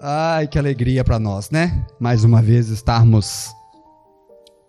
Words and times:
Ai, 0.00 0.46
que 0.46 0.58
alegria 0.58 1.02
para 1.02 1.18
nós, 1.18 1.50
né? 1.50 1.84
Mais 1.98 2.22
uma 2.22 2.40
vez 2.40 2.68
estarmos 2.68 3.50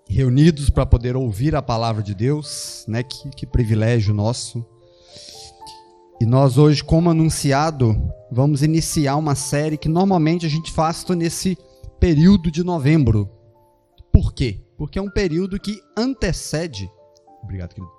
reunidos 0.08 0.72
para 0.72 0.88
poder 0.88 1.16
ouvir 1.16 1.56
a 1.56 1.62
palavra 1.62 2.02
de 2.02 2.16
Deus, 2.16 2.84
né? 2.88 3.04
Que, 3.04 3.30
que 3.30 3.46
privilégio 3.46 4.14
nosso. 4.14 4.66
E 6.20 6.26
nós 6.26 6.58
hoje, 6.58 6.84
como 6.84 7.10
anunciado, 7.10 7.96
vamos 8.32 8.64
iniciar 8.64 9.16
uma 9.16 9.36
série 9.36 9.78
que 9.78 9.88
normalmente 9.88 10.46
a 10.46 10.50
gente 10.50 10.72
faz 10.72 11.06
nesse 11.10 11.58
período 12.00 12.52
de 12.52 12.64
novembro. 12.64 13.30
Por 14.12 14.34
quê? 14.34 14.60
Porque 14.78 14.98
é 14.98 15.02
um 15.02 15.10
período 15.10 15.60
que 15.60 15.80
antecede, 15.96 16.90
obrigado, 17.44 17.76
querido, 17.76 17.92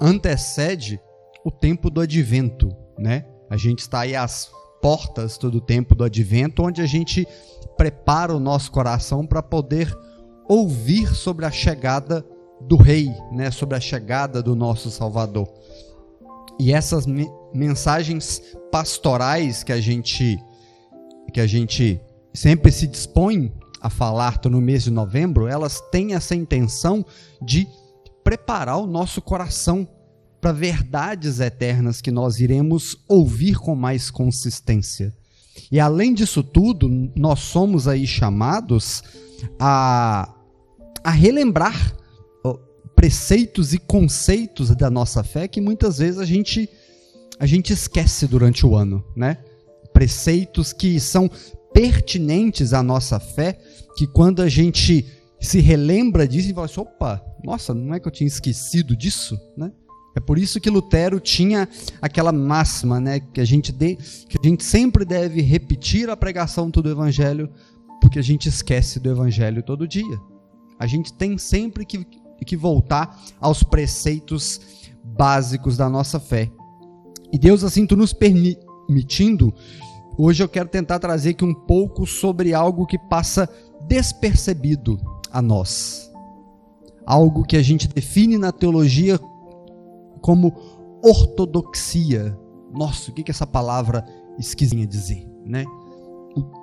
antecede 0.00 1.00
o 1.44 1.50
tempo 1.50 1.88
do 1.88 2.00
advento, 2.00 2.74
né? 2.98 3.26
A 3.48 3.56
gente 3.56 3.80
está 3.80 4.00
aí 4.00 4.16
às 4.16 4.50
portas 4.84 5.38
todo 5.38 5.54
o 5.54 5.60
tempo 5.62 5.94
do 5.94 6.04
advento, 6.04 6.62
onde 6.62 6.82
a 6.82 6.86
gente 6.86 7.26
prepara 7.74 8.36
o 8.36 8.38
nosso 8.38 8.70
coração 8.70 9.26
para 9.26 9.42
poder 9.42 9.96
ouvir 10.46 11.14
sobre 11.14 11.46
a 11.46 11.50
chegada 11.50 12.22
do 12.60 12.76
rei, 12.76 13.10
né, 13.32 13.50
sobre 13.50 13.78
a 13.78 13.80
chegada 13.80 14.42
do 14.42 14.54
nosso 14.54 14.90
Salvador. 14.90 15.48
E 16.60 16.70
essas 16.70 17.06
me 17.06 17.26
mensagens 17.54 18.42
pastorais 18.70 19.62
que 19.62 19.72
a 19.72 19.80
gente 19.80 20.38
que 21.32 21.40
a 21.40 21.46
gente 21.46 21.98
sempre 22.34 22.70
se 22.70 22.86
dispõe 22.86 23.50
a 23.80 23.88
falar 23.88 24.38
no 24.50 24.60
mês 24.60 24.84
de 24.84 24.90
novembro, 24.90 25.48
elas 25.48 25.80
têm 25.90 26.12
essa 26.12 26.34
intenção 26.34 27.02
de 27.40 27.66
preparar 28.22 28.76
o 28.76 28.86
nosso 28.86 29.22
coração 29.22 29.88
para 30.44 30.52
verdades 30.52 31.40
eternas 31.40 32.02
que 32.02 32.10
nós 32.10 32.38
iremos 32.38 32.98
ouvir 33.08 33.56
com 33.56 33.74
mais 33.74 34.10
consistência. 34.10 35.10
E 35.72 35.80
além 35.80 36.12
disso 36.12 36.42
tudo, 36.42 36.86
nós 37.16 37.40
somos 37.40 37.88
aí 37.88 38.06
chamados 38.06 39.02
a, 39.58 40.34
a 41.02 41.10
relembrar 41.10 41.96
preceitos 42.94 43.72
e 43.72 43.78
conceitos 43.78 44.68
da 44.76 44.90
nossa 44.90 45.24
fé 45.24 45.48
que 45.48 45.62
muitas 45.62 45.96
vezes 45.96 46.20
a 46.20 46.26
gente 46.26 46.68
a 47.40 47.46
gente 47.46 47.72
esquece 47.72 48.26
durante 48.26 48.66
o 48.66 48.76
ano, 48.76 49.02
né? 49.16 49.38
Preceitos 49.94 50.74
que 50.74 51.00
são 51.00 51.30
pertinentes 51.72 52.74
à 52.74 52.82
nossa 52.82 53.18
fé, 53.18 53.58
que 53.96 54.06
quando 54.06 54.42
a 54.42 54.48
gente 54.50 55.06
se 55.40 55.58
relembra 55.58 56.28
disso 56.28 56.50
e 56.50 56.54
fala 56.54 56.66
assim, 56.66 56.80
opa, 56.80 57.24
nossa, 57.42 57.72
não 57.72 57.94
é 57.94 57.98
que 57.98 58.06
eu 58.06 58.12
tinha 58.12 58.28
esquecido 58.28 58.94
disso, 58.94 59.40
né? 59.56 59.72
É 60.14 60.20
por 60.20 60.38
isso 60.38 60.60
que 60.60 60.70
Lutero 60.70 61.18
tinha 61.18 61.68
aquela 62.00 62.30
máxima, 62.30 63.00
né, 63.00 63.18
que 63.18 63.40
a 63.40 63.44
gente 63.44 63.72
de, 63.72 63.96
que 63.96 64.38
a 64.40 64.48
gente 64.48 64.62
sempre 64.62 65.04
deve 65.04 65.40
repetir 65.40 66.08
a 66.08 66.16
pregação 66.16 66.70
do 66.70 66.88
evangelho, 66.88 67.50
porque 68.00 68.18
a 68.18 68.22
gente 68.22 68.48
esquece 68.48 69.00
do 69.00 69.10
evangelho 69.10 69.62
todo 69.62 69.88
dia. 69.88 70.20
A 70.78 70.86
gente 70.86 71.12
tem 71.12 71.36
sempre 71.36 71.84
que, 71.84 72.06
que 72.46 72.56
voltar 72.56 73.18
aos 73.40 73.62
preceitos 73.62 74.60
básicos 75.02 75.76
da 75.76 75.88
nossa 75.88 76.20
fé. 76.20 76.50
E 77.32 77.38
Deus 77.38 77.64
assim 77.64 77.84
tu 77.84 77.96
nos 77.96 78.12
permitindo, 78.12 79.52
hoje 80.16 80.44
eu 80.44 80.48
quero 80.48 80.68
tentar 80.68 81.00
trazer 81.00 81.30
aqui 81.30 81.44
um 81.44 81.54
pouco 81.54 82.06
sobre 82.06 82.54
algo 82.54 82.86
que 82.86 82.98
passa 82.98 83.48
despercebido 83.88 85.00
a 85.32 85.42
nós. 85.42 86.08
Algo 87.04 87.44
que 87.44 87.56
a 87.56 87.62
gente 87.62 87.88
define 87.88 88.38
na 88.38 88.52
teologia 88.52 89.18
como 90.24 90.54
ortodoxia. 91.02 92.34
Nossa, 92.72 93.10
o 93.10 93.14
que, 93.14 93.22
que 93.22 93.30
essa 93.30 93.46
palavra 93.46 94.02
esquisinha 94.38 94.86
dizer, 94.86 95.28
né? 95.44 95.66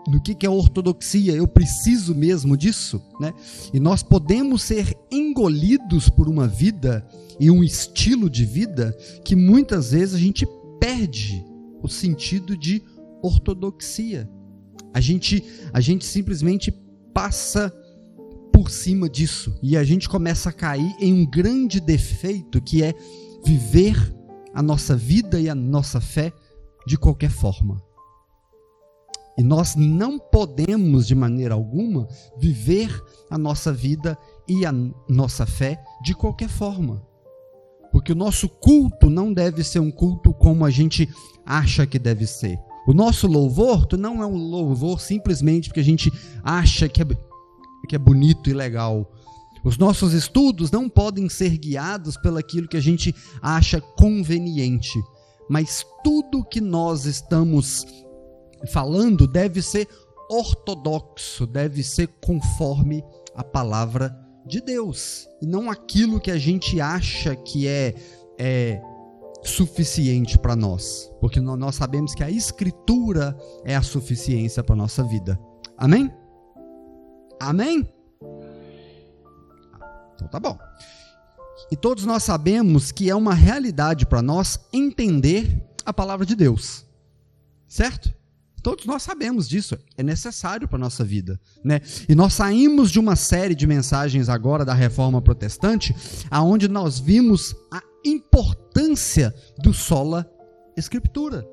No 0.07 0.19
que, 0.19 0.33
que 0.33 0.47
é 0.47 0.49
ortodoxia? 0.49 1.33
Eu 1.33 1.47
preciso 1.47 2.16
mesmo 2.16 2.57
disso, 2.57 3.00
né? 3.19 3.31
E 3.71 3.79
nós 3.79 4.01
podemos 4.01 4.63
ser 4.63 4.97
engolidos 5.11 6.09
por 6.09 6.27
uma 6.27 6.47
vida 6.47 7.07
e 7.39 7.51
um 7.51 7.63
estilo 7.63 8.31
de 8.31 8.45
vida 8.45 8.97
que 9.23 9.35
muitas 9.35 9.91
vezes 9.91 10.16
a 10.16 10.17
gente 10.17 10.47
perde 10.79 11.45
o 11.83 11.88
sentido 11.88 12.57
de 12.57 12.81
ortodoxia. 13.21 14.27
A 14.91 15.00
gente, 15.00 15.44
a 15.71 15.79
gente 15.79 16.03
simplesmente 16.03 16.71
passa 17.13 17.71
por 18.51 18.71
cima 18.71 19.07
disso 19.07 19.55
e 19.61 19.77
a 19.77 19.83
gente 19.83 20.09
começa 20.09 20.50
a 20.50 20.53
cair 20.53 20.95
em 21.00 21.13
um 21.13 21.29
grande 21.29 21.79
defeito 21.79 22.59
que 22.59 22.81
é 22.81 22.95
viver 23.44 23.96
a 24.53 24.62
nossa 24.62 24.96
vida 24.96 25.40
e 25.40 25.50
a 25.50 25.56
nossa 25.56 26.02
fé 26.02 26.31
de 26.85 26.97
qualquer 26.97 27.29
forma. 27.29 27.81
E 29.38 29.44
nós 29.44 29.75
não 29.75 30.19
podemos, 30.19 31.07
de 31.07 31.16
maneira 31.16 31.53
alguma, 31.53 32.07
viver 32.38 32.91
a 33.30 33.38
nossa 33.38 33.72
vida 33.72 34.18
e 34.47 34.66
a 34.66 34.74
nossa 35.09 35.46
fé 35.46 35.81
de 36.03 36.13
qualquer 36.13 36.50
forma. 36.50 37.06
Porque 37.91 38.12
o 38.12 38.16
nosso 38.16 38.47
culto 38.47 39.09
não 39.09 39.34
deve 39.34 39.63
ser 39.63 39.80
um 39.80 39.91
culto 39.91 40.34
como 40.34 40.66
a 40.66 40.69
gente 40.69 41.09
acha 41.46 41.88
que 41.88 41.97
deve 41.97 42.28
ser. 42.28 42.59
O 42.88 42.94
nosso 42.94 43.28
louvor 43.28 43.88
não 43.97 44.22
é 44.22 44.25
um 44.25 44.35
louvor 44.35 45.00
simplesmente 45.00 45.69
porque 45.69 45.80
a 45.80 45.84
gente 45.84 46.12
acha 46.44 46.90
que 46.90 47.01
é, 47.01 47.06
que 47.88 47.96
é 47.96 48.00
bonito 48.00 48.50
e 48.50 48.53
legal. 48.53 49.12
Os 49.63 49.77
nossos 49.77 50.13
estudos 50.13 50.72
não 50.72 50.89
podem 50.89 51.29
ser 51.29 51.57
guiados 51.57 52.17
pelaquilo 52.17 52.67
que 52.67 52.77
a 52.77 52.81
gente 52.81 53.13
acha 53.41 53.79
conveniente, 53.79 54.99
mas 55.49 55.85
tudo 56.03 56.44
que 56.44 56.59
nós 56.59 57.05
estamos 57.05 57.85
falando 58.71 59.27
deve 59.27 59.61
ser 59.61 59.88
ortodoxo, 60.29 61.45
deve 61.45 61.83
ser 61.83 62.07
conforme 62.23 63.03
a 63.35 63.44
palavra 63.44 64.16
de 64.45 64.61
Deus, 64.61 65.27
e 65.41 65.45
não 65.45 65.69
aquilo 65.69 66.19
que 66.19 66.31
a 66.31 66.38
gente 66.38 66.81
acha 66.81 67.35
que 67.35 67.67
é, 67.67 67.94
é 68.39 68.81
suficiente 69.44 70.38
para 70.38 70.55
nós, 70.55 71.11
porque 71.19 71.39
nós 71.39 71.75
sabemos 71.75 72.16
que 72.16 72.23
a 72.23 72.29
Escritura 72.29 73.38
é 73.63 73.75
a 73.75 73.81
suficiência 73.81 74.63
para 74.63 74.75
nossa 74.75 75.03
vida. 75.03 75.39
Amém? 75.77 76.11
Amém? 77.39 77.88
Então 80.21 80.29
tá 80.29 80.39
bom. 80.39 80.57
E 81.71 81.75
todos 81.75 82.05
nós 82.05 82.23
sabemos 82.23 82.91
que 82.91 83.09
é 83.09 83.15
uma 83.15 83.33
realidade 83.33 84.05
para 84.05 84.21
nós 84.21 84.59
entender 84.73 85.61
a 85.85 85.93
palavra 85.93 86.25
de 86.25 86.35
Deus. 86.35 86.85
Certo? 87.67 88.13
Todos 88.61 88.85
nós 88.85 89.01
sabemos 89.01 89.49
disso, 89.49 89.77
é 89.97 90.03
necessário 90.03 90.67
para 90.67 90.77
a 90.77 90.79
nossa 90.79 91.03
vida. 91.03 91.39
Né? 91.63 91.81
E 92.07 92.13
nós 92.13 92.33
saímos 92.33 92.91
de 92.91 92.99
uma 92.99 93.15
série 93.15 93.55
de 93.55 93.65
mensagens 93.65 94.29
agora 94.29 94.63
da 94.63 94.73
reforma 94.73 95.21
protestante, 95.21 95.95
aonde 96.29 96.67
nós 96.67 96.99
vimos 96.99 97.55
a 97.71 97.81
importância 98.05 99.33
do 99.57 99.73
sola 99.73 100.29
escritura. 100.77 101.47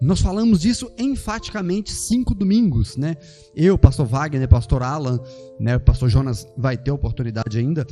Nós 0.00 0.20
falamos 0.20 0.60
disso 0.60 0.90
enfaticamente 0.98 1.92
cinco 1.92 2.34
domingos, 2.34 2.96
né? 2.96 3.16
Eu, 3.54 3.78
pastor 3.78 4.06
Wagner, 4.06 4.48
pastor 4.48 4.82
Alan, 4.82 5.18
né, 5.58 5.76
o 5.76 5.80
pastor 5.80 6.08
Jonas 6.08 6.46
vai 6.56 6.76
ter 6.76 6.90
oportunidade 6.90 7.58
ainda. 7.58 7.86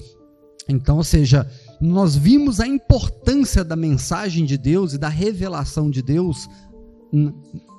Então, 0.68 0.98
ou 0.98 1.04
seja, 1.04 1.48
nós 1.80 2.14
vimos 2.14 2.60
a 2.60 2.66
importância 2.66 3.64
da 3.64 3.74
mensagem 3.74 4.44
de 4.44 4.56
Deus 4.56 4.92
e 4.92 4.98
da 4.98 5.08
revelação 5.08 5.90
de 5.90 6.02
Deus 6.02 6.48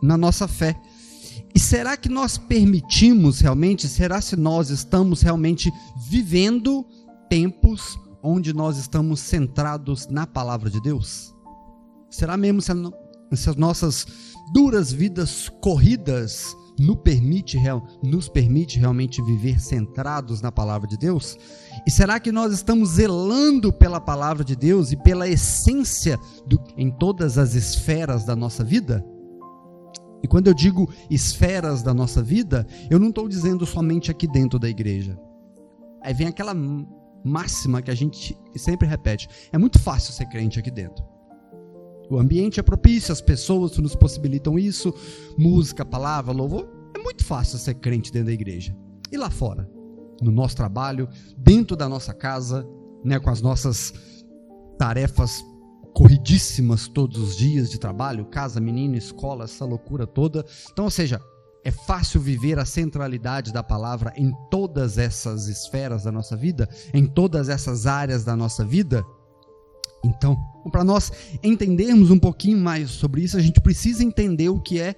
na 0.01 0.17
nossa 0.17 0.47
fé. 0.47 0.75
E 1.55 1.59
será 1.59 1.95
que 1.95 2.09
nós 2.09 2.37
permitimos 2.37 3.39
realmente, 3.39 3.87
será 3.87 4.19
se 4.19 4.35
nós 4.35 4.69
estamos 4.69 5.21
realmente 5.21 5.71
vivendo 6.09 6.85
tempos 7.29 7.97
onde 8.21 8.53
nós 8.53 8.77
estamos 8.77 9.19
centrados 9.19 10.07
na 10.07 10.25
palavra 10.25 10.69
de 10.69 10.81
Deus? 10.81 11.33
Será 12.09 12.37
mesmo 12.37 12.61
se 12.61 12.71
essas 13.33 13.55
nossas 13.55 14.05
duras 14.53 14.91
vidas 14.91 15.49
corridas 15.61 16.55
nos 16.79 16.97
permite, 16.97 17.57
nos 18.01 18.27
permite 18.27 18.79
realmente 18.79 19.21
viver 19.21 19.59
centrados 19.59 20.41
na 20.41 20.51
palavra 20.51 20.87
de 20.87 20.97
Deus? 20.97 21.37
E 21.85 21.91
será 21.91 22.19
que 22.19 22.31
nós 22.31 22.53
estamos 22.53 22.91
zelando 22.91 23.71
pela 23.71 23.99
palavra 23.99 24.43
de 24.43 24.55
Deus 24.55 24.91
e 24.91 24.97
pela 24.97 25.27
essência 25.27 26.17
do, 26.47 26.61
em 26.77 26.89
todas 26.89 27.37
as 27.37 27.53
esferas 27.53 28.25
da 28.25 28.35
nossa 28.35 28.63
vida? 28.63 29.05
E 30.23 30.27
quando 30.27 30.47
eu 30.47 30.53
digo 30.53 30.89
esferas 31.09 31.83
da 31.83 31.93
nossa 31.93 32.23
vida, 32.23 32.65
eu 32.89 32.97
não 32.97 33.09
estou 33.09 33.27
dizendo 33.27 33.65
somente 33.65 34.09
aqui 34.09 34.25
dentro 34.25 34.57
da 34.57 34.69
igreja. 34.69 35.19
Aí 36.01 36.13
vem 36.13 36.27
aquela 36.27 36.55
máxima 37.23 37.81
que 37.81 37.91
a 37.91 37.95
gente 37.95 38.37
sempre 38.55 38.87
repete: 38.87 39.27
é 39.51 39.57
muito 39.57 39.79
fácil 39.79 40.13
ser 40.13 40.25
crente 40.27 40.59
aqui 40.59 40.71
dentro. 40.71 41.12
O 42.09 42.19
ambiente 42.19 42.59
é 42.59 42.63
propício, 42.63 43.11
as 43.11 43.21
pessoas 43.21 43.77
nos 43.77 43.95
possibilitam 43.95 44.59
isso, 44.59 44.93
música, 45.37 45.85
palavra, 45.85 46.33
louvor. 46.33 46.67
É 46.95 46.99
muito 46.99 47.23
fácil 47.23 47.57
ser 47.57 47.75
crente 47.75 48.11
dentro 48.11 48.27
da 48.27 48.33
igreja. 48.33 48.75
E 49.11 49.17
lá 49.17 49.29
fora? 49.29 49.69
No 50.21 50.31
nosso 50.31 50.55
trabalho, 50.55 51.07
dentro 51.37 51.75
da 51.75 51.89
nossa 51.89 52.13
casa, 52.13 52.67
né, 53.03 53.19
com 53.19 53.29
as 53.29 53.41
nossas 53.41 53.93
tarefas 54.77 55.43
corridíssimas 55.93 56.87
todos 56.87 57.19
os 57.19 57.37
dias 57.37 57.69
de 57.69 57.79
trabalho, 57.79 58.25
casa, 58.25 58.59
menino, 58.59 58.95
escola, 58.95 59.45
essa 59.45 59.65
loucura 59.65 60.07
toda. 60.07 60.45
Então, 60.71 60.85
ou 60.85 60.91
seja, 60.91 61.21
é 61.63 61.71
fácil 61.71 62.19
viver 62.19 62.59
a 62.59 62.65
centralidade 62.65 63.53
da 63.53 63.63
palavra 63.63 64.13
em 64.17 64.31
todas 64.49 64.97
essas 64.97 65.47
esferas 65.47 66.03
da 66.03 66.11
nossa 66.11 66.35
vida, 66.35 66.67
em 66.93 67.05
todas 67.05 67.47
essas 67.47 67.85
áreas 67.87 68.23
da 68.23 68.35
nossa 68.35 68.65
vida? 68.65 69.05
Então, 70.03 70.37
para 70.71 70.83
nós 70.83 71.11
entendermos 71.41 72.11
um 72.11 72.19
pouquinho 72.19 72.57
mais 72.57 72.89
sobre 72.91 73.21
isso, 73.21 73.37
a 73.37 73.41
gente 73.41 73.61
precisa 73.61 74.03
entender 74.03 74.49
o 74.49 74.59
que 74.59 74.79
é 74.79 74.95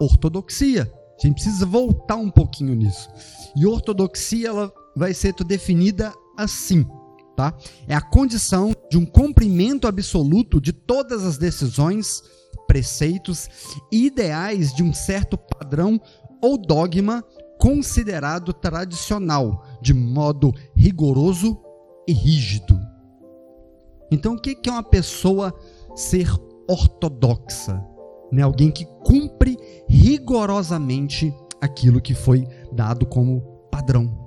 ortodoxia. 0.00 0.90
A 1.18 1.26
gente 1.26 1.34
precisa 1.34 1.66
voltar 1.66 2.16
um 2.16 2.30
pouquinho 2.30 2.74
nisso. 2.74 3.08
E 3.56 3.66
ortodoxia 3.66 4.48
ela 4.48 4.72
vai 4.96 5.12
ser 5.12 5.34
definida 5.44 6.14
assim, 6.36 6.86
tá? 7.36 7.52
É 7.88 7.94
a 7.94 8.00
condição 8.00 8.72
de 8.88 8.96
um 8.96 9.04
cumprimento 9.04 9.88
absoluto 9.88 10.60
de 10.60 10.72
todas 10.72 11.24
as 11.24 11.36
decisões, 11.36 12.22
preceitos 12.68 13.48
e 13.90 14.06
ideais 14.06 14.72
de 14.72 14.82
um 14.82 14.92
certo 14.92 15.36
padrão 15.36 16.00
ou 16.40 16.56
dogma 16.56 17.24
considerado 17.58 18.52
tradicional, 18.52 19.64
de 19.82 19.92
modo 19.92 20.54
rigoroso 20.76 21.58
e 22.06 22.12
rígido. 22.12 22.78
Então, 24.10 24.34
o 24.34 24.40
que 24.40 24.56
é 24.66 24.70
uma 24.70 24.82
pessoa 24.82 25.54
ser 25.94 26.28
ortodoxa? 26.68 27.82
Né? 28.32 28.42
Alguém 28.42 28.70
que 28.70 28.84
cumpre 29.04 29.56
rigorosamente 29.88 31.34
aquilo 31.60 32.00
que 32.00 32.14
foi 32.14 32.46
dado 32.72 33.06
como 33.06 33.40
padrão. 33.70 34.26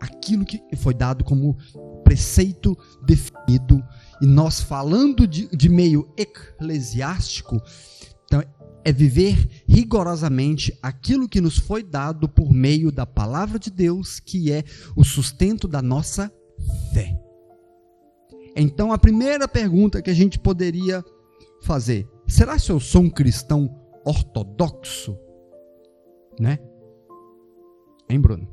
Aquilo 0.00 0.44
que 0.44 0.60
foi 0.76 0.94
dado 0.94 1.24
como 1.24 1.56
preceito 2.04 2.76
definido. 3.04 3.82
E 4.20 4.26
nós 4.26 4.60
falando 4.60 5.26
de, 5.26 5.48
de 5.48 5.68
meio 5.68 6.08
eclesiástico, 6.16 7.60
então, 8.24 8.42
é 8.84 8.92
viver 8.92 9.64
rigorosamente 9.66 10.76
aquilo 10.82 11.28
que 11.28 11.40
nos 11.40 11.58
foi 11.58 11.82
dado 11.82 12.28
por 12.28 12.52
meio 12.52 12.92
da 12.92 13.04
palavra 13.04 13.58
de 13.58 13.70
Deus, 13.70 14.20
que 14.20 14.52
é 14.52 14.62
o 14.94 15.02
sustento 15.02 15.66
da 15.66 15.82
nossa 15.82 16.30
fé. 16.92 17.25
Então, 18.56 18.90
a 18.90 18.98
primeira 18.98 19.46
pergunta 19.46 20.00
que 20.00 20.08
a 20.08 20.14
gente 20.14 20.38
poderia 20.38 21.04
fazer: 21.60 22.08
será 22.26 22.58
que 22.58 22.72
eu 22.72 22.80
sou 22.80 23.02
um 23.02 23.10
cristão 23.10 23.68
ortodoxo? 24.04 25.18
Né? 26.40 26.58
Hein, 28.08 28.20
Bruno? 28.20 28.48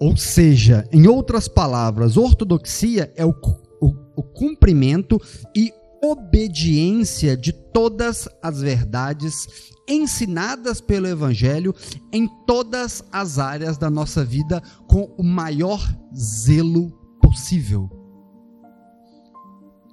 Ou 0.00 0.16
seja, 0.16 0.86
em 0.92 1.06
outras 1.08 1.48
palavras, 1.48 2.16
ortodoxia 2.16 3.12
é 3.16 3.24
o, 3.24 3.34
o, 3.80 3.94
o 4.16 4.22
cumprimento 4.22 5.20
e 5.54 5.72
obediência 6.02 7.36
de 7.36 7.52
todas 7.52 8.26
as 8.42 8.62
verdades 8.62 9.46
ensinadas 9.86 10.80
pelo 10.80 11.06
Evangelho 11.06 11.74
em 12.12 12.26
todas 12.46 13.04
as 13.12 13.38
áreas 13.38 13.76
da 13.76 13.90
nossa 13.90 14.24
vida 14.24 14.62
com 14.86 15.14
o 15.18 15.22
maior 15.22 15.80
zelo 16.14 16.90
possível. 17.20 17.99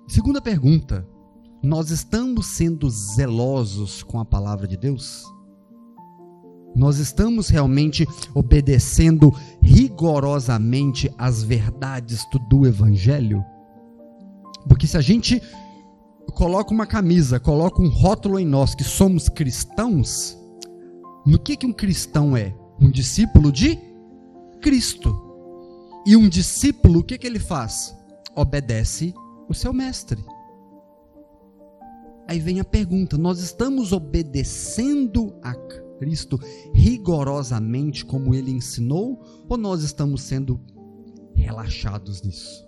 Segunda 0.07 0.41
pergunta: 0.41 1.05
nós 1.61 1.91
estamos 1.91 2.47
sendo 2.47 2.89
zelosos 2.89 4.01
com 4.01 4.19
a 4.19 4.25
palavra 4.25 4.65
de 4.65 4.77
Deus? 4.77 5.25
Nós 6.73 6.97
estamos 6.97 7.49
realmente 7.49 8.07
obedecendo 8.33 9.33
rigorosamente 9.61 11.13
as 11.17 11.43
verdades 11.43 12.25
do 12.49 12.65
Evangelho? 12.65 13.43
Porque 14.67 14.87
se 14.87 14.95
a 14.95 15.01
gente 15.01 15.41
coloca 16.33 16.73
uma 16.73 16.85
camisa, 16.85 17.39
coloca 17.39 17.81
um 17.81 17.89
rótulo 17.89 18.39
em 18.39 18.45
nós 18.45 18.75
que 18.75 18.83
somos 18.83 19.27
cristãos, 19.27 20.37
no 21.25 21.37
que, 21.37 21.57
que 21.57 21.65
um 21.65 21.73
cristão 21.73 22.37
é? 22.37 22.55
Um 22.79 22.89
discípulo 22.89 23.51
de 23.51 23.77
Cristo. 24.61 25.23
E 26.05 26.15
um 26.15 26.29
discípulo, 26.29 26.99
o 26.99 27.03
que, 27.03 27.17
que 27.17 27.27
ele 27.27 27.39
faz? 27.39 27.93
Obedece 28.35 29.13
o 29.49 29.53
seu 29.53 29.73
mestre. 29.73 30.23
Aí 32.27 32.39
vem 32.39 32.59
a 32.59 32.65
pergunta: 32.65 33.17
nós 33.17 33.39
estamos 33.39 33.93
obedecendo 33.93 35.33
a 35.41 35.53
Cristo 35.97 36.39
rigorosamente 36.73 38.05
como 38.05 38.35
ele 38.35 38.51
ensinou, 38.51 39.21
ou 39.47 39.57
nós 39.57 39.81
estamos 39.81 40.21
sendo 40.21 40.59
relaxados 41.33 42.21
nisso? 42.21 42.67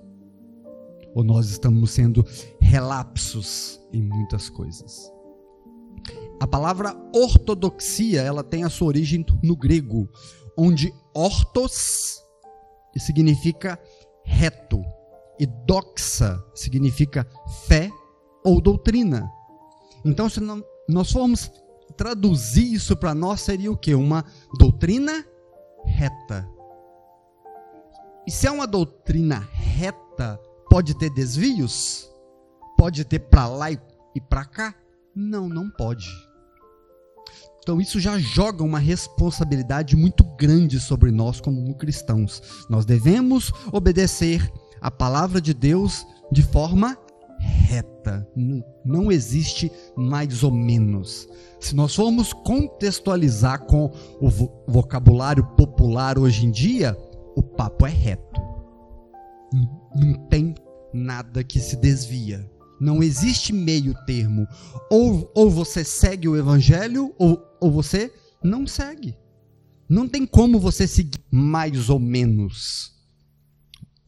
Ou 1.13 1.23
nós 1.23 1.49
estamos 1.49 1.91
sendo 1.91 2.25
relapsos 2.61 3.79
em 3.91 4.01
muitas 4.01 4.49
coisas? 4.49 5.11
A 6.39 6.47
palavra 6.47 6.95
ortodoxia, 7.13 8.21
ela 8.21 8.43
tem 8.43 8.63
a 8.63 8.69
sua 8.69 8.87
origem 8.87 9.25
no 9.43 9.57
grego, 9.57 10.07
onde 10.57 10.93
ortos 11.13 12.23
significa 12.97 13.79
reto 14.23 14.81
e 15.39 15.45
doxa 15.45 16.43
significa 16.53 17.25
fé 17.67 17.91
ou 18.43 18.59
doutrina. 18.59 19.31
Então, 20.03 20.29
se 20.29 20.39
nós 20.87 21.11
formos 21.11 21.49
traduzir 21.95 22.73
isso 22.73 22.95
para 22.95 23.15
nós, 23.15 23.41
seria 23.41 23.71
o 23.71 23.77
que? 23.77 23.93
Uma 23.95 24.25
doutrina 24.57 25.25
reta. 25.85 26.47
E 28.27 28.31
se 28.31 28.47
é 28.47 28.51
uma 28.51 28.67
doutrina 28.67 29.47
reta, 29.51 30.39
pode 30.69 30.93
ter 30.95 31.09
desvios? 31.09 32.09
Pode 32.77 33.03
ter 33.03 33.19
para 33.19 33.47
lá 33.47 33.71
e, 33.71 33.79
e 34.15 34.21
para 34.21 34.45
cá? 34.45 34.75
Não, 35.15 35.49
não 35.49 35.69
pode. 35.69 36.07
Então 37.61 37.79
isso 37.79 37.99
já 37.99 38.17
joga 38.17 38.63
uma 38.63 38.79
responsabilidade 38.79 39.95
muito 39.95 40.23
grande 40.23 40.79
sobre 40.79 41.11
nós 41.11 41.41
como 41.41 41.75
cristãos. 41.75 42.65
Nós 42.69 42.85
devemos 42.85 43.51
obedecer 43.71 44.51
a 44.81 44.89
palavra 44.89 45.41
de 45.41 45.53
Deus 45.53 46.05
de 46.31 46.43
forma 46.43 46.97
reta. 47.39 48.27
Não 48.85 49.11
existe 49.11 49.71
mais 49.95 50.43
ou 50.43 50.51
menos. 50.51 51.27
Se 51.59 51.75
nós 51.75 51.95
formos 51.95 52.33
contextualizar 52.33 53.65
com 53.65 53.91
o 54.19 54.29
vocabulário 54.67 55.45
popular 55.55 56.17
hoje 56.17 56.45
em 56.45 56.51
dia, 56.51 56.97
o 57.35 57.41
papo 57.41 57.85
é 57.85 57.89
reto. 57.89 58.41
Não 59.95 60.13
tem 60.27 60.53
nada 60.93 61.43
que 61.43 61.59
se 61.59 61.75
desvia. 61.75 62.49
Não 62.79 63.03
existe 63.03 63.51
meio 63.51 63.93
termo. 64.05 64.47
Ou, 64.89 65.29
ou 65.35 65.49
você 65.49 65.83
segue 65.83 66.27
o 66.27 66.37
evangelho, 66.37 67.13
ou, 67.17 67.41
ou 67.59 67.71
você 67.71 68.11
não 68.43 68.65
segue. 68.65 69.17
Não 69.87 70.07
tem 70.07 70.25
como 70.25 70.59
você 70.59 70.87
seguir 70.87 71.19
mais 71.31 71.89
ou 71.89 71.99
menos 71.99 72.98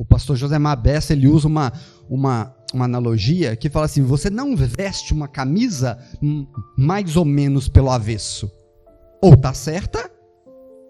o 0.02 0.06
pastor 0.06 0.36
José 0.36 0.58
Mabessa, 0.58 1.14
ele 1.14 1.28
usa 1.28 1.48
uma, 1.48 1.72
uma, 2.10 2.56
uma 2.74 2.86
analogia 2.86 3.56
que 3.56 3.70
fala 3.70 3.86
assim: 3.86 4.02
você 4.02 4.32
não 4.32 4.56
veste 4.56 5.14
uma 5.14 5.28
camisa 5.28 6.00
mais 6.76 7.16
ou 7.16 7.24
menos 7.24 7.70
pelo 7.70 7.92
avesso. 7.92 8.52
Ou 9.22 9.38
tá 9.38 9.54
certa, 9.54 10.10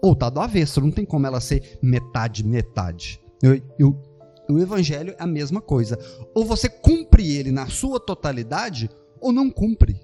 ou 0.02 0.16
tá 0.16 0.30
do 0.30 0.40
avesso. 0.40 0.80
Não 0.80 0.90
tem 0.90 1.04
como 1.04 1.26
ela 1.26 1.42
ser 1.42 1.78
metade, 1.82 2.42
metade. 2.42 3.20
Eu, 3.42 3.60
eu, 3.78 4.02
o 4.48 4.58
evangelho 4.58 5.14
é 5.18 5.22
a 5.22 5.26
mesma 5.26 5.60
coisa. 5.60 5.98
Ou 6.34 6.46
você 6.46 6.66
cumpre 6.70 7.36
ele 7.36 7.52
na 7.52 7.66
sua 7.66 8.00
totalidade, 8.00 8.88
ou 9.20 9.30
não 9.30 9.50
cumpre. 9.50 10.00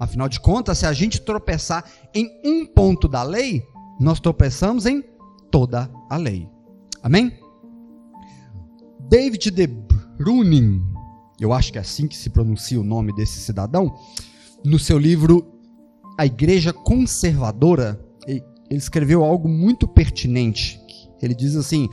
Afinal 0.00 0.26
de 0.26 0.40
contas, 0.40 0.78
se 0.78 0.86
a 0.86 0.92
gente 0.94 1.20
tropeçar 1.20 1.84
em 2.14 2.30
um 2.42 2.64
ponto 2.64 3.08
da 3.08 3.22
lei, 3.22 3.62
nós 4.00 4.20
tropeçamos 4.20 4.86
em 4.86 5.04
toda 5.50 5.90
a 6.08 6.16
lei. 6.16 6.48
Amém? 7.02 7.44
David 9.08 9.52
de 9.52 9.66
Bruning, 10.18 10.82
eu 11.38 11.52
acho 11.52 11.70
que 11.70 11.78
é 11.78 11.80
assim 11.80 12.08
que 12.08 12.16
se 12.16 12.28
pronuncia 12.30 12.80
o 12.80 12.84
nome 12.84 13.14
desse 13.14 13.38
cidadão, 13.38 13.94
no 14.64 14.80
seu 14.80 14.98
livro 14.98 15.46
A 16.18 16.26
Igreja 16.26 16.72
Conservadora, 16.72 18.00
ele 18.26 18.42
escreveu 18.70 19.24
algo 19.24 19.48
muito 19.48 19.86
pertinente. 19.86 20.80
Ele 21.22 21.34
diz 21.34 21.54
assim: 21.54 21.88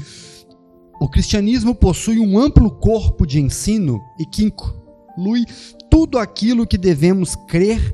o 1.00 1.08
cristianismo 1.08 1.76
possui 1.76 2.20
um 2.20 2.40
amplo 2.40 2.72
corpo 2.72 3.28
de 3.28 3.40
ensino 3.40 4.02
e 4.20 4.26
que 4.26 4.46
inclui 4.46 5.46
tudo 5.92 6.18
aquilo 6.18 6.66
que 6.66 6.80
devemos 6.80 7.36
crer, 7.48 7.94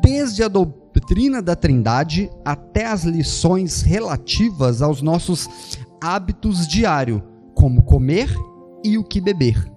desde 0.00 0.44
a 0.44 0.48
doutrina 0.48 1.42
da 1.42 1.56
Trindade 1.56 2.30
até 2.44 2.86
as 2.86 3.02
lições 3.02 3.82
relativas 3.82 4.80
aos 4.80 5.02
nossos 5.02 5.48
hábitos 6.00 6.68
diários, 6.68 7.20
como 7.52 7.82
comer 7.82 8.32
e 8.84 8.98
o 8.98 9.04
que 9.04 9.20
beber. 9.20 9.70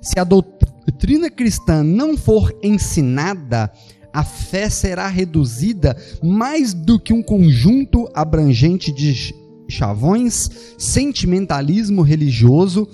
Se 0.00 0.18
a 0.18 0.24
doutrina 0.24 1.30
cristã 1.30 1.82
não 1.82 2.16
for 2.16 2.56
ensinada, 2.62 3.70
a 4.12 4.24
fé 4.24 4.68
será 4.68 5.08
reduzida 5.08 5.96
mais 6.22 6.74
do 6.74 6.98
que 6.98 7.12
um 7.12 7.22
conjunto 7.22 8.08
abrangente 8.14 8.90
de 8.90 9.34
chavões, 9.68 10.50
sentimentalismo 10.78 12.02
religioso 12.02 12.88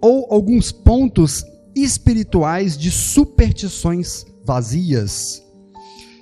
ou 0.00 0.26
alguns 0.30 0.72
pontos 0.72 1.44
espirituais 1.74 2.78
de 2.78 2.90
superstições 2.90 4.24
vazias. 4.44 5.42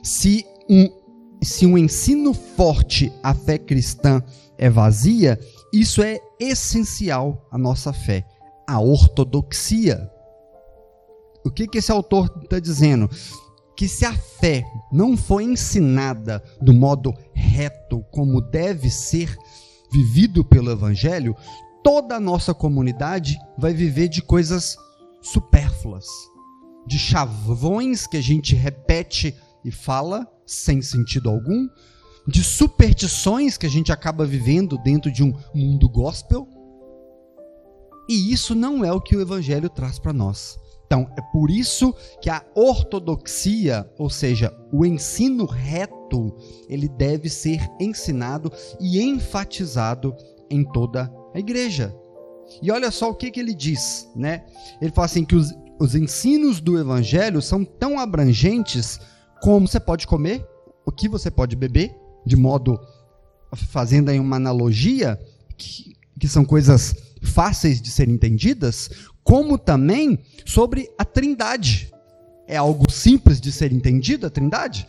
Se 0.03 0.45
um 0.69 1.03
se 1.43 1.67
um 1.67 1.77
ensino 1.77 2.33
forte 2.33 3.13
a 3.21 3.35
fé 3.35 3.59
cristã 3.59 4.23
é 4.57 4.71
vazia, 4.71 5.39
isso 5.73 6.03
é 6.03 6.21
essencial 6.39 7.49
à 7.51 7.57
nossa 7.57 7.93
fé, 7.93 8.27
a 8.67 8.79
ortodoxia. 8.79 10.11
O 11.45 11.51
que, 11.51 11.67
que 11.67 11.79
esse 11.79 11.91
autor 11.91 12.31
está 12.43 12.59
dizendo? 12.59 13.09
Que 13.77 13.89
se 13.89 14.05
a 14.05 14.13
fé 14.13 14.65
não 14.93 15.17
for 15.17 15.41
ensinada 15.41 16.43
do 16.61 16.75
modo 16.75 17.15
reto, 17.33 18.05
como 18.11 18.41
deve 18.41 18.91
ser 18.91 19.35
vivido 19.91 20.45
pelo 20.45 20.71
Evangelho, 20.71 21.35
toda 21.83 22.17
a 22.17 22.21
nossa 22.21 22.55
comunidade 22.55 23.39
vai 23.59 23.73
viver 23.73 24.09
de 24.09 24.23
coisas 24.23 24.77
supérfluas, 25.23 26.07
de 26.87 26.99
chavões 26.99 28.07
que 28.07 28.17
a 28.17 28.23
gente 28.23 28.55
repete 28.55 29.35
e 29.65 29.71
fala 29.71 30.27
sem 30.47 30.83
sentido 30.83 31.31
algum, 31.31 31.69
de 32.27 32.43
superstições 32.43 33.57
que 33.57 33.67
a 33.67 33.71
gente 33.71 33.93
acaba 33.93 34.25
vivendo 34.25 34.79
dentro 34.79 35.11
de 35.11 35.23
um 35.23 35.33
mundo 35.55 35.89
gospel. 35.89 36.49
E 38.09 38.33
isso 38.33 38.55
não 38.55 38.85
é 38.85 38.93
o 38.93 39.01
que 39.01 39.17
o 39.17 39.21
evangelho 39.21 39.69
traz 39.69 39.99
para 39.99 40.13
nós. 40.13 40.59
Então, 40.87 41.11
é 41.17 41.23
por 41.33 41.51
isso 41.51 41.95
que 42.21 42.29
a 42.29 42.45
ortodoxia, 42.55 43.91
ou 43.97 44.11
seja, 44.11 44.55
o 44.71 44.85
ensino 44.85 45.47
reto, 45.47 46.37
ele 46.69 46.87
deve 46.87 47.31
ser 47.31 47.67
ensinado 47.81 48.53
e 48.79 49.01
enfatizado 49.01 50.15
em 50.51 50.63
toda 50.63 51.11
a 51.35 51.39
igreja. 51.39 51.97
E 52.61 52.71
olha 52.71 52.91
só 52.91 53.09
o 53.09 53.15
que, 53.15 53.31
que 53.31 53.41
ele 53.41 53.55
diz, 53.55 54.07
né? 54.15 54.45
Ele 54.83 54.93
fala 54.93 55.07
assim 55.07 55.25
que 55.25 55.35
os, 55.35 55.55
os 55.81 55.95
ensinos 55.95 56.61
do 56.61 56.79
evangelho 56.79 57.41
são 57.41 57.65
tão 57.65 57.99
abrangentes 57.99 59.01
como 59.41 59.67
você 59.67 59.81
pode 59.81 60.07
comer, 60.07 60.47
o 60.85 60.93
que 60.93 61.09
você 61.09 61.31
pode 61.31 61.57
beber, 61.57 61.97
de 62.25 62.37
modo 62.37 62.81
fazendo 63.55 64.09
aí 64.11 64.19
uma 64.19 64.37
analogia, 64.37 65.19
que, 65.57 65.95
que 66.19 66.29
são 66.29 66.45
coisas 66.45 66.95
fáceis 67.23 67.81
de 67.81 67.91
serem 67.91 68.15
entendidas, 68.15 68.91
como 69.23 69.59
também 69.59 70.19
sobre 70.45 70.91
a 70.99 71.05
Trindade. 71.05 71.93
É 72.47 72.57
algo 72.57 72.91
simples 72.91 73.41
de 73.41 73.53
ser 73.53 73.73
entendido, 73.73 74.27
a 74.27 74.31
Trindade? 74.31 74.87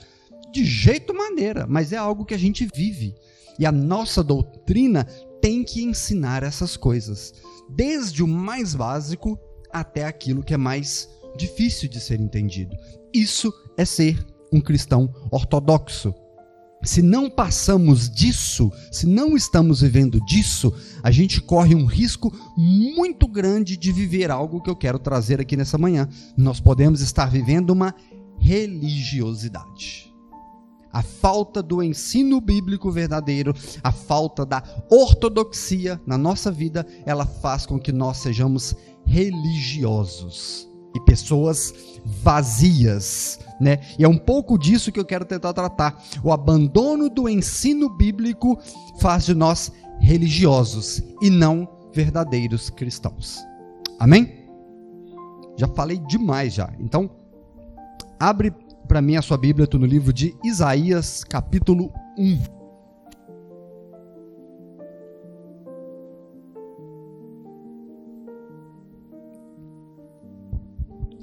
De 0.52 0.66
jeito 0.66 1.14
maneira, 1.14 1.66
mas 1.68 1.92
é 1.92 1.98
algo 1.98 2.26
que 2.26 2.34
a 2.34 2.40
gente 2.40 2.68
vive. 2.74 3.16
E 3.60 3.66
a 3.66 3.72
nossa 3.72 4.24
doutrina 4.24 5.06
tem 5.42 5.64
que 5.64 5.84
ensinar 5.84 6.44
essas 6.44 6.78
coisas, 6.78 7.34
desde 7.70 8.24
o 8.24 8.28
mais 8.28 8.74
básico 8.74 9.38
até 9.72 10.06
aquilo 10.06 10.44
que 10.44 10.54
é 10.54 10.58
mais 10.58 11.10
difícil 11.38 11.90
de 11.90 12.00
ser 12.00 12.20
entendido. 12.20 12.76
Isso 13.14 13.54
é 13.78 13.86
ser 13.86 14.26
um 14.52 14.62
cristão 14.62 15.14
ortodoxo. 15.32 16.14
Se 16.84 17.02
não 17.02 17.30
passamos 17.30 18.10
disso, 18.10 18.70
se 18.92 19.08
não 19.08 19.38
estamos 19.38 19.80
vivendo 19.80 20.20
disso, 20.26 20.74
a 21.02 21.10
gente 21.10 21.40
corre 21.40 21.74
um 21.74 21.86
risco 21.86 22.34
muito 22.58 23.26
grande 23.26 23.78
de 23.78 23.92
viver 23.92 24.30
algo 24.30 24.62
que 24.62 24.70
eu 24.70 24.76
quero 24.76 25.00
trazer 25.00 25.40
aqui 25.40 25.56
nessa 25.56 25.78
manhã. 25.78 26.10
Nós 26.36 26.60
podemos 26.60 27.00
estar 27.00 27.30
vivendo 27.30 27.70
uma 27.70 27.96
religiosidade. 28.38 30.14
A 30.92 31.02
falta 31.02 31.64
do 31.64 31.82
ensino 31.82 32.42
bíblico 32.42 32.92
verdadeiro, 32.92 33.56
a 33.82 33.92
falta 33.92 34.46
da 34.46 34.62
ortodoxia 34.92 36.00
na 36.06 36.18
nossa 36.18 36.52
vida, 36.52 36.86
ela 37.06 37.26
faz 37.26 37.66
com 37.66 37.80
que 37.80 37.94
nós 37.94 38.18
sejamos 38.18 38.76
religiosos 39.06 40.73
e 40.96 41.00
pessoas 41.02 41.74
vazias, 42.06 43.40
né? 43.60 43.80
E 43.98 44.04
é 44.04 44.08
um 44.08 44.18
pouco 44.18 44.58
disso 44.58 44.92
que 44.92 45.00
eu 45.00 45.06
quero 45.06 45.26
tentar 45.26 45.54
tratar. 45.54 46.02
O 46.24 46.32
abandono 46.32 47.10
do 47.10 47.28
ensino 47.28 47.90
bíblico 47.90 48.60
faz 49.00 49.26
de 49.26 49.34
nós 49.34 49.72
religiosos 50.00 51.02
e 51.22 51.30
não 51.30 51.68
verdadeiros 51.94 52.70
cristãos. 52.70 53.40
Amém? 54.00 54.44
Já 55.58 55.68
falei 55.68 56.00
demais 56.00 56.54
já. 56.54 56.72
Então, 56.80 57.10
abre 58.20 58.52
para 58.88 59.02
mim 59.02 59.16
a 59.16 59.22
sua 59.22 59.38
Bíblia, 59.38 59.68
tu 59.68 59.80
no 59.80 59.86
livro 59.86 60.12
de 60.12 60.36
Isaías, 60.44 61.24
capítulo 61.24 61.92
1. 62.18 62.53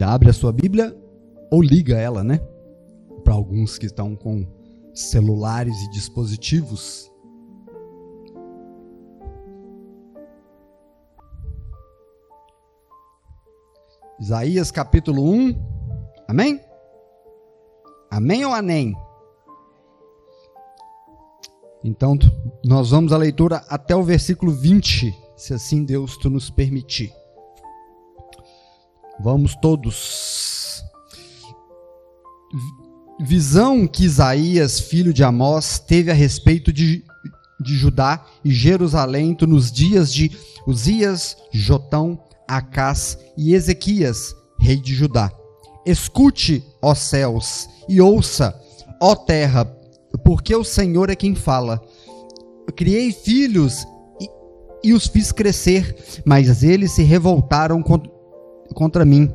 Abre 0.02 0.30
a 0.30 0.32
sua 0.32 0.52
Bíblia 0.52 0.96
ou 1.50 1.62
liga 1.62 1.96
ela, 1.98 2.22
né? 2.22 2.38
Para 3.24 3.34
alguns 3.34 3.78
que 3.78 3.86
estão 3.86 4.14
com 4.16 4.46
celulares 4.94 5.76
e 5.82 5.90
dispositivos. 5.90 7.10
Isaías 14.20 14.70
capítulo 14.70 15.22
1. 15.22 15.54
Amém? 16.28 16.60
Amém 18.10 18.44
ou 18.44 18.52
anem? 18.52 18.94
Então, 21.82 22.18
nós 22.64 22.90
vamos 22.90 23.12
à 23.12 23.16
leitura 23.16 23.64
até 23.68 23.96
o 23.96 24.02
versículo 24.02 24.52
20, 24.52 25.14
se 25.36 25.54
assim 25.54 25.84
Deus 25.84 26.18
tu 26.18 26.28
nos 26.28 26.50
permitir. 26.50 27.19
Vamos 29.22 29.54
todos. 29.54 30.82
Visão 33.20 33.86
que 33.86 34.04
Isaías, 34.04 34.80
filho 34.80 35.12
de 35.12 35.22
Amós, 35.22 35.78
teve 35.78 36.10
a 36.10 36.14
respeito 36.14 36.72
de, 36.72 37.04
de 37.60 37.76
Judá 37.76 38.24
e 38.42 38.50
Jerusalém 38.50 39.36
nos 39.42 39.70
dias 39.70 40.12
de 40.12 40.32
Uzias, 40.66 41.36
Jotão, 41.52 42.18
Acás 42.48 43.18
e 43.36 43.52
Ezequias, 43.54 44.34
rei 44.58 44.80
de 44.80 44.94
Judá. 44.94 45.30
Escute, 45.84 46.64
ó 46.80 46.94
céus, 46.94 47.68
e 47.88 48.00
ouça, 48.00 48.58
ó 49.02 49.14
terra, 49.14 49.66
porque 50.24 50.56
o 50.56 50.64
Senhor 50.64 51.10
é 51.10 51.14
quem 51.14 51.34
fala. 51.34 51.78
Eu 52.66 52.72
criei 52.72 53.12
filhos 53.12 53.86
e, 54.18 54.88
e 54.88 54.94
os 54.94 55.06
fiz 55.06 55.30
crescer, 55.30 55.94
mas 56.24 56.62
eles 56.62 56.92
se 56.92 57.02
revoltaram 57.02 57.82
contra 57.82 58.19
contra 58.74 59.04
mim. 59.04 59.30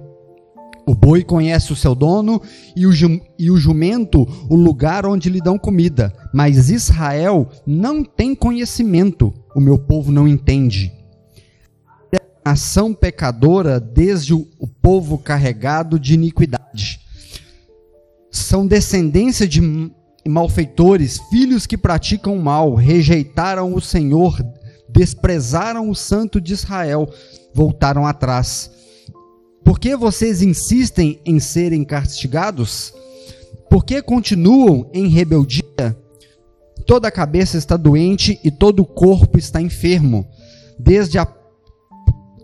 O 0.87 0.93
boi 0.93 1.23
conhece 1.23 1.73
o 1.73 1.75
seu 1.75 1.95
dono 1.95 2.39
e 2.75 2.85
o, 2.85 2.91
e 3.39 3.49
o 3.49 3.57
jumento 3.57 4.27
o 4.47 4.55
lugar 4.55 5.05
onde 5.05 5.29
lhe 5.29 5.41
dão 5.41 5.57
comida, 5.57 6.13
mas 6.31 6.69
Israel 6.69 7.49
não 7.65 8.03
tem 8.03 8.35
conhecimento, 8.35 9.33
o 9.55 9.59
meu 9.59 9.79
povo 9.79 10.11
não 10.11 10.27
entende. 10.27 10.93
Ação 12.43 12.93
pecadora 12.93 13.79
desde 13.79 14.35
o 14.35 14.67
povo 14.79 15.17
carregado 15.17 15.99
de 15.99 16.13
iniquidade. 16.13 16.99
São 18.29 18.67
descendência 18.67 19.47
de 19.47 19.61
malfeitores, 20.27 21.19
filhos 21.31 21.65
que 21.65 21.77
praticam 21.77 22.37
mal, 22.37 22.75
rejeitaram 22.75 23.73
o 23.73 23.81
Senhor, 23.81 24.37
desprezaram 24.87 25.89
o 25.89 25.95
Santo 25.95 26.39
de 26.39 26.53
Israel, 26.53 27.09
voltaram 27.55 28.05
atrás 28.05 28.74
por 29.65 29.79
que 29.79 29.95
vocês 29.95 30.43
insistem 30.43 31.19
em 31.25 31.39
serem 31.39 31.83
castigados? 31.83 32.93
Por 33.67 33.83
que 33.83 33.99
continuam 33.99 34.87
em 34.93 35.07
rebeldia? 35.07 35.97
Toda 36.85 37.07
a 37.07 37.11
cabeça 37.11 37.57
está 37.57 37.75
doente 37.75 38.39
e 38.43 38.51
todo 38.51 38.81
o 38.81 38.85
corpo 38.85 39.39
está 39.39 39.59
enfermo. 39.59 40.27
Desde 40.77 41.17
a, 41.17 41.27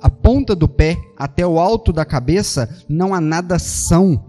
a 0.01 0.10
ponta 0.10 0.56
do 0.56 0.68
pé 0.68 0.98
até 1.16 1.46
o 1.46 1.60
alto 1.60 1.94
da 1.94 2.04
cabeça 2.04 2.68
não 2.90 3.13
há 3.13 3.22
nada 3.22 3.60
são, 3.60 4.25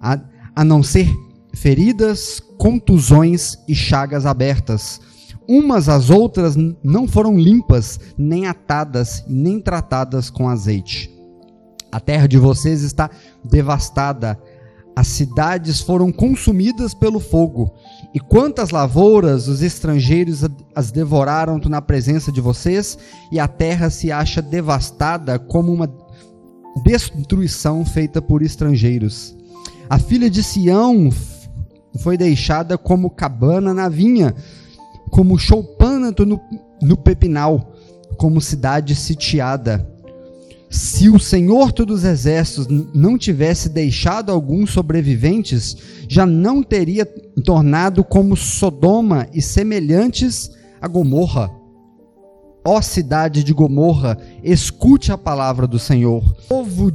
a, 0.00 0.18
a 0.56 0.64
não 0.64 0.82
ser 0.82 1.14
feridas, 1.54 2.40
contusões 2.56 3.58
e 3.68 3.74
chagas 3.74 4.24
abertas. 4.24 5.02
Umas 5.46 5.86
às 5.86 6.08
outras 6.08 6.56
não 6.82 7.06
foram 7.06 7.36
limpas, 7.36 8.00
nem 8.16 8.46
atadas, 8.46 9.22
nem 9.28 9.60
tratadas 9.60 10.30
com 10.30 10.48
azeite. 10.48 11.11
A 11.92 12.00
terra 12.00 12.26
de 12.26 12.38
vocês 12.38 12.82
está 12.82 13.10
devastada, 13.44 14.38
as 14.96 15.08
cidades 15.08 15.82
foram 15.82 16.10
consumidas 16.10 16.94
pelo 16.94 17.20
fogo. 17.20 17.74
E 18.14 18.18
quantas 18.18 18.70
lavouras 18.70 19.46
os 19.46 19.60
estrangeiros 19.60 20.42
as 20.74 20.90
devoraram 20.90 21.58
na 21.58 21.82
presença 21.82 22.32
de 22.32 22.40
vocês, 22.40 22.98
e 23.30 23.38
a 23.38 23.46
terra 23.46 23.90
se 23.90 24.10
acha 24.10 24.40
devastada 24.40 25.38
como 25.38 25.70
uma 25.70 25.90
destruição 26.82 27.84
feita 27.84 28.22
por 28.22 28.42
estrangeiros. 28.42 29.36
A 29.90 29.98
filha 29.98 30.30
de 30.30 30.42
Sião 30.42 31.10
foi 31.98 32.16
deixada 32.16 32.78
como 32.78 33.10
cabana 33.10 33.74
na 33.74 33.90
vinha, 33.90 34.34
como 35.10 35.38
choupânato 35.38 36.24
no, 36.24 36.40
no 36.80 36.96
pepinal, 36.96 37.74
como 38.16 38.40
cidade 38.40 38.94
sitiada 38.94 39.91
se 40.72 41.10
o 41.10 41.18
Senhor 41.18 41.70
dos 41.70 42.02
Exércitos 42.02 42.66
não 42.94 43.18
tivesse 43.18 43.68
deixado 43.68 44.32
alguns 44.32 44.70
sobreviventes, 44.70 45.76
já 46.08 46.24
não 46.24 46.62
teria 46.62 47.04
tornado 47.44 48.02
como 48.02 48.34
Sodoma 48.34 49.28
e 49.34 49.42
semelhantes 49.42 50.50
a 50.80 50.88
Gomorra. 50.88 51.50
Ó 52.64 52.80
cidade 52.80 53.44
de 53.44 53.52
Gomorra, 53.52 54.16
escute 54.42 55.12
a 55.12 55.18
palavra 55.18 55.66
do 55.66 55.78
Senhor. 55.78 56.24
Povo 56.48 56.90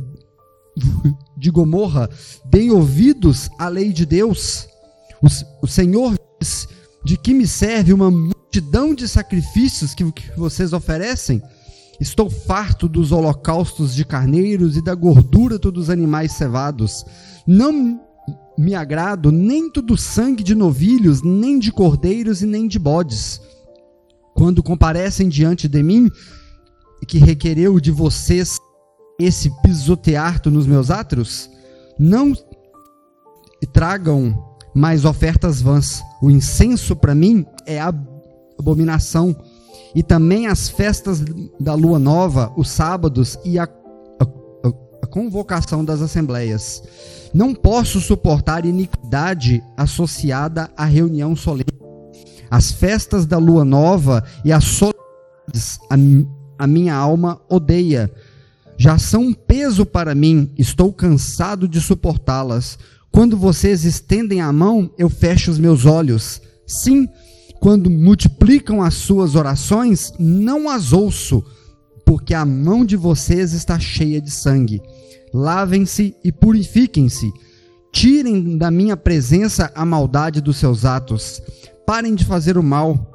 de 1.38 1.52
Gomorra, 1.52 2.10
deem 2.46 2.72
ouvidos 2.72 3.48
à 3.60 3.68
lei 3.68 3.94
de 3.94 4.08
Deus. 4.08 4.68
O, 5.62 5.68
Senhor 5.68 6.16
diz: 6.42 6.68
De 7.06 7.16
que 7.16 7.32
me 7.32 7.46
serve 7.46 7.94
uma 7.94 8.10
multidão 8.10 8.96
de 8.96 9.08
sacrifícios 9.08 9.94
que 9.94 10.04
vocês 10.36 10.74
oferecem? 10.74 11.44
Estou 12.00 12.30
farto 12.30 12.88
dos 12.88 13.12
holocaustos 13.12 13.96
de 13.96 14.06
carneiros 14.06 14.78
e 14.78 14.82
da 14.82 14.94
gordura 14.94 15.58
dos 15.58 15.90
animais 15.90 16.32
cevados. 16.34 17.04
Não 17.46 18.00
me 18.58 18.76
agrado 18.76 19.32
nem 19.32 19.72
do 19.72 19.98
sangue 19.98 20.44
de 20.44 20.56
novilhos, 20.56 21.22
nem 21.22 21.58
de 21.60 21.72
cordeiros 21.72 22.42
e 22.42 22.46
nem 22.46 22.68
de 22.68 22.78
bodes. 22.78 23.42
Quando 24.36 24.62
comparecem 24.62 25.28
diante 25.28 25.68
de 25.68 25.82
mim, 25.82 26.10
que 27.08 27.18
requereu 27.18 27.80
de 27.80 27.92
vocês 27.92 28.58
esse 29.20 29.52
pisotear 29.62 30.42
nos 30.46 30.68
meus 30.68 30.92
átrios, 30.92 31.50
não 31.98 32.34
tragam 33.74 34.56
mais 34.74 35.06
ofertas 35.06 35.62
vãs. 35.62 36.04
O 36.22 36.30
incenso 36.30 36.96
para 36.96 37.16
mim 37.16 37.46
é 37.66 37.80
abominação 38.60 39.36
e 39.96 40.04
também 40.04 40.48
as 40.48 40.70
festas 40.70 41.24
da 41.60 41.74
lua 41.74 42.00
nova, 42.00 42.52
os 42.56 42.70
sábados 42.70 43.38
e 43.44 43.58
a, 43.58 43.64
a, 43.64 44.68
a 45.02 45.08
convocação 45.08 45.84
das 45.84 46.02
assembleias. 46.02 46.84
Não 47.34 47.54
posso 47.54 48.00
suportar 48.00 48.66
iniquidade 48.66 49.64
associada 49.76 50.70
à 50.76 50.86
reunião 50.86 51.36
solene. 51.36 51.66
As 52.50 52.72
festas 52.72 53.26
da 53.26 53.38
lua 53.38 53.66
nova 53.66 54.24
e 54.46 54.52
as 54.52 54.64
solenidades 54.64 54.98
a, 55.90 55.96
a 56.64 56.68
minha 56.68 56.96
alma 56.96 57.40
odeia. 57.50 58.12
Já 58.78 58.98
são 58.98 59.22
um 59.22 59.34
peso 59.34 59.86
para 59.86 60.14
mim, 60.14 60.52
estou 60.58 60.94
cansado 60.94 61.68
de 61.68 61.82
suportá-las. 61.82 62.78
Quando 63.12 63.36
vocês 63.36 63.84
estendem 63.84 64.42
a 64.42 64.52
mão, 64.52 64.92
eu 64.98 65.10
fecho 65.10 65.50
os 65.50 65.58
meus 65.58 65.86
olhos. 65.86 66.42
Sim, 66.66 67.08
quando 67.60 67.90
multiplicam 67.90 68.82
as 68.82 68.94
suas 68.94 69.36
orações, 69.36 70.14
não 70.20 70.70
as 70.70 70.94
ouço, 70.94 71.44
porque 72.06 72.34
a 72.34 72.46
mão 72.46 72.86
de 72.86 72.96
vocês 72.96 73.54
está 73.54 73.80
cheia 73.80 74.22
de 74.22 74.32
sangue. 74.32 74.82
Lavem-se 75.34 76.16
e 76.24 76.32
purifiquem-se. 76.32 77.32
Tirem 77.92 78.58
da 78.58 78.72
minha 78.72 78.96
presença 78.96 79.72
a 79.76 79.86
maldade 79.86 80.40
dos 80.40 80.58
seus 80.58 80.86
atos. 80.86 81.42
Parem 81.86 82.16
de 82.16 82.26
fazer 82.26 82.58
o 82.58 82.64
mal. 82.64 83.12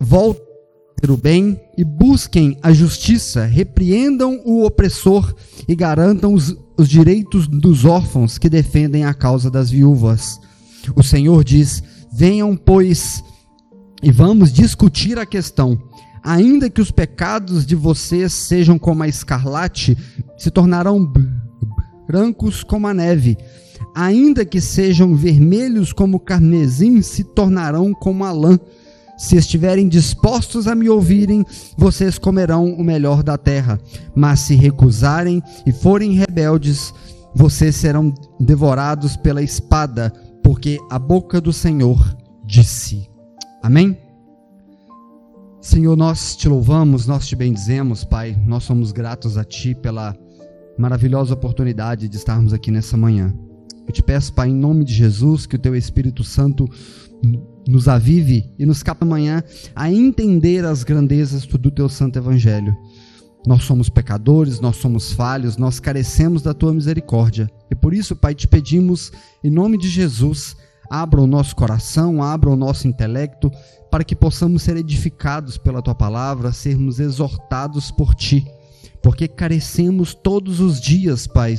Voltem 0.00 0.44
o 1.08 1.16
bem 1.16 1.60
e 1.76 1.84
busquem 1.84 2.58
a 2.62 2.72
justiça. 2.72 3.44
Repreendam 3.44 4.42
o 4.44 4.64
opressor 4.64 5.34
e 5.68 5.74
garantam 5.74 6.34
os, 6.34 6.56
os 6.76 6.88
direitos 6.88 7.46
dos 7.46 7.84
órfãos 7.84 8.38
que 8.38 8.48
defendem 8.48 9.04
a 9.04 9.14
causa 9.14 9.50
das 9.50 9.70
viúvas. 9.70 10.38
O 10.94 11.02
Senhor 11.02 11.42
diz: 11.44 11.82
Venham, 12.12 12.56
pois, 12.56 13.22
e 14.06 14.12
vamos 14.12 14.52
discutir 14.52 15.18
a 15.18 15.26
questão. 15.26 15.76
Ainda 16.22 16.70
que 16.70 16.80
os 16.80 16.92
pecados 16.92 17.66
de 17.66 17.74
vocês 17.74 18.32
sejam 18.32 18.78
como 18.78 19.02
a 19.02 19.08
escarlate, 19.08 19.98
se 20.38 20.48
tornarão 20.48 21.12
brancos 22.06 22.62
como 22.62 22.86
a 22.86 22.94
neve. 22.94 23.36
Ainda 23.96 24.44
que 24.44 24.60
sejam 24.60 25.16
vermelhos 25.16 25.92
como 25.92 26.18
o 26.18 26.20
carmesim, 26.20 27.02
se 27.02 27.24
tornarão 27.24 27.92
como 27.92 28.24
a 28.24 28.30
lã. 28.30 28.56
Se 29.18 29.34
estiverem 29.34 29.88
dispostos 29.88 30.68
a 30.68 30.74
me 30.76 30.88
ouvirem, 30.88 31.44
vocês 31.76 32.16
comerão 32.16 32.74
o 32.74 32.84
melhor 32.84 33.24
da 33.24 33.36
terra. 33.36 33.76
Mas 34.14 34.38
se 34.38 34.54
recusarem 34.54 35.42
e 35.66 35.72
forem 35.72 36.12
rebeldes, 36.12 36.94
vocês 37.34 37.74
serão 37.74 38.14
devorados 38.38 39.16
pela 39.16 39.42
espada, 39.42 40.12
porque 40.44 40.78
a 40.88 40.96
boca 40.96 41.40
do 41.40 41.52
Senhor 41.52 42.16
disse. 42.44 43.15
Amém? 43.62 43.98
Senhor, 45.60 45.96
nós 45.96 46.36
te 46.36 46.48
louvamos, 46.48 47.06
nós 47.06 47.26
te 47.26 47.34
bendizemos, 47.34 48.04
Pai. 48.04 48.38
Nós 48.46 48.62
somos 48.62 48.92
gratos 48.92 49.36
a 49.36 49.44
Ti 49.44 49.74
pela 49.74 50.16
maravilhosa 50.78 51.34
oportunidade 51.34 52.08
de 52.08 52.16
estarmos 52.16 52.52
aqui 52.52 52.70
nessa 52.70 52.96
manhã. 52.96 53.34
Eu 53.86 53.92
te 53.92 54.02
peço, 54.02 54.32
Pai, 54.32 54.48
em 54.48 54.54
nome 54.54 54.84
de 54.84 54.94
Jesus, 54.94 55.46
que 55.46 55.56
o 55.56 55.58
Teu 55.58 55.74
Espírito 55.74 56.22
Santo 56.22 56.68
nos 57.66 57.88
avive 57.88 58.48
e 58.58 58.66
nos 58.66 58.82
capa 58.82 59.04
amanhã 59.04 59.42
a 59.74 59.90
entender 59.90 60.64
as 60.64 60.84
grandezas 60.84 61.46
do 61.46 61.70
Teu 61.70 61.88
Santo 61.88 62.18
Evangelho. 62.18 62.76
Nós 63.46 63.64
somos 63.64 63.88
pecadores, 63.88 64.60
nós 64.60 64.76
somos 64.76 65.12
falhos, 65.12 65.56
nós 65.56 65.80
carecemos 65.80 66.42
da 66.42 66.52
Tua 66.52 66.74
misericórdia. 66.74 67.50
E 67.70 67.74
por 67.74 67.94
isso, 67.94 68.14
Pai, 68.16 68.34
te 68.34 68.46
pedimos, 68.46 69.12
em 69.42 69.50
nome 69.50 69.78
de 69.78 69.88
Jesus, 69.88 70.56
abra 70.90 71.20
o 71.20 71.26
nosso 71.26 71.54
coração, 71.54 72.22
abra 72.22 72.50
o 72.50 72.56
nosso 72.56 72.86
intelecto, 72.88 73.50
para 73.90 74.04
que 74.04 74.16
possamos 74.16 74.62
ser 74.62 74.76
edificados 74.76 75.56
pela 75.56 75.82
tua 75.82 75.94
palavra, 75.94 76.52
sermos 76.52 77.00
exortados 77.00 77.90
por 77.90 78.14
ti, 78.14 78.46
porque 79.02 79.28
carecemos 79.28 80.14
todos 80.14 80.60
os 80.60 80.80
dias, 80.80 81.26
Pai, 81.26 81.54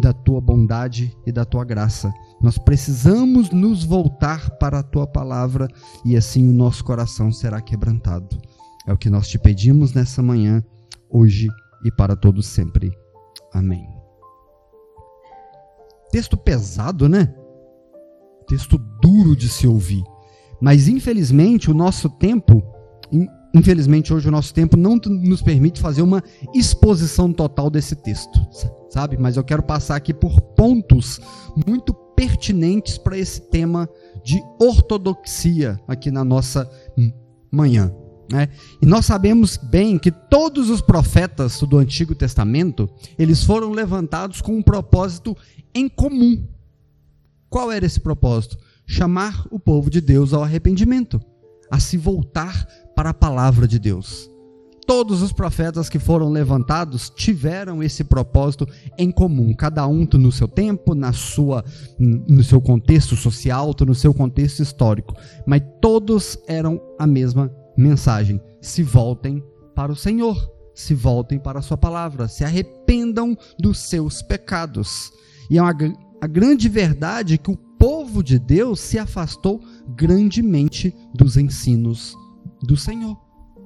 da 0.00 0.12
tua 0.12 0.40
bondade 0.40 1.16
e 1.26 1.32
da 1.32 1.44
tua 1.44 1.64
graça. 1.64 2.12
Nós 2.40 2.58
precisamos 2.58 3.50
nos 3.50 3.84
voltar 3.84 4.50
para 4.58 4.80
a 4.80 4.82
tua 4.82 5.06
palavra 5.06 5.68
e 6.04 6.16
assim 6.16 6.48
o 6.48 6.52
nosso 6.52 6.84
coração 6.84 7.30
será 7.30 7.60
quebrantado. 7.60 8.40
É 8.86 8.92
o 8.92 8.98
que 8.98 9.10
nós 9.10 9.28
te 9.28 9.38
pedimos 9.38 9.92
nessa 9.92 10.22
manhã, 10.22 10.62
hoje 11.08 11.48
e 11.84 11.90
para 11.90 12.16
todos 12.16 12.46
sempre. 12.46 12.92
Amém. 13.52 13.86
Texto 16.10 16.36
pesado, 16.36 17.08
né? 17.08 17.34
Texto 18.52 18.76
duro 19.00 19.34
de 19.34 19.48
se 19.48 19.66
ouvir. 19.66 20.04
Mas 20.60 20.86
infelizmente 20.86 21.70
o 21.70 21.74
nosso 21.74 22.10
tempo, 22.10 22.62
infelizmente 23.54 24.12
hoje 24.12 24.28
o 24.28 24.30
nosso 24.30 24.52
tempo 24.52 24.76
não 24.76 24.96
nos 24.96 25.40
permite 25.40 25.80
fazer 25.80 26.02
uma 26.02 26.22
exposição 26.54 27.32
total 27.32 27.70
desse 27.70 27.96
texto, 27.96 28.38
sabe? 28.90 29.16
Mas 29.16 29.38
eu 29.38 29.44
quero 29.44 29.62
passar 29.62 29.96
aqui 29.96 30.12
por 30.12 30.38
pontos 30.54 31.18
muito 31.66 31.94
pertinentes 32.14 32.98
para 32.98 33.16
esse 33.16 33.40
tema 33.40 33.88
de 34.22 34.38
ortodoxia 34.60 35.80
aqui 35.88 36.10
na 36.10 36.22
nossa 36.22 36.70
manhã. 37.50 37.90
Né? 38.30 38.50
E 38.82 38.86
nós 38.86 39.06
sabemos 39.06 39.56
bem 39.56 39.98
que 39.98 40.10
todos 40.10 40.68
os 40.68 40.82
profetas 40.82 41.58
do 41.62 41.78
Antigo 41.78 42.14
Testamento 42.14 42.88
eles 43.18 43.42
foram 43.42 43.72
levantados 43.72 44.42
com 44.42 44.56
um 44.56 44.62
propósito 44.62 45.34
em 45.74 45.88
comum. 45.88 46.46
Qual 47.52 47.70
era 47.70 47.84
esse 47.84 48.00
propósito? 48.00 48.56
Chamar 48.86 49.46
o 49.50 49.60
povo 49.60 49.90
de 49.90 50.00
Deus 50.00 50.32
ao 50.32 50.42
arrependimento, 50.42 51.20
a 51.70 51.78
se 51.78 51.98
voltar 51.98 52.66
para 52.96 53.10
a 53.10 53.14
palavra 53.14 53.68
de 53.68 53.78
Deus. 53.78 54.26
Todos 54.86 55.20
os 55.20 55.34
profetas 55.34 55.90
que 55.90 55.98
foram 55.98 56.30
levantados 56.30 57.10
tiveram 57.10 57.82
esse 57.82 58.04
propósito 58.04 58.66
em 58.96 59.10
comum, 59.10 59.52
cada 59.52 59.86
um 59.86 60.08
no 60.14 60.32
seu 60.32 60.48
tempo, 60.48 60.94
na 60.94 61.12
sua, 61.12 61.62
no 61.98 62.42
seu 62.42 62.58
contexto 62.58 63.16
social, 63.16 63.74
no 63.86 63.94
seu 63.94 64.14
contexto 64.14 64.60
histórico, 64.60 65.14
mas 65.46 65.62
todos 65.78 66.38
eram 66.48 66.80
a 66.98 67.06
mesma 67.06 67.54
mensagem: 67.76 68.40
se 68.62 68.82
voltem 68.82 69.44
para 69.74 69.92
o 69.92 69.96
Senhor, 69.96 70.50
se 70.74 70.94
voltem 70.94 71.38
para 71.38 71.58
a 71.58 71.62
sua 71.62 71.76
palavra, 71.76 72.28
se 72.28 72.44
arrependam 72.44 73.36
dos 73.58 73.78
seus 73.78 74.22
pecados. 74.22 75.12
E 75.50 75.58
é 75.58 75.62
uma 75.62 75.74
a 76.22 76.26
grande 76.28 76.68
verdade 76.68 77.34
é 77.34 77.36
que 77.36 77.50
o 77.50 77.56
povo 77.56 78.22
de 78.22 78.38
Deus 78.38 78.78
se 78.78 78.96
afastou 78.96 79.60
grandemente 79.88 80.94
dos 81.12 81.36
ensinos 81.36 82.16
do 82.62 82.76
Senhor, 82.76 83.18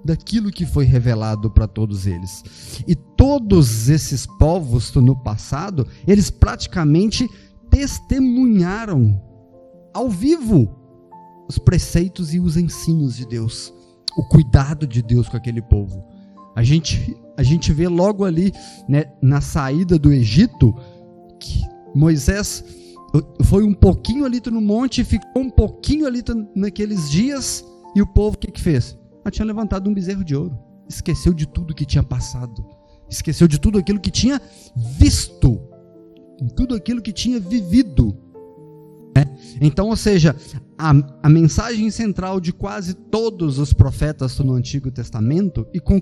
daquilo 0.03 0.51
que 0.51 0.65
foi 0.65 0.87
revelado 0.87 1.51
para 1.51 1.69
todos 1.69 2.07
eles. 2.07 2.83
E 2.89 2.95
todos 2.95 3.91
esses 3.91 4.25
povos 4.25 4.91
no 4.95 5.15
passado, 5.15 5.87
eles 6.09 6.31
praticamente 6.31 7.29
testemunharam 7.69 9.23
ao 9.93 10.09
vivo 10.09 10.75
os 11.47 11.59
preceitos 11.59 12.33
e 12.33 12.41
os 12.41 12.57
ensinos 12.57 13.17
de 13.17 13.27
Deus, 13.27 13.71
o 14.17 14.23
cuidado 14.23 14.87
de 14.87 15.03
Deus 15.03 15.29
com 15.29 15.37
aquele 15.37 15.61
povo. 15.61 16.03
A 16.55 16.63
gente, 16.63 17.15
a 17.37 17.43
gente 17.43 17.71
vê 17.71 17.87
logo 17.87 18.25
ali 18.25 18.51
né, 18.89 19.05
na 19.21 19.43
saída 19.43 19.99
do 19.99 20.11
Egito 20.11 20.75
que 21.39 21.76
Moisés 21.97 22.63
foi 23.45 23.65
um 23.65 23.73
pouquinho 23.73 24.27
ali 24.27 24.39
no 24.51 24.61
monte, 24.61 25.03
ficou 25.03 25.43
um 25.43 25.49
pouquinho 25.49 26.07
ali 26.07 26.23
naqueles 26.55 27.11
dias, 27.11 27.65
e 27.95 28.03
o 28.03 28.07
povo 28.07 28.37
o 28.37 28.39
que, 28.39 28.51
que 28.51 28.61
fez? 28.61 28.99
Ah, 29.25 29.31
tinha 29.31 29.47
levantado 29.47 29.89
um 29.89 29.95
bezerro 29.95 30.23
de 30.23 30.37
ouro, 30.37 30.59
esqueceu 30.87 31.33
de 31.33 31.47
tudo 31.47 31.75
que 31.75 31.87
tinha 31.87 32.03
passado, 32.03 32.67
esqueceu 33.09 33.49
de 33.49 33.59
tudo 33.59 33.79
aquilo 33.79 33.99
que 33.99 34.11
tinha 34.11 34.41
visto, 34.99 35.59
tudo 36.55 36.75
aquilo 36.75 37.01
que 37.01 37.13
tinha 37.13 37.41
vivido. 37.41 38.15
Né? 39.17 39.25
Então, 39.63 39.89
ou 39.89 39.97
seja, 39.97 40.37
a, 40.77 40.93
a 41.23 41.29
mensagem 41.31 41.91
central 41.91 42.39
de 42.41 42.53
quase 42.53 42.93
todos 42.93 43.59
os 43.59 43.73
profetas 43.73 44.39
no 44.41 44.53
Antigo 44.53 44.91
Testamento, 44.91 45.67
e 45.73 45.81
com 45.81 45.99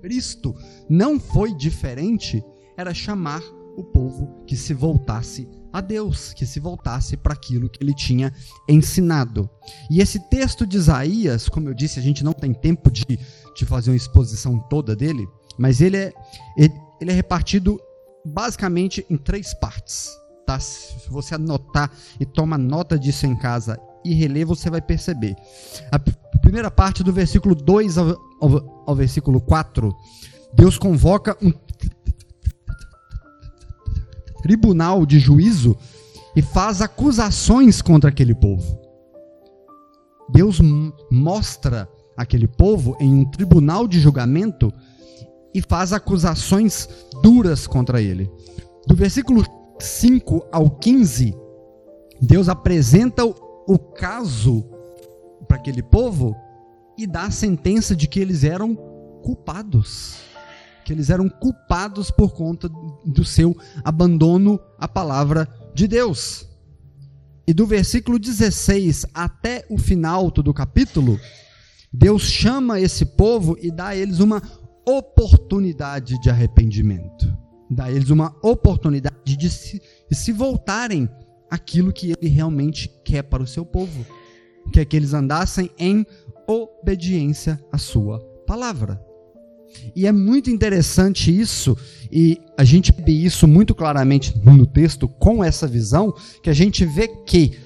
Cristo 0.00 0.54
não 0.88 1.18
foi 1.18 1.52
diferente, 1.52 2.40
era 2.76 2.94
chamar 2.94 3.42
o 3.76 3.84
povo 3.84 4.44
que 4.46 4.56
se 4.56 4.72
voltasse 4.74 5.48
a 5.72 5.80
Deus, 5.80 6.32
que 6.32 6.46
se 6.46 6.60
voltasse 6.60 7.16
para 7.16 7.32
aquilo 7.32 7.68
que 7.68 7.82
ele 7.82 7.94
tinha 7.94 8.32
ensinado. 8.68 9.50
E 9.90 10.00
esse 10.00 10.20
texto 10.28 10.66
de 10.66 10.76
Isaías, 10.76 11.48
como 11.48 11.68
eu 11.68 11.74
disse, 11.74 11.98
a 11.98 12.02
gente 12.02 12.22
não 12.22 12.32
tem 12.32 12.54
tempo 12.54 12.90
de, 12.90 13.04
de 13.56 13.66
fazer 13.66 13.90
uma 13.90 13.96
exposição 13.96 14.58
toda 14.70 14.94
dele, 14.94 15.26
mas 15.58 15.80
ele 15.80 15.96
é, 15.96 16.12
ele, 16.56 16.72
ele 17.00 17.10
é 17.10 17.14
repartido 17.14 17.80
basicamente 18.24 19.04
em 19.10 19.16
três 19.16 19.52
partes. 19.52 20.10
Tá? 20.46 20.60
Se 20.60 21.08
você 21.08 21.34
anotar 21.34 21.90
e 22.20 22.24
toma 22.24 22.56
nota 22.56 22.98
disso 22.98 23.26
em 23.26 23.36
casa 23.36 23.78
e 24.04 24.14
reler, 24.14 24.46
você 24.46 24.70
vai 24.70 24.80
perceber. 24.80 25.34
A 25.90 25.98
primeira 26.38 26.70
parte, 26.70 27.02
do 27.02 27.12
versículo 27.12 27.54
2 27.54 27.98
ao, 27.98 28.08
ao, 28.40 28.84
ao 28.86 28.94
versículo 28.94 29.40
4, 29.40 29.92
Deus 30.54 30.78
convoca 30.78 31.36
um 31.42 31.50
tribunal 34.44 35.06
de 35.06 35.18
juízo 35.18 35.74
e 36.36 36.42
faz 36.42 36.82
acusações 36.82 37.80
contra 37.80 38.10
aquele 38.10 38.34
povo. 38.34 38.78
Deus 40.28 40.60
mostra 41.10 41.88
aquele 42.14 42.46
povo 42.46 42.94
em 43.00 43.10
um 43.10 43.24
tribunal 43.24 43.88
de 43.88 43.98
julgamento 43.98 44.70
e 45.54 45.62
faz 45.62 45.94
acusações 45.94 46.86
duras 47.22 47.66
contra 47.66 48.02
ele. 48.02 48.30
Do 48.86 48.94
versículo 48.94 49.42
5 49.78 50.46
ao 50.52 50.68
15, 50.68 51.34
Deus 52.20 52.46
apresenta 52.50 53.24
o, 53.24 53.78
caso 53.78 54.62
para 55.48 55.56
aquele 55.56 55.82
povo 55.82 56.36
e 56.98 57.06
dá 57.06 57.22
a 57.22 57.30
sentença 57.30 57.96
de 57.96 58.06
que 58.06 58.20
eles 58.20 58.44
eram 58.44 58.76
culpados 59.22 60.33
que 60.84 60.92
eles 60.92 61.10
eram 61.10 61.28
culpados 61.28 62.10
por 62.10 62.34
conta 62.34 62.68
do 63.04 63.24
seu 63.24 63.56
abandono 63.82 64.60
à 64.78 64.86
palavra 64.86 65.48
de 65.74 65.88
Deus. 65.88 66.46
E 67.46 67.52
do 67.52 67.66
versículo 67.66 68.18
16 68.18 69.06
até 69.12 69.64
o 69.68 69.76
final 69.76 70.30
do 70.30 70.54
capítulo, 70.54 71.18
Deus 71.92 72.22
chama 72.22 72.80
esse 72.80 73.04
povo 73.04 73.56
e 73.60 73.70
dá 73.70 73.88
a 73.88 73.96
eles 73.96 74.20
uma 74.20 74.42
oportunidade 74.86 76.20
de 76.20 76.30
arrependimento. 76.30 77.36
Dá 77.70 77.84
a 77.84 77.92
eles 77.92 78.10
uma 78.10 78.34
oportunidade 78.42 79.36
de 79.36 79.50
se, 79.50 79.80
de 80.10 80.16
se 80.16 80.32
voltarem 80.32 81.08
aquilo 81.50 81.92
que 81.92 82.12
ele 82.12 82.28
realmente 82.28 82.88
quer 83.04 83.22
para 83.22 83.42
o 83.42 83.46
seu 83.46 83.64
povo. 83.64 84.04
Que 84.72 84.80
é 84.80 84.84
que 84.84 84.96
eles 84.96 85.14
andassem 85.14 85.70
em 85.78 86.04
obediência 86.46 87.62
à 87.70 87.78
sua 87.78 88.18
palavra. 88.46 89.00
E 89.94 90.06
é 90.06 90.12
muito 90.12 90.50
interessante 90.50 91.36
isso, 91.36 91.76
e 92.10 92.40
a 92.56 92.64
gente 92.64 92.92
vê 92.92 93.12
isso 93.12 93.46
muito 93.46 93.74
claramente 93.74 94.34
no 94.44 94.66
texto 94.66 95.08
com 95.08 95.42
essa 95.42 95.66
visão, 95.66 96.14
que 96.42 96.50
a 96.50 96.52
gente 96.52 96.84
vê 96.84 97.08
que 97.08 97.58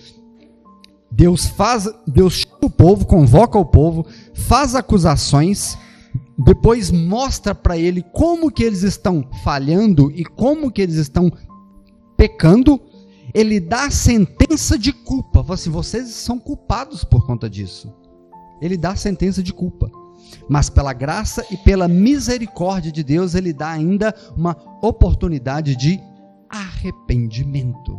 Deus 1.10 1.46
faz, 1.46 1.88
Deus 2.06 2.34
chama 2.34 2.58
o 2.62 2.70
povo, 2.70 3.06
convoca 3.06 3.58
o 3.58 3.64
povo, 3.64 4.06
faz 4.34 4.74
acusações, 4.74 5.76
depois 6.38 6.90
mostra 6.90 7.54
para 7.54 7.76
ele 7.76 8.02
como 8.12 8.50
que 8.50 8.62
eles 8.62 8.82
estão 8.82 9.28
falhando 9.42 10.10
e 10.12 10.24
como 10.24 10.70
que 10.70 10.82
eles 10.82 10.96
estão 10.96 11.32
pecando, 12.16 12.80
ele 13.34 13.58
dá 13.58 13.86
a 13.86 13.90
sentença 13.90 14.78
de 14.78 14.92
culpa. 14.92 15.42
Fala 15.42 15.54
assim, 15.54 15.70
vocês 15.70 16.08
são 16.08 16.38
culpados 16.38 17.04
por 17.04 17.26
conta 17.26 17.48
disso. 17.48 17.92
Ele 18.60 18.76
dá 18.76 18.90
a 18.90 18.96
sentença 18.96 19.42
de 19.42 19.52
culpa 19.52 19.90
mas 20.48 20.70
pela 20.70 20.92
graça 20.92 21.44
e 21.50 21.56
pela 21.56 21.88
misericórdia 21.88 22.90
de 22.90 23.02
Deus, 23.02 23.34
ele 23.34 23.52
dá 23.52 23.70
ainda 23.70 24.14
uma 24.36 24.56
oportunidade 24.82 25.76
de 25.76 26.00
arrependimento. 26.48 27.98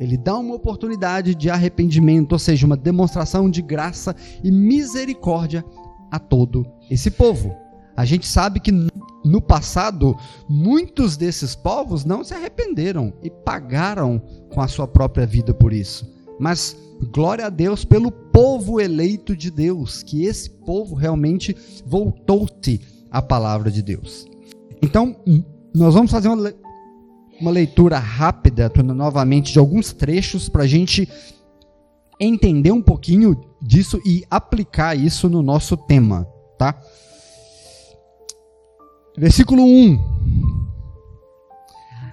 Ele 0.00 0.16
dá 0.16 0.38
uma 0.38 0.54
oportunidade 0.54 1.34
de 1.34 1.50
arrependimento, 1.50 2.32
ou 2.32 2.38
seja, 2.38 2.66
uma 2.66 2.76
demonstração 2.76 3.50
de 3.50 3.60
graça 3.60 4.16
e 4.42 4.50
misericórdia 4.50 5.64
a 6.10 6.18
todo 6.18 6.66
esse 6.90 7.10
povo. 7.10 7.54
A 7.94 8.04
gente 8.06 8.26
sabe 8.26 8.60
que 8.60 8.72
no 9.22 9.42
passado, 9.42 10.16
muitos 10.48 11.16
desses 11.16 11.54
povos 11.54 12.04
não 12.04 12.24
se 12.24 12.32
arrependeram 12.32 13.12
e 13.22 13.28
pagaram 13.28 14.22
com 14.48 14.62
a 14.62 14.68
sua 14.68 14.88
própria 14.88 15.26
vida 15.26 15.52
por 15.52 15.72
isso. 15.72 16.10
Mas 16.38 16.74
glória 17.06 17.46
a 17.46 17.50
Deus 17.50 17.84
pelo 17.84 18.10
povo 18.10 18.80
eleito 18.80 19.36
de 19.36 19.50
Deus, 19.50 20.02
que 20.02 20.24
esse 20.24 20.50
povo 20.50 20.94
realmente 20.94 21.56
voltou-se 21.84 22.80
à 23.10 23.20
palavra 23.20 23.70
de 23.70 23.82
Deus. 23.82 24.26
Então, 24.82 25.16
nós 25.74 25.94
vamos 25.94 26.10
fazer 26.10 26.28
uma, 26.28 26.52
uma 27.40 27.50
leitura 27.50 27.98
rápida, 27.98 28.70
novamente, 28.82 29.52
de 29.52 29.58
alguns 29.58 29.92
trechos 29.92 30.48
para 30.48 30.64
a 30.64 30.66
gente 30.66 31.08
entender 32.18 32.70
um 32.70 32.82
pouquinho 32.82 33.40
disso 33.62 34.00
e 34.06 34.24
aplicar 34.30 34.96
isso 34.96 35.28
no 35.28 35.42
nosso 35.42 35.76
tema, 35.76 36.26
tá? 36.58 36.78
Versículo 39.16 39.62
1. 39.64 39.98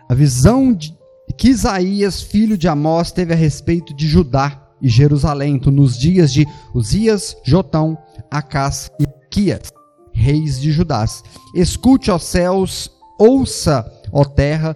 A 0.10 0.13
visão 0.13 0.73
de, 0.73 0.97
que 1.38 1.50
Isaías, 1.50 2.21
filho 2.21 2.58
de 2.58 2.67
Amós, 2.67 3.12
teve 3.12 3.34
a 3.34 3.36
respeito 3.36 3.93
de 3.93 4.08
Judá 4.08 4.66
e 4.81 4.87
Jerusalém 4.87 5.59
nos 5.65 5.97
dias 5.97 6.31
de 6.31 6.45
Uzias, 6.73 7.35
Jotão, 7.43 7.97
Acás 8.29 8.91
e 8.99 9.05
Quias, 9.29 9.71
reis 10.11 10.59
de 10.59 10.71
Judás. 10.71 11.23
Escute, 11.55 12.11
ó 12.11 12.17
céus, 12.17 12.91
ouça, 13.19 13.85
ó 14.11 14.23
terra, 14.23 14.75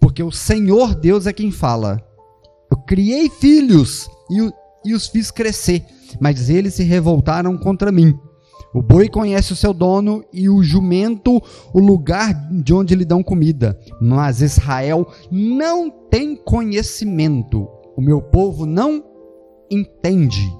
porque 0.00 0.22
o 0.22 0.30
Senhor 0.30 0.94
Deus 0.94 1.26
é 1.26 1.32
quem 1.32 1.50
fala. 1.50 2.02
Eu 2.70 2.76
criei 2.78 3.30
filhos 3.30 4.08
e, 4.30 4.90
e 4.90 4.94
os 4.94 5.06
fiz 5.06 5.30
crescer, 5.30 5.84
mas 6.20 6.50
eles 6.50 6.74
se 6.74 6.82
revoltaram 6.82 7.56
contra 7.56 7.92
mim. 7.92 8.18
O 8.74 8.82
boi 8.82 9.08
conhece 9.08 9.52
o 9.52 9.56
seu 9.56 9.72
dono 9.72 10.22
e 10.32 10.48
o 10.48 10.62
jumento 10.62 11.42
o 11.72 11.80
lugar 11.80 12.34
de 12.50 12.74
onde 12.74 12.94
lhe 12.94 13.04
dão 13.04 13.22
comida. 13.22 13.78
Mas 14.00 14.42
Israel 14.42 15.10
não 15.30 15.90
tem 15.90 16.36
conhecimento. 16.36 17.66
O 17.96 18.00
meu 18.00 18.20
povo 18.20 18.66
não 18.66 19.02
entende. 19.70 20.52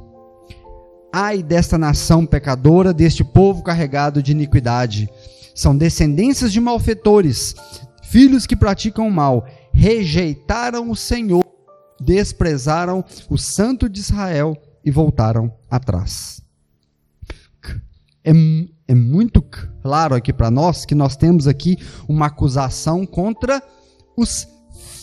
Ai 1.12 1.42
desta 1.42 1.78
nação 1.78 2.26
pecadora, 2.26 2.92
deste 2.92 3.24
povo 3.24 3.62
carregado 3.62 4.22
de 4.22 4.32
iniquidade. 4.32 5.08
São 5.54 5.76
descendências 5.76 6.52
de 6.52 6.60
malfeitores, 6.60 7.54
filhos 8.04 8.46
que 8.46 8.54
praticam 8.54 9.10
mal, 9.10 9.46
rejeitaram 9.72 10.90
o 10.90 10.96
Senhor, 10.96 11.44
desprezaram 12.00 13.04
o 13.28 13.36
Santo 13.36 13.88
de 13.88 14.00
Israel 14.00 14.56
e 14.84 14.90
voltaram 14.90 15.52
atrás. 15.70 16.40
É, 18.24 18.32
é 18.88 18.94
muito 18.94 19.42
claro 19.82 20.14
aqui 20.14 20.32
para 20.32 20.50
nós 20.50 20.84
que 20.84 20.94
nós 20.94 21.16
temos 21.16 21.46
aqui 21.48 21.76
uma 22.08 22.26
acusação 22.26 23.06
contra 23.06 23.62
os 24.16 24.46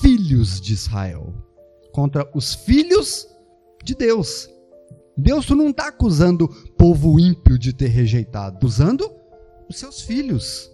filhos 0.01 0.61
de 0.61 0.73
Israel, 0.73 1.33
contra 1.91 2.29
os 2.33 2.53
filhos 2.53 3.27
de 3.85 3.95
Deus. 3.95 4.49
Deus 5.17 5.49
não 5.51 5.69
está 5.69 5.87
acusando 5.87 6.49
povo 6.77 7.19
ímpio 7.19 7.57
de 7.57 7.71
ter 7.71 7.87
rejeitado, 7.87 8.57
acusando 8.57 9.09
os 9.69 9.77
seus 9.77 10.01
filhos. 10.01 10.69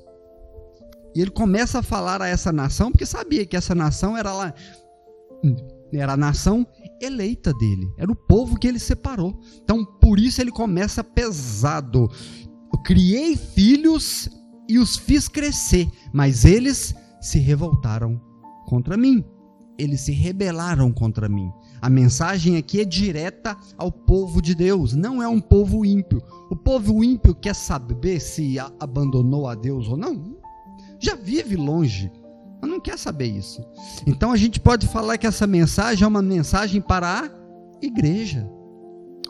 E 1.13 1.21
ele 1.21 1.30
começa 1.30 1.80
a 1.80 1.84
falar 1.84 2.21
a 2.21 2.28
essa 2.28 2.52
nação, 2.52 2.91
porque 2.91 3.06
sabia 3.06 3.45
que 3.45 3.56
essa 3.56 3.76
nação 3.76 4.17
era 4.17 4.34
lá, 4.34 4.54
era 5.93 6.13
a 6.13 6.17
nação 6.17 6.65
eleita 7.02 7.54
dele, 7.54 7.88
era 7.97 8.12
o 8.12 8.15
povo 8.15 8.58
que 8.58 8.67
ele 8.67 8.80
separou. 8.80 9.39
Então, 9.62 9.84
por 9.86 10.19
isso 10.19 10.41
ele 10.41 10.52
começa 10.52 11.04
pesado. 11.04 12.10
Eu 12.74 12.80
criei 12.84 13.36
filhos 13.36 14.30
e 14.69 14.80
os 14.80 14.95
fiz 14.95 15.28
crescer, 15.28 15.88
mas 16.13 16.45
eles 16.45 16.95
se 17.19 17.39
revoltaram 17.39 18.19
contra 18.65 18.95
mim. 18.95 19.24
Eles 19.78 20.02
se 20.02 20.13
rebelaram 20.13 20.91
contra 20.93 21.28
mim. 21.28 21.52
A 21.81 21.89
mensagem 21.89 22.57
aqui 22.57 22.79
é 22.79 22.85
direta 22.85 23.57
ao 23.75 23.91
povo 23.91 24.39
de 24.39 24.53
Deus, 24.53 24.93
não 24.93 25.21
é 25.21 25.27
um 25.27 25.41
povo 25.41 25.83
ímpio. 25.83 26.21
O 26.49 26.55
povo 26.55 27.03
ímpio 27.03 27.33
quer 27.33 27.55
saber 27.55 28.19
se 28.19 28.57
abandonou 28.79 29.47
a 29.47 29.55
Deus 29.55 29.87
ou 29.87 29.97
não. 29.97 30.37
Já 30.99 31.15
vive 31.15 31.55
longe, 31.55 32.11
mas 32.61 32.69
não 32.69 32.79
quer 32.79 32.99
saber 32.99 33.25
isso. 33.25 33.65
Então 34.05 34.31
a 34.31 34.37
gente 34.37 34.59
pode 34.59 34.87
falar 34.87 35.17
que 35.17 35.25
essa 35.25 35.47
mensagem 35.47 36.03
é 36.03 36.07
uma 36.07 36.21
mensagem 36.21 36.79
para 36.79 37.21
a 37.21 37.31
igreja, 37.81 38.47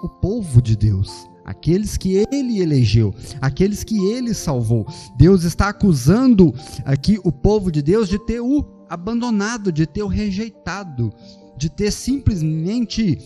o 0.03 0.09
povo 0.09 0.61
de 0.61 0.75
Deus, 0.75 1.25
aqueles 1.45 1.95
que 1.95 2.25
ele 2.31 2.59
elegeu, 2.59 3.15
aqueles 3.39 3.83
que 3.83 3.97
ele 4.11 4.33
salvou. 4.33 4.85
Deus 5.15 5.43
está 5.45 5.69
acusando 5.69 6.53
aqui 6.83 7.17
o 7.23 7.31
povo 7.31 7.71
de 7.71 7.81
Deus 7.81 8.09
de 8.09 8.19
ter 8.19 8.41
o 8.41 8.65
abandonado, 8.89 9.71
de 9.71 9.85
ter 9.85 10.03
o 10.03 10.07
rejeitado, 10.07 11.13
de 11.61 11.69
ter 11.69 11.91
simplesmente 11.91 13.19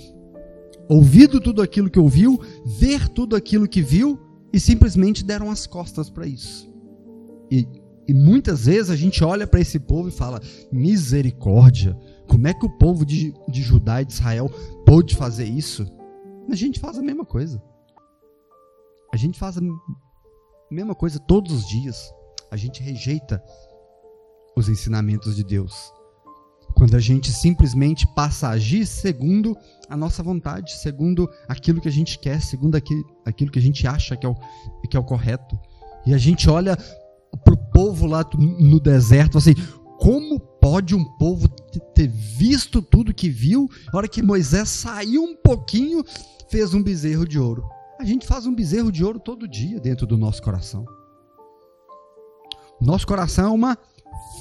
ouvido 0.89 1.39
tudo 1.39 1.62
aquilo 1.62 1.89
que 1.89 1.98
ouviu, 1.98 2.38
ver 2.65 3.08
tudo 3.08 3.34
aquilo 3.34 3.65
que 3.65 3.82
viu 3.82 4.19
e 4.52 4.60
simplesmente 4.60 5.24
deram 5.24 5.50
as 5.50 5.65
costas 5.65 6.10
para 6.10 6.28
isso. 6.28 6.69
E, 7.50 7.65
e 8.06 8.13
muitas 8.13 8.65
vezes 8.65 8.89
a 8.89 8.95
gente 8.98 9.24
olha 9.24 9.48
para 9.48 9.62
esse 9.62 9.80
povo 9.80 10.10
e 10.10 10.12
fala: 10.12 10.41
misericórdia, 10.69 11.98
como 12.28 12.45
é 12.45 12.54
que 12.54 12.65
o 12.65 12.78
povo 12.78 13.06
de, 13.06 13.34
de 13.48 13.62
Judá 13.62 14.02
e 14.02 14.06
de 14.06 14.12
Israel 14.12 14.50
pôde 14.86 15.15
fazer 15.15 15.45
isso? 15.45 15.89
A 16.52 16.56
gente 16.56 16.78
faz 16.78 16.98
a 16.98 17.02
mesma 17.02 17.24
coisa. 17.24 17.63
A 19.13 19.17
gente 19.17 19.39
faz 19.39 19.58
a 19.58 19.62
mesma 20.69 20.93
coisa 20.93 21.19
todos 21.19 21.54
os 21.54 21.65
dias. 21.69 22.12
A 22.52 22.58
gente 22.58 22.84
rejeita 22.84 23.41
os 24.58 24.67
ensinamentos 24.67 25.38
de 25.38 25.43
Deus. 25.45 25.93
Quando 26.75 26.95
a 26.95 26.99
gente 26.99 27.31
simplesmente 27.31 28.05
passa 28.05 28.47
a 28.47 28.51
agir 28.51 28.85
segundo 28.85 29.57
a 29.89 29.95
nossa 29.95 30.21
vontade, 30.21 30.73
segundo 30.73 31.29
aquilo 31.47 31.79
que 31.79 31.88
a 31.88 31.91
gente 31.91 32.19
quer, 32.19 32.41
segundo 32.41 32.75
aquilo, 32.75 33.51
que 33.51 33.59
a 33.59 33.61
gente 33.61 33.88
acha 33.88 34.17
que 34.17 34.25
é, 34.25 34.29
o, 34.29 34.35
que 34.89 34.97
é 34.97 34.99
o 34.99 35.03
correto. 35.03 35.57
E 36.05 36.13
a 36.13 36.17
gente 36.17 36.49
olha 36.49 36.77
para 37.43 37.53
o 37.53 37.57
povo 37.71 38.05
lá 38.05 38.25
no 38.38 38.79
deserto, 38.79 39.38
assim, 39.38 39.55
como 39.97 40.39
pode 40.39 40.93
um 40.93 41.03
povo 41.03 41.47
ter 41.93 42.07
visto 42.07 42.81
tudo 42.81 43.13
que 43.13 43.29
viu, 43.29 43.69
na 43.93 43.99
hora 43.99 44.07
que 44.07 44.21
Moisés 44.21 44.67
saiu 44.67 45.23
um 45.23 45.35
pouquinho, 45.35 46.03
fez 46.49 46.73
um 46.73 46.83
bezerro 46.83 47.25
de 47.25 47.39
ouro? 47.39 47.63
A 47.97 48.03
gente 48.03 48.27
faz 48.27 48.45
um 48.45 48.53
bezerro 48.53 48.91
de 48.91 49.03
ouro 49.03 49.19
todo 49.19 49.47
dia 49.47 49.79
dentro 49.79 50.05
do 50.05 50.17
nosso 50.17 50.41
coração. 50.41 50.85
Nosso 52.81 53.07
coração 53.07 53.45
é 53.45 53.55
uma 53.55 53.77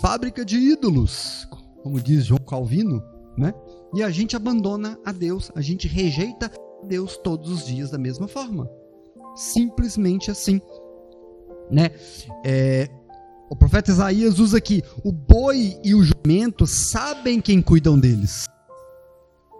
fábrica 0.00 0.44
de 0.44 0.56
ídolos, 0.56 1.46
como 1.84 2.00
diz 2.00 2.24
João 2.24 2.40
Calvino, 2.40 3.04
né? 3.36 3.52
E 3.94 4.02
a 4.02 4.10
gente 4.10 4.34
abandona 4.34 4.98
a 5.04 5.12
Deus, 5.12 5.52
a 5.54 5.60
gente 5.60 5.86
rejeita 5.86 6.50
Deus 6.88 7.18
todos 7.18 7.50
os 7.50 7.66
dias 7.66 7.90
da 7.90 7.98
mesma 7.98 8.26
forma. 8.26 8.66
Simplesmente 9.36 10.30
assim, 10.30 10.62
né? 11.70 11.90
É, 12.42 12.88
o 13.50 13.54
profeta 13.54 13.90
Isaías 13.90 14.38
usa 14.38 14.56
aqui: 14.56 14.82
o 15.04 15.12
boi 15.12 15.78
e 15.84 15.94
o 15.94 16.02
jumento 16.02 16.66
sabem 16.66 17.38
quem 17.38 17.60
cuidam 17.60 18.00
deles. 18.00 18.46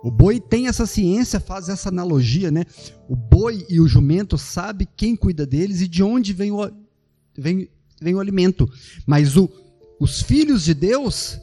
O 0.03 0.11
boi 0.11 0.41
tem 0.41 0.67
essa 0.67 0.87
ciência, 0.87 1.39
faz 1.39 1.69
essa 1.69 1.91
analogia, 1.91 2.51
né? 2.51 2.65
O 3.07 3.15
boi 3.15 3.67
e 3.69 3.79
o 3.79 3.87
jumento 3.87 4.39
sabe 4.39 4.89
quem 4.97 5.15
cuida 5.15 5.45
deles 5.45 5.83
e 5.83 5.89
de 5.89 6.03
onde 6.03 6.33
vem 6.33 6.51
o, 6.53 6.71
vem, 7.37 7.69
vem 8.01 8.15
o 8.15 8.21
alimento. 8.21 8.67
Mas 9.07 9.37
o, 9.37 9.47
os 10.01 10.23
filhos 10.23 10.65
de 10.65 10.73
Deus 10.73 11.39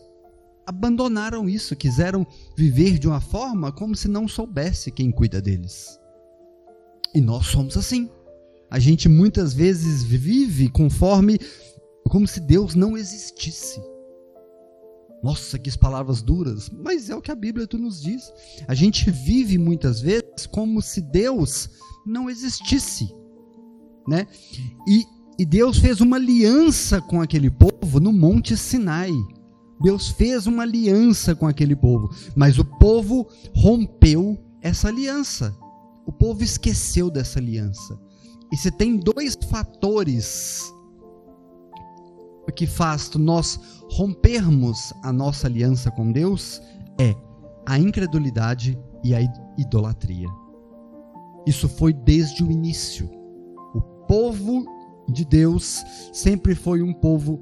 abandonaram 0.71 1.49
isso, 1.49 1.75
quiseram 1.75 2.25
viver 2.55 2.97
de 2.97 3.07
uma 3.07 3.19
forma 3.19 3.71
como 3.71 3.95
se 3.95 4.07
não 4.07 4.27
soubesse 4.27 4.89
quem 4.89 5.11
cuida 5.11 5.41
deles. 5.41 5.99
E 7.13 7.19
nós 7.19 7.47
somos 7.47 7.75
assim. 7.75 8.09
A 8.69 8.79
gente 8.79 9.09
muitas 9.09 9.53
vezes 9.53 10.01
vive 10.01 10.69
conforme 10.69 11.37
como 12.09 12.25
se 12.25 12.39
Deus 12.39 12.73
não 12.73 12.97
existisse. 12.97 13.81
Nossa, 15.21 15.59
que 15.59 15.77
palavras 15.77 16.21
duras, 16.21 16.69
mas 16.69 17.09
é 17.09 17.15
o 17.15 17.21
que 17.21 17.31
a 17.31 17.35
Bíblia 17.35 17.67
tu 17.67 17.77
nos 17.77 18.01
diz. 18.01 18.31
A 18.67 18.73
gente 18.73 19.11
vive 19.11 19.57
muitas 19.57 19.99
vezes 19.99 20.47
como 20.49 20.81
se 20.81 21.01
Deus 21.01 21.69
não 22.05 22.29
existisse, 22.29 23.13
né? 24.07 24.25
E, 24.87 25.03
e 25.37 25.45
Deus 25.45 25.77
fez 25.77 25.99
uma 26.01 26.15
aliança 26.15 27.01
com 27.01 27.21
aquele 27.21 27.51
povo 27.51 27.99
no 27.99 28.13
Monte 28.13 28.55
Sinai. 28.55 29.11
Deus 29.81 30.09
fez 30.09 30.47
uma 30.47 30.63
aliança 30.63 31.35
com 31.35 31.47
aquele 31.47 31.75
povo, 31.75 32.09
mas 32.35 32.59
o 32.59 32.65
povo 32.65 33.27
rompeu 33.55 34.37
essa 34.61 34.87
aliança. 34.87 35.55
O 36.05 36.11
povo 36.11 36.43
esqueceu 36.43 37.09
dessa 37.09 37.39
aliança. 37.39 37.99
E 38.51 38.57
se 38.57 38.69
tem 38.69 38.97
dois 38.97 39.35
fatores 39.49 40.61
que 42.55 42.67
faz 42.67 43.09
nós 43.15 43.57
rompermos 43.91 44.93
a 45.03 45.13
nossa 45.13 45.47
aliança 45.47 45.89
com 45.89 46.11
Deus 46.11 46.61
é 46.99 47.15
a 47.65 47.79
incredulidade 47.79 48.77
e 49.03 49.15
a 49.15 49.21
idolatria. 49.57 50.27
Isso 51.45 51.69
foi 51.69 51.93
desde 51.93 52.43
o 52.43 52.51
início. 52.51 53.09
O 53.73 53.81
povo 54.05 54.65
de 55.07 55.23
Deus 55.23 55.83
sempre 56.11 56.53
foi 56.53 56.81
um 56.81 56.93
povo 56.93 57.39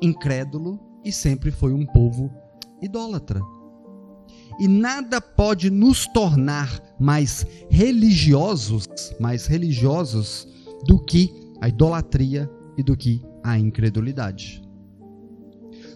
incrédulo 0.00 0.78
e 1.04 1.12
sempre 1.12 1.50
foi 1.50 1.72
um 1.72 1.86
povo 1.86 2.30
idólatra. 2.80 3.40
E 4.58 4.68
nada 4.68 5.20
pode 5.20 5.70
nos 5.70 6.06
tornar 6.06 6.82
mais 6.98 7.46
religiosos, 7.70 8.86
mais 9.18 9.46
religiosos 9.46 10.46
do 10.86 10.98
que 10.98 11.32
a 11.60 11.68
idolatria 11.68 12.50
e 12.76 12.82
do 12.82 12.96
que 12.96 13.22
a 13.42 13.58
incredulidade. 13.58 14.62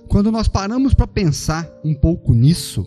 Quando 0.09 0.31
nós 0.31 0.49
paramos 0.49 0.95
para 0.95 1.07
pensar 1.07 1.69
um 1.85 1.95
pouco 1.95 2.33
nisso, 2.33 2.87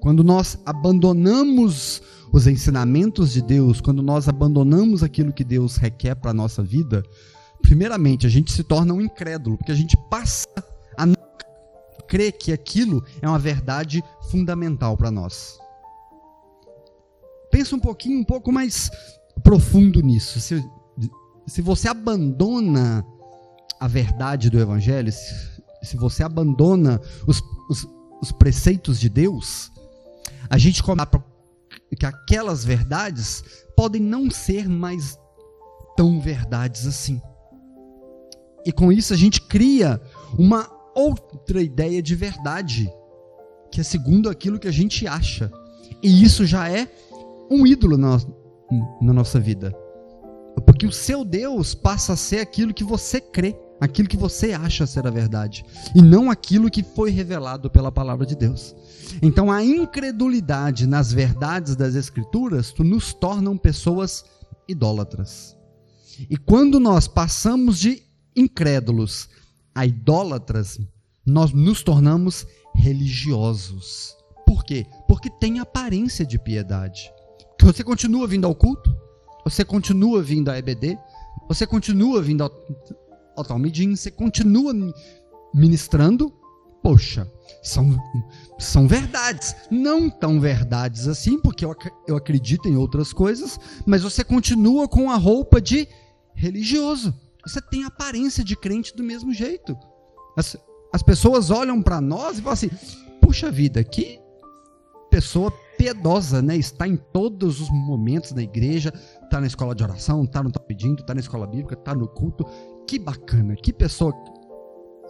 quando 0.00 0.22
nós 0.22 0.58
abandonamos 0.66 2.02
os 2.32 2.46
ensinamentos 2.46 3.32
de 3.32 3.42
Deus, 3.42 3.80
quando 3.80 4.02
nós 4.02 4.28
abandonamos 4.28 5.02
aquilo 5.02 5.32
que 5.32 5.44
Deus 5.44 5.76
requer 5.76 6.14
para 6.14 6.30
a 6.30 6.34
nossa 6.34 6.62
vida, 6.62 7.02
primeiramente 7.72 8.26
a 8.26 8.28
gente 8.28 8.52
se 8.52 8.62
torna 8.62 8.92
um 8.92 9.00
incrédulo, 9.00 9.56
porque 9.56 9.72
a 9.72 9.74
gente 9.74 9.96
passa 10.10 10.46
a 10.94 11.06
não 11.06 11.16
crer 12.06 12.32
que 12.32 12.52
aquilo 12.52 13.02
é 13.22 13.26
uma 13.26 13.38
verdade 13.38 14.04
fundamental 14.30 14.94
para 14.94 15.10
nós. 15.10 15.58
Pensa 17.50 17.74
um 17.74 17.78
pouquinho, 17.78 18.20
um 18.20 18.24
pouco 18.24 18.52
mais 18.52 18.90
profundo 19.42 20.02
nisso. 20.02 20.38
Se, 20.38 20.62
se 21.46 21.62
você 21.62 21.88
abandona 21.88 23.02
a 23.80 23.88
verdade 23.88 24.50
do 24.50 24.60
Evangelho, 24.60 25.10
se, 25.10 25.62
se 25.82 25.96
você 25.96 26.22
abandona 26.22 27.00
os, 27.26 27.42
os, 27.70 27.88
os, 28.20 28.32
preceitos 28.32 29.00
de 29.00 29.08
Deus, 29.08 29.72
a 30.50 30.58
gente 30.58 30.82
começa 30.82 31.24
que 31.98 32.04
aquelas 32.04 32.66
verdades 32.66 33.42
podem 33.74 34.02
não 34.02 34.30
ser 34.30 34.68
mais 34.68 35.18
tão 35.96 36.20
verdades 36.20 36.86
assim. 36.86 37.18
E 38.64 38.72
com 38.72 38.92
isso 38.92 39.12
a 39.12 39.16
gente 39.16 39.40
cria 39.40 40.00
uma 40.38 40.68
outra 40.94 41.62
ideia 41.62 42.02
de 42.02 42.14
verdade, 42.14 42.90
que 43.70 43.80
é 43.80 43.84
segundo 43.84 44.28
aquilo 44.28 44.58
que 44.58 44.68
a 44.68 44.72
gente 44.72 45.06
acha. 45.06 45.50
E 46.02 46.22
isso 46.22 46.44
já 46.44 46.68
é 46.68 46.88
um 47.50 47.66
ídolo 47.66 47.96
na, 47.96 48.18
na 49.00 49.12
nossa 49.12 49.38
vida. 49.40 49.74
Porque 50.66 50.86
o 50.86 50.92
seu 50.92 51.24
Deus 51.24 51.74
passa 51.74 52.12
a 52.12 52.16
ser 52.16 52.40
aquilo 52.40 52.74
que 52.74 52.84
você 52.84 53.20
crê, 53.20 53.56
aquilo 53.80 54.08
que 54.08 54.16
você 54.16 54.52
acha 54.52 54.86
ser 54.86 55.06
a 55.06 55.10
verdade, 55.10 55.64
e 55.94 56.00
não 56.00 56.30
aquilo 56.30 56.70
que 56.70 56.82
foi 56.82 57.10
revelado 57.10 57.70
pela 57.70 57.90
palavra 57.90 58.26
de 58.26 58.36
Deus. 58.36 58.76
Então 59.20 59.50
a 59.50 59.64
incredulidade 59.64 60.86
nas 60.86 61.12
verdades 61.12 61.74
das 61.74 61.94
Escrituras 61.94 62.72
nos 62.78 63.12
tornam 63.12 63.56
pessoas 63.56 64.24
idólatras. 64.68 65.56
E 66.30 66.36
quando 66.36 66.78
nós 66.78 67.08
passamos 67.08 67.78
de 67.78 68.02
incrédulos 68.36 69.28
a 69.74 69.86
idólatras, 69.86 70.78
nós 71.24 71.52
nos 71.52 71.82
tornamos 71.82 72.46
religiosos. 72.74 74.16
Por 74.46 74.64
quê? 74.64 74.86
Porque 75.08 75.30
tem 75.30 75.60
aparência 75.60 76.26
de 76.26 76.38
piedade. 76.38 77.10
Você 77.60 77.84
continua 77.84 78.26
vindo 78.26 78.46
ao 78.46 78.54
culto? 78.54 78.94
Você 79.44 79.64
continua 79.64 80.22
vindo 80.22 80.50
à 80.50 80.58
EBD? 80.58 80.98
Você 81.48 81.66
continua 81.66 82.20
vindo 82.20 82.42
ao, 82.42 82.50
ao 83.36 83.44
Talmidim? 83.44 83.94
Você 83.94 84.10
continua 84.10 84.72
ministrando? 85.54 86.32
Poxa, 86.82 87.30
são, 87.62 87.96
são 88.58 88.88
verdades. 88.88 89.54
Não 89.70 90.10
tão 90.10 90.40
verdades 90.40 91.06
assim, 91.06 91.40
porque 91.40 91.64
eu, 91.64 91.74
eu 92.08 92.16
acredito 92.16 92.68
em 92.68 92.76
outras 92.76 93.12
coisas, 93.12 93.58
mas 93.86 94.02
você 94.02 94.24
continua 94.24 94.88
com 94.88 95.10
a 95.10 95.16
roupa 95.16 95.60
de 95.60 95.88
religioso. 96.34 97.14
Você 97.44 97.60
tem 97.60 97.84
aparência 97.84 98.44
de 98.44 98.56
crente 98.56 98.94
do 98.96 99.02
mesmo 99.02 99.32
jeito. 99.32 99.76
As, 100.36 100.56
as 100.92 101.02
pessoas 101.02 101.50
olham 101.50 101.82
para 101.82 102.00
nós 102.00 102.38
e 102.38 102.42
falam 102.42 102.52
assim: 102.52 102.70
puxa 103.20 103.50
vida, 103.50 103.82
que 103.82 104.20
pessoa 105.10 105.52
piedosa, 105.76 106.40
né? 106.40 106.56
Está 106.56 106.86
em 106.86 106.96
todos 106.96 107.60
os 107.60 107.68
momentos 107.70 108.32
na 108.32 108.42
igreja, 108.42 108.92
está 109.24 109.40
na 109.40 109.46
escola 109.46 109.74
de 109.74 109.82
oração, 109.82 110.24
está 110.24 110.42
no 110.42 110.50
pedindo, 110.52 111.00
está 111.00 111.12
na 111.12 111.20
escola 111.20 111.46
bíblica, 111.46 111.74
está 111.74 111.94
no 111.94 112.06
culto. 112.06 112.44
Que 112.86 112.98
bacana, 112.98 113.56
que 113.56 113.72
pessoa 113.72 114.12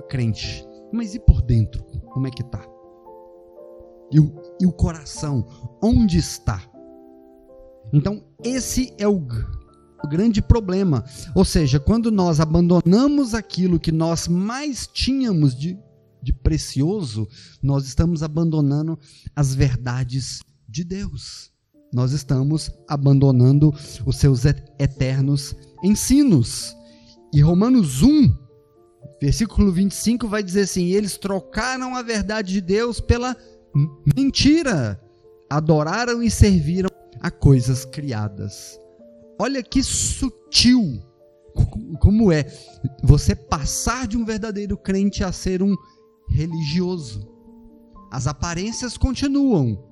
crente. 0.08 0.66
Mas 0.92 1.14
e 1.14 1.20
por 1.20 1.42
dentro? 1.42 1.84
Como 2.12 2.26
é 2.26 2.30
que 2.30 2.42
tá? 2.44 2.64
E 4.10 4.20
o, 4.20 4.32
e 4.60 4.66
o 4.66 4.72
coração, 4.72 5.46
onde 5.82 6.18
está? 6.18 6.62
Então, 7.92 8.22
esse 8.44 8.94
é 8.98 9.06
o 9.06 9.20
grande 10.08 10.42
problema. 10.42 11.04
Ou 11.34 11.44
seja, 11.44 11.80
quando 11.80 12.10
nós 12.10 12.40
abandonamos 12.40 13.34
aquilo 13.34 13.80
que 13.80 13.92
nós 13.92 14.28
mais 14.28 14.86
tínhamos 14.86 15.54
de, 15.54 15.78
de 16.22 16.32
precioso, 16.32 17.28
nós 17.62 17.86
estamos 17.86 18.22
abandonando 18.22 18.98
as 19.34 19.54
verdades 19.54 20.40
de 20.68 20.84
Deus. 20.84 21.50
Nós 21.92 22.12
estamos 22.12 22.70
abandonando 22.88 23.72
os 24.06 24.16
seus 24.16 24.44
eternos 24.44 25.54
ensinos. 25.82 26.74
E 27.32 27.40
Romanos 27.40 28.02
1, 28.02 28.34
versículo 29.20 29.70
25 29.70 30.26
vai 30.26 30.42
dizer 30.42 30.62
assim: 30.62 30.86
eles 30.86 31.18
trocaram 31.18 31.94
a 31.94 32.02
verdade 32.02 32.54
de 32.54 32.60
Deus 32.60 33.00
pela 33.00 33.36
mentira, 34.16 35.00
adoraram 35.50 36.22
e 36.22 36.30
serviram 36.30 36.90
a 37.20 37.30
coisas 37.30 37.84
criadas. 37.84 38.78
Olha 39.38 39.62
que 39.62 39.82
sutil 39.82 41.02
como 42.00 42.32
é 42.32 42.46
você 43.02 43.34
passar 43.34 44.06
de 44.06 44.16
um 44.16 44.24
verdadeiro 44.24 44.76
crente 44.76 45.22
a 45.22 45.30
ser 45.32 45.62
um 45.62 45.74
religioso. 46.28 47.28
As 48.10 48.26
aparências 48.26 48.96
continuam, 48.96 49.82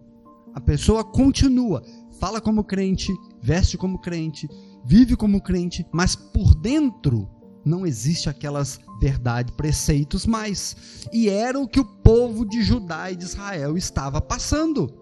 a 0.55 0.61
pessoa 0.61 1.05
continua, 1.05 1.83
fala 2.19 2.41
como 2.41 2.65
crente, 2.65 3.13
veste 3.43 3.77
como 3.79 3.99
crente, 3.99 4.49
vive 4.85 5.17
como 5.17 5.43
crente, 5.43 5.87
mas 5.93 6.17
por 6.17 6.55
dentro 6.55 7.29
não 7.65 7.87
existe 7.87 8.29
aquelas 8.29 8.81
verdades, 9.01 9.55
preceitos 9.55 10.27
mais. 10.27 11.07
E 11.13 11.29
era 11.29 11.59
o 11.59 11.69
que 11.69 11.81
o 11.81 11.85
povo 11.85 12.47
de 12.47 12.63
Judá 12.63 13.11
e 13.11 13.17
de 13.17 13.25
Israel 13.25 13.77
estava 13.77 14.21
passando. 14.21 15.00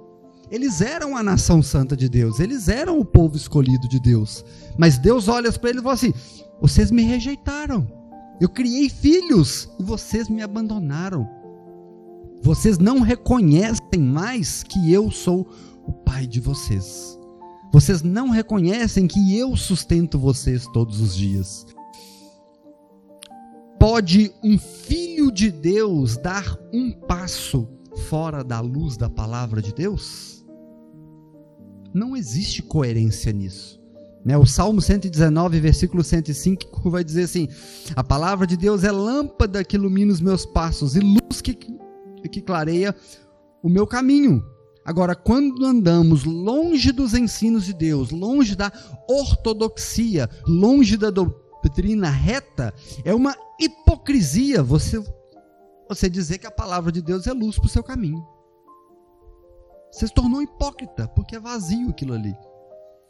Eles 0.51 0.81
eram 0.81 1.17
a 1.17 1.23
nação 1.23 1.63
santa 1.63 1.97
de 1.97 2.09
Deus, 2.09 2.41
eles 2.41 2.69
eram 2.69 2.99
o 2.99 3.05
povo 3.05 3.37
escolhido 3.37 3.87
de 3.89 4.01
Deus. 4.01 4.45
Mas 4.79 4.99
Deus 4.99 5.29
olha 5.29 5.53
para 5.53 5.71
eles 5.71 5.81
e 5.81 5.85
fala 5.85 5.95
assim: 5.95 6.15
vocês 6.61 6.91
me 6.91 7.03
rejeitaram. 7.03 7.87
Eu 8.41 8.49
criei 8.49 8.89
filhos 8.89 9.69
e 9.79 9.83
vocês 9.83 10.29
me 10.29 10.43
abandonaram. 10.43 11.29
Vocês 12.41 12.79
não 12.79 13.01
reconhecem 13.01 14.01
mais 14.01 14.63
que 14.63 14.93
eu 14.93 15.11
sou 15.11 15.49
o 15.85 15.93
pai 15.93 16.27
de 16.27 16.41
vocês. 16.41 17.19
Vocês 17.73 18.03
não 18.03 18.31
reconhecem 18.31 19.07
que 19.07 19.37
eu 19.37 19.57
sustento 19.57 20.19
vocês 20.19 20.67
todos 20.73 21.01
os 21.01 21.15
dias. 21.15 21.67
Pode 23.79 24.33
um 24.43 24.59
filho 24.59 25.31
de 25.31 25.51
Deus 25.51 26.17
dar 26.17 26.59
um 26.73 26.91
passo 26.93 27.69
fora 28.09 28.43
da 28.43 28.61
luz 28.61 28.97
da 28.97 29.11
palavra 29.11 29.61
de 29.61 29.73
Deus? 29.73 30.38
Não 31.93 32.17
existe 32.17 32.63
coerência 32.63 33.33
nisso. 33.33 33.79
Né? 34.25 34.37
O 34.37 34.45
Salmo 34.45 34.81
119, 34.81 35.61
versículo 35.61 36.05
105, 36.05 36.91
vai 36.91 37.03
dizer 37.03 37.25
assim: 37.25 37.49
A 37.97 38.05
palavra 38.05 38.47
de 38.47 38.57
Deus 38.57 38.85
é 38.85 38.93
lâmpada 38.93 39.65
que 39.65 39.77
ilumina 39.77 40.13
os 40.13 40.21
meus 40.21 40.45
passos 40.45 40.97
e 40.97 41.01
luz 41.01 41.41
que, 41.41 41.55
que 41.55 42.43
clareia 42.43 42.95
o 43.63 43.69
meu 43.69 43.87
caminho. 43.87 44.45
Agora, 44.85 45.15
quando 45.15 45.67
andamos 45.67 46.25
longe 46.25 46.93
dos 46.93 47.13
ensinos 47.13 47.67
de 47.67 47.75
Deus, 47.75 48.11
longe 48.11 48.57
da 48.57 48.73
ortodoxia, 49.09 50.31
longe 50.47 50.97
da 50.97 51.11
doutrina 51.11 52.09
reta, 52.09 52.73
é 53.05 53.15
uma 53.15 53.37
hipocrisia 53.61 54.63
você, 54.63 55.03
você 55.89 56.09
dizer 56.09 56.39
que 56.39 56.47
a 56.47 56.51
palavra 56.51 56.91
de 56.91 57.03
Deus 57.03 57.27
é 57.27 57.33
luz 57.33 57.57
para 57.57 57.67
o 57.67 57.71
seu 57.71 57.83
caminho. 57.83 58.27
Você 59.91 60.07
se 60.07 60.15
tornou 60.15 60.43
hipócrita, 60.43 61.09
porque 61.09 61.37
é 61.37 61.41
vazio 61.41 61.91
aquilo 61.91 62.15
ali. 62.15 62.35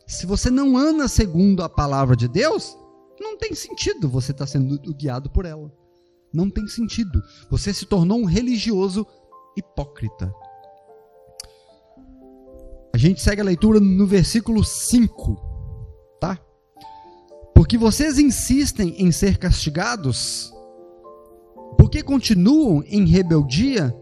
Se 0.07 0.27
você 0.27 0.51
não 0.51 0.77
anda 0.77 1.07
segundo 1.09 1.63
a 1.63 1.69
palavra 1.69 2.17
de 2.17 2.29
Deus, 2.29 2.77
não 3.21 3.37
tem 3.37 3.55
sentido 3.55 4.09
você 4.09 4.33
estar 4.33 4.47
tá 4.47 4.51
sendo 4.51 4.79
guiado 4.95 5.29
por 5.29 5.45
ela. 5.45 5.71
Não 6.33 6.51
tem 6.51 6.67
sentido. 6.67 7.23
Você 7.51 7.75
se 7.75 7.87
tornou 7.87 8.19
um 8.19 8.25
religioso 8.25 9.07
hipócrita. 9.57 10.33
A 12.95 12.97
gente 12.97 13.21
segue 13.21 13.41
a 13.41 13.45
leitura 13.45 13.81
no 13.81 14.07
versículo 14.07 14.65
5, 14.65 15.37
tá? 16.21 16.39
Porque 17.55 17.77
vocês 17.77 18.19
insistem 18.19 18.95
em 18.99 19.13
ser 19.13 19.37
castigados, 19.39 20.53
porque 21.77 22.03
continuam 22.03 22.83
em 22.87 23.05
rebeldia, 23.05 23.95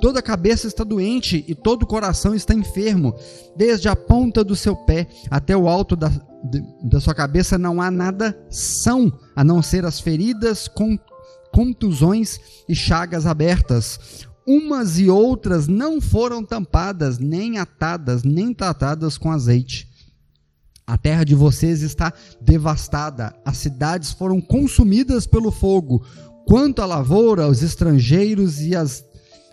toda 0.00 0.22
cabeça 0.22 0.66
está 0.66 0.84
doente 0.84 1.44
e 1.46 1.54
todo 1.54 1.82
o 1.82 1.86
coração 1.86 2.34
está 2.34 2.54
enfermo, 2.54 3.14
desde 3.56 3.88
a 3.88 3.96
ponta 3.96 4.42
do 4.42 4.56
seu 4.56 4.74
pé 4.74 5.06
até 5.30 5.56
o 5.56 5.68
alto 5.68 5.96
da, 5.96 6.10
da 6.82 7.00
sua 7.00 7.14
cabeça 7.14 7.58
não 7.58 7.80
há 7.80 7.90
nada 7.90 8.38
são, 8.50 9.12
a 9.34 9.42
não 9.42 9.62
ser 9.62 9.84
as 9.84 10.00
feridas, 10.00 10.68
contusões 11.52 12.40
e 12.68 12.74
chagas 12.74 13.26
abertas 13.26 14.26
umas 14.48 14.98
e 14.98 15.10
outras 15.10 15.68
não 15.68 16.00
foram 16.00 16.42
tampadas, 16.42 17.18
nem 17.18 17.58
atadas, 17.58 18.22
nem 18.22 18.54
tratadas 18.54 19.18
com 19.18 19.30
azeite. 19.30 19.86
A 20.86 20.96
terra 20.96 21.22
de 21.22 21.34
vocês 21.34 21.82
está 21.82 22.10
devastada, 22.40 23.34
as 23.44 23.58
cidades 23.58 24.10
foram 24.10 24.40
consumidas 24.40 25.26
pelo 25.26 25.52
fogo. 25.52 26.02
Quanto 26.46 26.80
à 26.80 26.86
lavoura, 26.86 27.46
os 27.46 27.62
estrangeiros 27.62 28.62
e 28.62 28.74
as, 28.74 29.04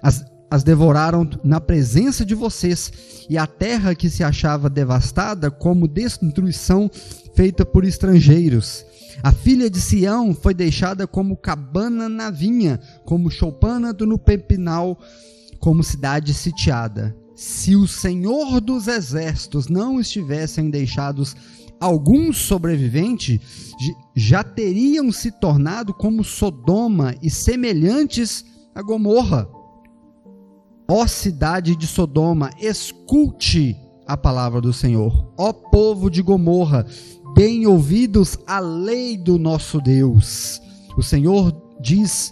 as, 0.02 0.24
as 0.50 0.64
devoraram 0.64 1.28
na 1.44 1.60
presença 1.60 2.26
de 2.26 2.36
vocês, 2.36 2.92
e 3.30 3.38
a 3.38 3.48
terra 3.48 3.96
que 3.96 4.10
se 4.10 4.24
achava 4.24 4.70
devastada, 4.70 5.50
como 5.50 5.88
destruição 5.88 6.90
feita 7.36 7.66
por 7.66 7.84
estrangeiros. 7.84 8.86
A 9.24 9.32
filha 9.32 9.70
de 9.70 9.80
Sião 9.80 10.34
foi 10.34 10.54
deixada 10.54 11.08
como 11.08 11.38
cabana 11.38 12.08
na 12.08 12.30
vinha, 12.30 12.80
como 13.06 13.32
choupana 13.32 13.94
no 13.94 14.20
pepinal, 14.20 15.00
como 15.60 15.84
cidade 15.84 16.34
sitiada. 16.34 17.16
Se 17.36 17.76
o 17.76 17.88
Senhor 17.88 18.62
dos 18.62 18.88
exércitos 18.88 19.68
não 19.68 20.00
estivessem 20.00 20.70
deixados 20.70 21.36
alguns 21.80 22.38
sobreviventes, 22.38 23.74
já 24.16 24.44
teriam 24.44 25.12
se 25.12 25.32
tornado 25.32 25.94
como 25.94 26.24
Sodoma 26.24 27.16
e 27.22 27.30
semelhantes 27.30 28.46
a 28.74 28.82
Gomorra. 28.82 29.55
Ó 30.88 31.08
cidade 31.08 31.76
de 31.76 31.88
Sodoma, 31.88 32.52
escute 32.60 33.76
a 34.06 34.16
palavra 34.16 34.62
do 34.62 34.72
Senhor. 34.72 35.34
Ó 35.38 35.52
povo 35.52 36.10
de 36.10 36.22
Gomorra, 36.22 36.86
deem 37.36 37.66
ouvidos 37.66 38.38
à 38.46 38.60
lei 38.60 39.18
do 39.18 39.40
nosso 39.40 39.82
Deus. 39.82 40.62
O 40.96 41.02
Senhor 41.02 41.52
diz: 41.82 42.32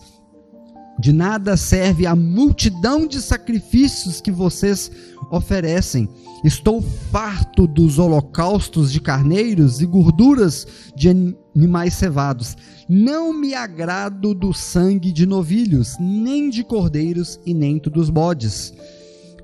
de 0.99 1.11
nada 1.11 1.57
serve 1.57 2.05
a 2.05 2.15
multidão 2.15 3.07
de 3.07 3.21
sacrifícios 3.21 4.21
que 4.21 4.31
vocês 4.31 4.91
oferecem. 5.31 6.07
Estou 6.43 6.81
farto 6.81 7.65
dos 7.65 7.97
holocaustos 7.97 8.91
de 8.91 9.01
carneiros 9.01 9.81
e 9.81 9.85
gorduras 9.85 10.67
de 10.95 11.35
animais 11.55 11.93
cevados. 11.93 12.55
Não 12.87 13.33
me 13.33 13.53
agrado 13.53 14.33
do 14.33 14.53
sangue 14.53 15.11
de 15.11 15.25
novilhos, 15.25 15.95
nem 15.99 16.49
de 16.49 16.63
cordeiros 16.63 17.39
e 17.45 17.53
nem 17.53 17.77
dos 17.77 18.09
bodes. 18.09 18.73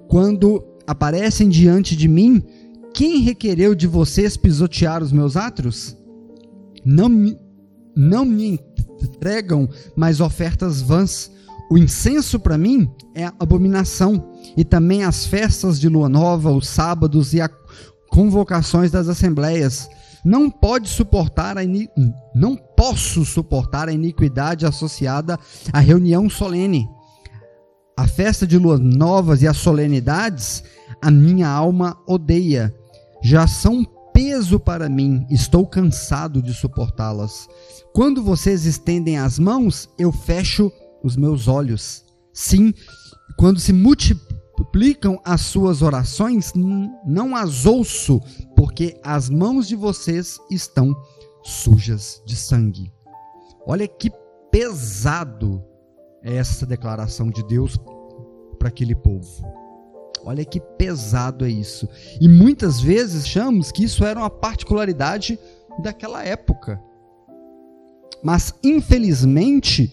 Quando 0.08 0.64
aparecem 0.88 1.48
diante 1.50 1.96
de 1.96 2.08
mim, 2.08 2.44
quem 2.94 3.20
requereu 3.20 3.76
de 3.76 3.88
vocês 3.88 4.36
pisotear 4.36 5.04
os 5.04 5.12
meus 5.12 5.38
átrios? 5.38 5.96
Não 6.84 7.08
me, 7.08 7.38
não 7.96 8.26
me 8.26 8.60
entregam 9.02 9.70
mais 9.96 10.20
ofertas 10.20 10.82
vãs. 10.82 11.32
O 11.72 11.78
incenso 11.78 12.40
para 12.40 12.58
mim 12.58 12.90
é 13.14 13.26
abominação, 13.40 14.32
e 14.58 14.64
também 14.64 15.04
as 15.04 15.28
festas 15.28 15.80
de 15.80 15.88
lua 15.88 16.10
nova, 16.10 16.52
os 16.52 16.68
sábados 16.68 17.34
e 17.34 17.42
as 17.42 17.52
convocações 18.10 18.90
das 18.90 19.08
assembleias. 19.08 19.88
Não 20.24 20.50
pode 20.50 20.90
suportar 20.90 21.58
a 21.58 21.62
não 22.36 22.56
posso 22.56 23.24
suportar 23.26 23.90
a 23.90 23.94
iniquidade 23.94 24.66
associada 24.66 25.38
à 25.72 25.80
reunião 25.80 26.30
solene. 26.30 26.88
A 27.98 28.08
festa 28.08 28.48
de 28.48 28.58
luas 28.58 28.80
novas 28.80 29.42
e 29.42 29.48
as 29.48 29.58
solenidades 29.58 30.64
a 31.02 31.10
minha 31.10 31.48
alma 31.48 31.98
odeia 32.08 32.74
já 33.22 33.48
são 33.48 33.86
peso 34.14 34.60
para 34.60 34.90
mim, 34.90 35.26
estou 35.30 35.66
cansado 35.66 36.42
de 36.42 36.54
suportá-las. 36.54 37.48
Quando 37.94 38.24
vocês 38.24 38.66
estendem 38.66 39.18
as 39.18 39.40
mãos, 39.40 39.90
eu 39.98 40.12
fecho 40.12 40.72
os 41.04 41.16
meus 41.16 41.48
olhos. 41.48 42.04
Sim, 42.34 42.74
quando 43.38 43.60
se 43.60 43.72
multiplicam 43.72 45.20
as 45.24 45.42
suas 45.42 45.82
orações, 45.82 46.52
não 47.06 47.36
as 47.36 47.66
ouço, 47.66 48.22
porque 48.70 49.00
as 49.02 49.32
mãos 49.32 49.68
de 49.68 49.76
vocês 49.76 50.40
estão 50.52 50.96
sujas 51.42 52.22
de 52.24 52.36
sangue. 52.36 52.94
Olha 53.66 53.88
que 53.88 54.12
pesado 54.52 55.66
é 56.22 56.36
essa 56.36 56.68
declaração 56.68 57.32
de 57.32 57.42
Deus 57.48 57.80
para 58.60 58.68
aquele 58.68 58.94
povo. 58.94 59.44
Olha 60.24 60.46
que 60.46 60.60
pesado 60.60 61.46
é 61.46 61.50
isso. 61.50 61.90
E 62.22 62.30
muitas 62.30 62.80
vezes 62.80 63.26
achamos 63.26 63.72
que 63.72 63.84
isso 63.84 64.06
era 64.06 64.20
uma 64.20 64.30
particularidade 64.30 65.40
daquela 65.82 66.24
época. 66.24 66.80
Mas, 68.24 68.54
infelizmente, 68.64 69.92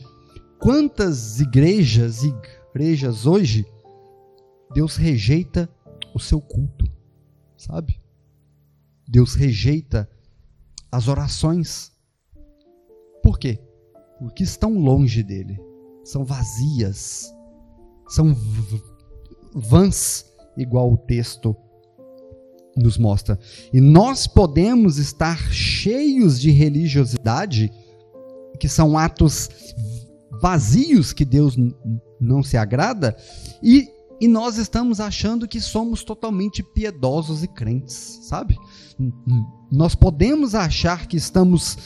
quantas 0.58 1.40
igrejas 1.40 2.24
igrejas 2.24 3.24
hoje, 3.24 3.64
Deus 4.74 4.96
rejeita 4.96 5.66
o 6.14 6.20
seu 6.20 6.42
culto, 6.42 6.84
sabe? 7.56 7.98
Deus 9.08 9.34
rejeita 9.34 10.08
as 10.90 11.08
orações. 11.08 11.92
Por 13.22 13.38
quê? 13.38 13.60
Porque 14.18 14.42
estão 14.42 14.78
longe 14.78 15.22
dele, 15.22 15.60
são 16.04 16.24
vazias, 16.24 17.32
são 18.08 18.34
vãs, 19.54 20.24
igual 20.56 20.92
o 20.92 20.96
texto 20.96 21.54
nos 22.76 22.98
mostra. 22.98 23.38
E 23.72 23.80
nós 23.80 24.26
podemos 24.26 24.98
estar 24.98 25.38
cheios 25.52 26.40
de 26.40 26.50
religiosidade, 26.50 27.72
que 28.58 28.68
são 28.68 28.96
atos 28.96 29.48
vazios 30.40 31.12
que 31.12 31.24
Deus 31.24 31.56
não 32.20 32.42
se 32.42 32.56
agrada, 32.56 33.16
e, 33.62 33.88
e 34.20 34.26
nós 34.26 34.56
estamos 34.56 35.00
achando 35.00 35.46
que 35.46 35.60
somos 35.60 36.02
totalmente 36.02 36.62
piedosos 36.62 37.42
e 37.42 37.48
crentes, 37.48 38.20
sabe? 38.22 38.56
Nós 39.70 39.94
podemos 39.94 40.54
achar 40.54 41.06
que 41.06 41.16
estamos 41.16 41.78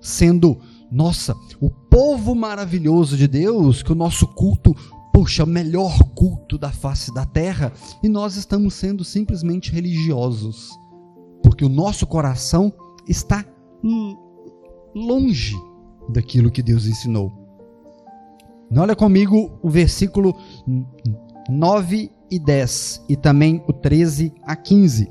sendo, 0.00 0.58
nossa, 0.90 1.34
o 1.60 1.68
povo 1.68 2.34
maravilhoso 2.34 3.16
de 3.16 3.28
Deus, 3.28 3.82
que 3.82 3.92
o 3.92 3.96
nosso 3.96 4.26
culto 4.28 4.74
puxa, 5.12 5.44
o 5.44 5.46
melhor 5.46 5.96
culto 6.14 6.58
da 6.58 6.72
face 6.72 7.14
da 7.14 7.24
terra, 7.24 7.72
e 8.02 8.08
nós 8.08 8.36
estamos 8.36 8.74
sendo 8.74 9.04
simplesmente 9.04 9.70
religiosos, 9.70 10.70
porque 11.42 11.64
o 11.64 11.68
nosso 11.68 12.06
coração 12.06 12.72
está 13.08 13.44
longe 14.94 15.54
daquilo 16.08 16.50
que 16.50 16.62
Deus 16.62 16.86
ensinou. 16.86 17.32
Olha 18.76 18.96
comigo 18.96 19.58
o 19.62 19.70
versículo 19.70 20.36
9 21.48 22.10
e 22.30 22.38
10 22.38 23.04
e 23.08 23.16
também 23.16 23.62
o 23.66 23.72
13 23.72 24.32
a 24.44 24.56
15. 24.56 25.10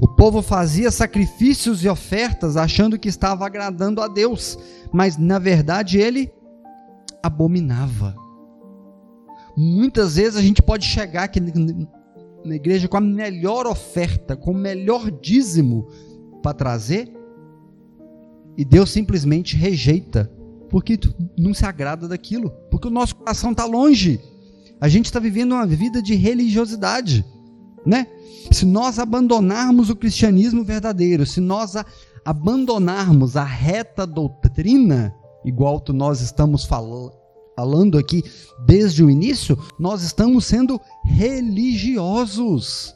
O 0.00 0.08
povo 0.08 0.40
fazia 0.40 0.90
sacrifícios 0.90 1.84
e 1.84 1.88
ofertas 1.88 2.56
achando 2.56 2.98
que 2.98 3.08
estava 3.08 3.44
agradando 3.44 4.00
a 4.00 4.08
Deus, 4.08 4.58
mas 4.92 5.16
na 5.18 5.38
verdade 5.38 5.98
ele 5.98 6.32
abominava. 7.22 8.16
Muitas 9.56 10.16
vezes 10.16 10.36
a 10.36 10.42
gente 10.42 10.62
pode 10.62 10.86
chegar 10.86 11.24
aqui 11.24 11.40
na 11.40 12.54
igreja 12.54 12.88
com 12.88 12.96
a 12.96 13.00
melhor 13.00 13.66
oferta, 13.66 14.34
com 14.34 14.52
o 14.52 14.56
melhor 14.56 15.10
dízimo 15.10 15.86
para 16.42 16.54
trazer, 16.54 17.12
e 18.56 18.64
Deus 18.64 18.90
simplesmente 18.90 19.56
rejeita, 19.56 20.30
porque 20.68 20.98
não 21.38 21.52
se 21.52 21.64
agrada 21.64 22.08
daquilo, 22.08 22.50
porque 22.70 22.88
o 22.88 22.90
nosso 22.90 23.16
coração 23.16 23.52
está 23.52 23.64
longe. 23.64 24.20
A 24.82 24.88
gente 24.88 25.04
está 25.04 25.20
vivendo 25.20 25.52
uma 25.52 25.64
vida 25.64 26.02
de 26.02 26.16
religiosidade, 26.16 27.24
né? 27.86 28.04
Se 28.50 28.66
nós 28.66 28.98
abandonarmos 28.98 29.88
o 29.90 29.94
cristianismo 29.94 30.64
verdadeiro, 30.64 31.24
se 31.24 31.40
nós 31.40 31.74
abandonarmos 32.24 33.36
a 33.36 33.44
reta 33.44 34.04
doutrina, 34.04 35.14
igual 35.44 35.80
nós 35.90 36.20
estamos 36.20 36.64
falando 36.64 37.96
aqui 37.96 38.24
desde 38.66 39.04
o 39.04 39.08
início, 39.08 39.56
nós 39.78 40.02
estamos 40.02 40.46
sendo 40.46 40.80
religiosos. 41.04 42.92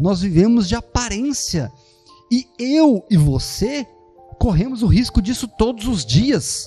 Nós 0.00 0.22
vivemos 0.22 0.66
de 0.66 0.74
aparência. 0.74 1.70
E 2.30 2.46
eu 2.58 3.04
e 3.10 3.16
você 3.18 3.86
corremos 4.38 4.82
o 4.82 4.86
risco 4.86 5.20
disso 5.20 5.46
todos 5.46 5.86
os 5.86 6.02
dias. 6.02 6.66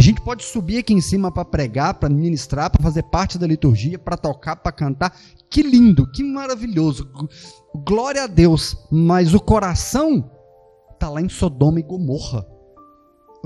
A 0.00 0.02
gente 0.02 0.22
pode 0.22 0.42
subir 0.42 0.78
aqui 0.78 0.94
em 0.94 1.00
cima 1.02 1.30
para 1.30 1.44
pregar, 1.44 1.92
para 1.92 2.08
ministrar, 2.08 2.70
para 2.70 2.82
fazer 2.82 3.02
parte 3.02 3.36
da 3.36 3.46
liturgia, 3.46 3.98
para 3.98 4.16
tocar, 4.16 4.56
para 4.56 4.72
cantar. 4.72 5.14
Que 5.50 5.62
lindo, 5.62 6.10
que 6.10 6.24
maravilhoso. 6.24 7.06
Glória 7.84 8.24
a 8.24 8.26
Deus. 8.26 8.78
Mas 8.90 9.34
o 9.34 9.38
coração 9.38 10.24
está 10.90 11.10
lá 11.10 11.20
em 11.20 11.28
Sodoma 11.28 11.80
e 11.80 11.82
Gomorra. 11.82 12.46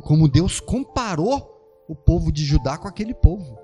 Como 0.05 0.29
Deus 0.29 0.61
comparou 0.61 1.85
o 1.89 1.97
povo 1.97 2.31
de 2.31 2.45
Judá 2.45 2.79
com 2.79 2.87
aquele 2.87 3.15
povo. 3.15 3.59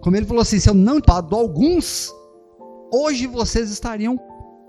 Como 0.00 0.16
ele 0.16 0.24
falou 0.24 0.40
assim: 0.40 0.58
se 0.58 0.70
eu 0.70 0.74
não 0.74 1.02
pado 1.02 1.36
alguns, 1.36 2.10
hoje 2.90 3.26
vocês 3.26 3.70
estariam 3.70 4.18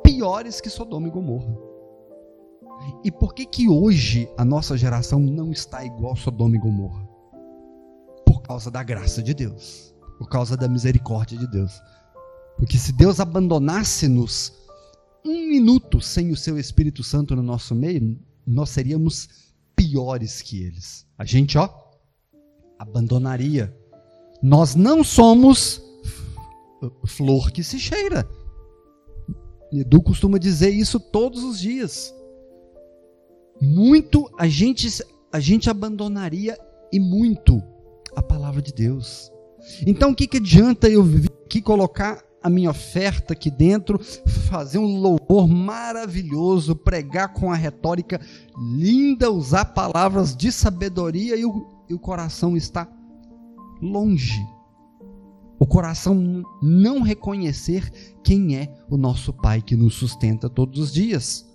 piores 0.03 0.59
que 0.59 0.70
Sodoma 0.70 1.07
e 1.07 1.11
Gomorra. 1.11 1.55
E 3.05 3.11
por 3.11 3.34
que 3.34 3.45
que 3.45 3.70
hoje 3.70 4.30
a 4.38 4.43
nossa 4.43 4.76
geração 4.76 5.18
não 5.18 5.49
está 5.49 5.86
igual 5.86 6.13
Sodoma 6.18 6.57
e 6.57 6.59
Gomorra? 6.59 7.05
Causa 8.45 8.69
da 8.69 8.83
graça 8.83 9.23
de 9.23 9.33
Deus, 9.33 9.93
por 10.19 10.29
causa 10.29 10.55
da 10.55 10.67
misericórdia 10.67 11.35
de 11.37 11.47
Deus. 11.47 11.81
Porque 12.57 12.77
se 12.77 12.91
Deus 12.91 13.19
abandonasse-nos 13.19 14.53
um 15.25 15.47
minuto 15.49 15.99
sem 15.99 16.31
o 16.31 16.37
seu 16.37 16.59
Espírito 16.59 17.03
Santo 17.03 17.35
no 17.35 17.41
nosso 17.41 17.73
meio, 17.73 18.19
nós 18.45 18.69
seríamos 18.69 19.27
piores 19.75 20.43
que 20.43 20.61
eles. 20.61 21.07
A 21.17 21.25
gente, 21.25 21.57
ó, 21.57 21.69
abandonaria. 22.77 23.75
Nós 24.43 24.75
não 24.75 25.03
somos 25.03 25.81
flor 27.07 27.51
que 27.51 27.63
se 27.63 27.79
cheira. 27.79 28.29
Edu 29.71 30.03
costuma 30.03 30.37
dizer 30.37 30.69
isso 30.69 30.99
todos 30.99 31.43
os 31.43 31.59
dias. 31.59 32.13
Muito 33.59 34.29
a 34.37 34.47
gente 34.47 34.87
a 35.31 35.39
gente 35.39 35.69
abandonaria 35.69 36.57
e 36.91 36.99
muito 36.99 37.61
a 38.16 38.22
palavra 38.22 38.61
de 38.61 38.74
Deus. 38.74 39.32
Então 39.86 40.11
o 40.11 40.16
que, 40.16 40.28
que 40.28 40.38
adianta 40.38 40.89
eu 40.89 41.03
vir 41.03 41.32
aqui 41.45 41.61
colocar 41.61 42.24
a 42.45 42.49
minha 42.49 42.70
oferta 42.70 43.34
aqui 43.34 43.49
dentro, 43.49 43.99
fazer 44.47 44.78
um 44.78 44.99
louvor 44.99 45.47
maravilhoso, 45.47 46.76
pregar 46.76 47.34
com 47.34 47.51
a 47.51 47.55
retórica 47.55 48.22
linda, 48.76 49.32
usar 49.32 49.66
palavras 49.66 50.36
de 50.36 50.51
sabedoria 50.51 51.36
e 51.36 51.43
o, 51.43 51.66
e 51.89 51.93
o 51.95 51.99
coração 51.99 52.55
está 52.55 52.88
longe. 53.82 54.45
O 55.57 55.66
coração 55.66 56.43
não 56.61 57.01
reconhecer 57.01 57.89
quem 58.24 58.55
é 58.55 58.72
o 58.91 58.95
nosso 58.95 59.34
Pai 59.34 59.59
que 59.59 59.76
nos 59.76 59.95
sustenta 59.95 60.47
todos 60.47 60.80
os 60.80 60.93
dias. 60.93 61.51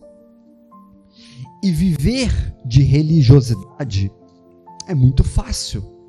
E 1.63 1.71
viver 1.71 2.33
de 2.65 2.83
religiosidade 2.83 4.11
é 4.89 4.95
muito 4.95 5.23
fácil. 5.23 6.00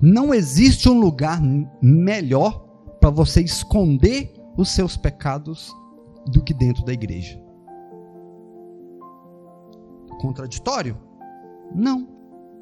Não 0.00 0.32
existe 0.32 0.88
um 0.88 0.98
lugar 0.98 1.40
melhor 1.82 2.66
para 3.00 3.10
você 3.10 3.42
esconder 3.42 4.32
os 4.56 4.70
seus 4.70 4.96
pecados 4.96 5.74
do 6.26 6.42
que 6.42 6.54
dentro 6.54 6.84
da 6.84 6.92
igreja. 6.92 7.40
Contraditório? 10.20 10.96
Não. 11.74 12.08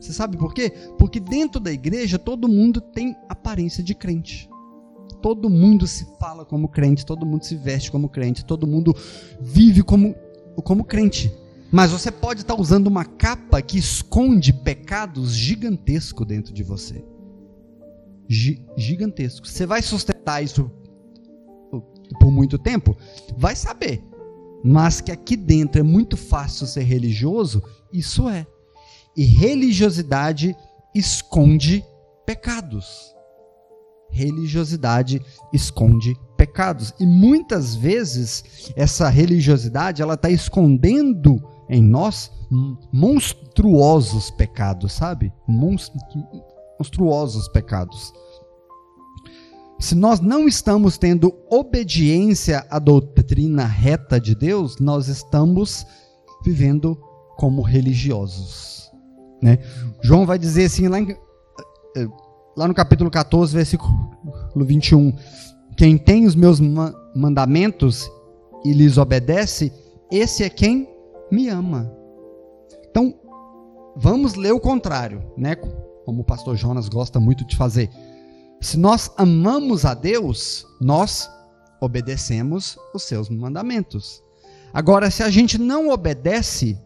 Você 0.01 0.13
sabe 0.13 0.37
por 0.37 0.55
quê? 0.55 0.71
Porque 0.99 1.19
dentro 1.19 1.61
da 1.61 1.73
igreja 1.73 2.19
todo 2.19 2.49
mundo 2.49 2.81
tem 2.81 3.17
aparência 3.29 3.83
de 3.83 3.95
crente. 3.95 4.49
Todo 5.21 5.51
mundo 5.51 5.87
se 5.87 6.07
fala 6.19 6.45
como 6.45 6.69
crente, 6.69 7.05
todo 7.05 7.27
mundo 7.27 7.45
se 7.45 7.57
veste 7.57 7.91
como 7.91 8.09
crente, 8.09 8.45
todo 8.45 8.67
mundo 8.67 8.95
vive 9.41 9.83
como, 9.83 10.15
como 10.65 10.85
crente. 10.85 11.33
Mas 11.71 11.91
você 11.91 12.11
pode 12.11 12.41
estar 12.41 12.55
usando 12.55 12.87
uma 12.87 13.05
capa 13.05 13.61
que 13.61 13.79
esconde 13.79 14.53
pecados 14.53 15.35
gigantescos 15.35 16.27
dentro 16.27 16.53
de 16.53 16.63
você. 16.63 17.05
G 18.29 18.63
gigantesco. 18.77 19.47
Você 19.47 19.65
vai 19.65 19.83
sustentar 19.83 20.43
isso 20.43 20.71
por 22.21 22.31
muito 22.31 22.59
tempo? 22.59 22.97
Vai 23.37 23.57
saber. 23.57 24.05
Mas 24.63 25.01
que 25.01 25.13
aqui 25.13 25.37
dentro 25.37 25.81
é 25.81 25.85
muito 25.85 26.17
fácil 26.17 26.67
ser 26.67 26.83
religioso, 26.83 27.63
isso 27.93 28.29
é 28.29 28.47
e 29.19 29.25
religiosidade 29.25 30.57
esconde 30.95 31.85
pecados. 32.25 33.13
Religiosidade 34.11 35.21
esconde 35.53 36.17
pecados. 36.37 36.95
E 37.01 37.05
muitas 37.05 37.75
vezes 37.75 38.73
essa 38.77 39.09
religiosidade 39.09 40.01
ela 40.01 40.15
está 40.15 40.31
escondendo 40.31 41.43
em 41.69 41.83
nós 41.83 42.31
monstruosos 42.93 44.31
pecados, 44.31 44.93
sabe? 44.93 45.33
Monstruosos 46.79 47.49
pecados. 47.49 48.13
Se 49.79 49.95
nós 49.95 50.19
não 50.19 50.49
estamos 50.49 50.99
tendo 50.99 51.33
obediência 51.49 52.67
à 52.69 52.79
doutrina 52.79 53.65
reta 53.65 54.21
de 54.21 54.35
Deus, 54.35 54.79
nós 54.79 55.07
estamos 55.07 55.87
vivendo 56.45 56.99
como 57.37 57.63
religiosos. 57.63 58.91
Né? 59.41 59.59
João 60.03 60.27
vai 60.27 60.37
dizer 60.37 60.65
assim, 60.65 60.89
lá, 60.89 60.99
em, 60.99 61.13
eh, 61.97 62.09
lá 62.57 62.67
no 62.67 62.75
capítulo 62.75 63.09
14, 63.09 63.55
versículo 63.55 63.93
21, 64.57 65.15
Quem 65.77 65.97
tem 65.97 66.27
os 66.27 66.35
meus 66.35 66.59
mandamentos 67.15 68.11
e 68.65 68.73
lhes 68.73 68.99
obedece, 68.99 69.73
esse 70.11 70.43
é 70.43 70.51
quem 70.51 70.89
me 71.31 71.49
ama. 71.49 71.89
Então, 72.91 73.15
vamos 73.95 74.35
ler 74.35 74.53
o 74.53 74.59
contrário, 74.59 75.23
né? 75.37 75.55
Como 76.09 76.23
o 76.23 76.25
pastor 76.25 76.57
Jonas 76.57 76.89
gosta 76.89 77.21
muito 77.21 77.45
de 77.45 77.55
fazer. 77.55 77.91
Se 78.63 78.79
nós 78.79 79.11
amamos 79.15 79.85
a 79.85 79.93
Deus, 79.93 80.67
nós 80.81 81.29
obedecemos 81.83 82.79
os 82.95 83.03
seus 83.03 83.29
mandamentos. 83.29 84.23
Agora, 84.73 85.11
se 85.11 85.23
a 85.23 85.29
gente 85.29 85.59
não 85.59 85.91
obedece, 85.91 86.79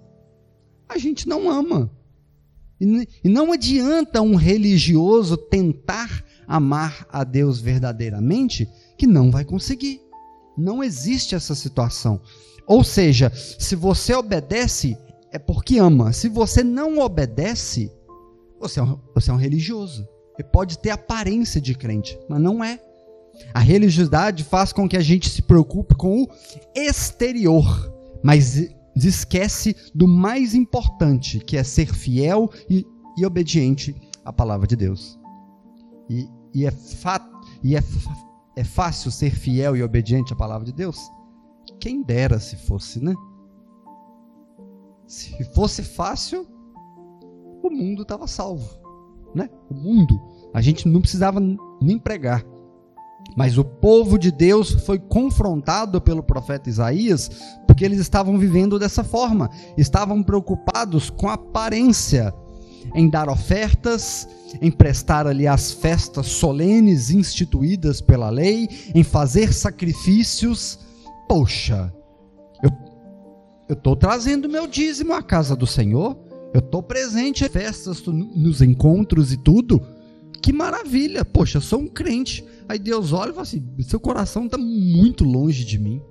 a 0.88 0.98
gente 0.98 1.28
não 1.28 1.48
ama. 1.48 1.88
E 2.80 3.28
não 3.28 3.52
adianta 3.52 4.20
um 4.20 4.34
religioso 4.34 5.36
tentar 5.36 6.24
amar 6.44 7.06
a 7.08 7.22
Deus 7.22 7.60
verdadeiramente, 7.60 8.68
que 8.98 9.06
não 9.06 9.30
vai 9.30 9.44
conseguir. 9.44 10.00
Não 10.58 10.82
existe 10.82 11.36
essa 11.36 11.54
situação. 11.54 12.20
Ou 12.66 12.82
seja, 12.82 13.30
se 13.32 13.76
você 13.76 14.16
obedece, 14.16 14.98
é 15.30 15.38
porque 15.38 15.78
ama. 15.78 16.12
Se 16.12 16.28
você 16.28 16.64
não 16.64 16.98
obedece, 16.98 17.88
você 18.62 18.80
é 18.80 18.82
um, 18.82 18.98
você 19.14 19.30
é 19.30 19.34
um 19.34 19.36
religioso. 19.36 20.08
Você 20.34 20.44
pode 20.44 20.78
ter 20.78 20.90
aparência 20.90 21.60
de 21.60 21.74
crente, 21.74 22.18
mas 22.28 22.40
não 22.40 22.62
é. 22.64 22.80
A 23.52 23.58
religiosidade 23.58 24.44
faz 24.44 24.72
com 24.72 24.88
que 24.88 24.96
a 24.96 25.00
gente 25.00 25.28
se 25.28 25.42
preocupe 25.42 25.94
com 25.94 26.22
o 26.22 26.28
exterior, 26.74 27.92
mas 28.22 28.68
esquece 28.94 29.74
do 29.94 30.06
mais 30.06 30.54
importante, 30.54 31.40
que 31.40 31.56
é 31.56 31.64
ser 31.64 31.92
fiel 31.92 32.50
e, 32.68 32.86
e 33.18 33.26
obediente 33.26 33.94
à 34.24 34.32
palavra 34.32 34.66
de 34.66 34.76
Deus. 34.76 35.18
E, 36.08 36.28
e, 36.54 36.66
é, 36.66 36.70
fa 36.70 37.20
e 37.62 37.76
é, 37.76 37.82
é 38.56 38.64
fácil 38.64 39.10
ser 39.10 39.34
fiel 39.34 39.76
e 39.76 39.82
obediente 39.82 40.32
à 40.32 40.36
palavra 40.36 40.64
de 40.64 40.72
Deus? 40.72 40.98
Quem 41.80 42.02
dera 42.02 42.38
se 42.38 42.56
fosse, 42.56 43.02
né? 43.02 43.14
Se 45.06 45.44
fosse 45.52 45.82
fácil, 45.82 46.46
o 47.68 47.70
mundo 47.70 48.02
estava 48.02 48.26
salvo, 48.26 48.68
né? 49.34 49.48
O 49.70 49.74
mundo, 49.74 50.20
a 50.52 50.60
gente 50.60 50.88
não 50.88 51.00
precisava 51.00 51.40
nem 51.80 51.98
pregar. 51.98 52.44
Mas 53.36 53.56
o 53.56 53.64
povo 53.64 54.18
de 54.18 54.30
Deus 54.30 54.72
foi 54.84 54.98
confrontado 54.98 56.00
pelo 56.00 56.22
profeta 56.22 56.68
Isaías 56.68 57.30
porque 57.66 57.84
eles 57.84 58.00
estavam 58.00 58.38
vivendo 58.38 58.78
dessa 58.78 59.02
forma, 59.02 59.48
estavam 59.76 60.22
preocupados 60.22 61.08
com 61.08 61.28
a 61.28 61.34
aparência, 61.34 62.34
em 62.94 63.08
dar 63.08 63.28
ofertas, 63.28 64.28
em 64.60 64.70
prestar 64.70 65.26
ali 65.26 65.46
as 65.46 65.72
festas 65.72 66.26
solenes 66.26 67.10
instituídas 67.10 68.00
pela 68.00 68.28
lei, 68.28 68.68
em 68.94 69.02
fazer 69.02 69.52
sacrifícios. 69.54 70.78
Poxa, 71.28 71.92
eu 73.68 73.74
estou 73.74 73.96
trazendo 73.96 74.48
meu 74.48 74.66
dízimo 74.66 75.14
à 75.14 75.22
casa 75.22 75.56
do 75.56 75.66
Senhor, 75.66 76.18
eu 76.52 76.60
estou 76.60 76.82
presente 76.82 77.44
em 77.44 77.48
festas, 77.48 78.02
nos 78.06 78.60
encontros 78.60 79.32
e 79.32 79.36
tudo. 79.36 79.80
Que 80.42 80.52
maravilha, 80.52 81.24
poxa, 81.24 81.58
eu 81.58 81.62
sou 81.62 81.80
um 81.80 81.88
crente. 81.88 82.44
Aí 82.68 82.78
Deus 82.78 83.12
olha 83.12 83.30
e 83.30 83.32
fala 83.32 83.42
assim: 83.42 83.64
seu 83.86 84.00
coração 84.00 84.46
está 84.46 84.58
muito 84.58 85.24
longe 85.24 85.64
de 85.64 85.78
mim. 85.78 86.02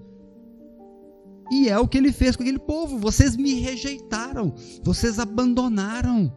E 1.52 1.68
é 1.68 1.78
o 1.78 1.88
que 1.88 1.98
ele 1.98 2.14
fez 2.14 2.36
com 2.36 2.44
aquele 2.44 2.60
povo. 2.60 2.98
Vocês 2.98 3.36
me 3.36 3.56
rejeitaram, 3.56 4.54
vocês 4.84 5.20
abandonaram. 5.20 6.32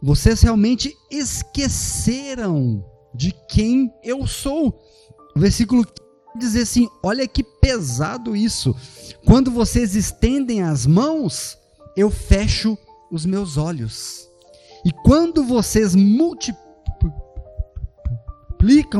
Vocês 0.00 0.42
realmente 0.42 0.94
esqueceram 1.10 2.84
de 3.14 3.34
quem 3.48 3.90
eu 4.04 4.26
sou. 4.26 4.78
O 5.34 5.40
versículo 5.40 5.84
diz 6.36 6.54
assim: 6.54 6.88
olha 7.02 7.26
que 7.26 7.42
pesado 7.42 8.36
isso. 8.36 8.76
Quando 9.24 9.50
vocês 9.50 9.96
estendem 9.96 10.62
as 10.62 10.86
mãos, 10.86 11.58
eu 11.98 12.10
fecho 12.12 12.78
os 13.10 13.26
meus 13.26 13.56
olhos. 13.56 14.30
E 14.84 14.92
quando 14.92 15.42
vocês 15.42 15.96
multiplicam 15.96 16.58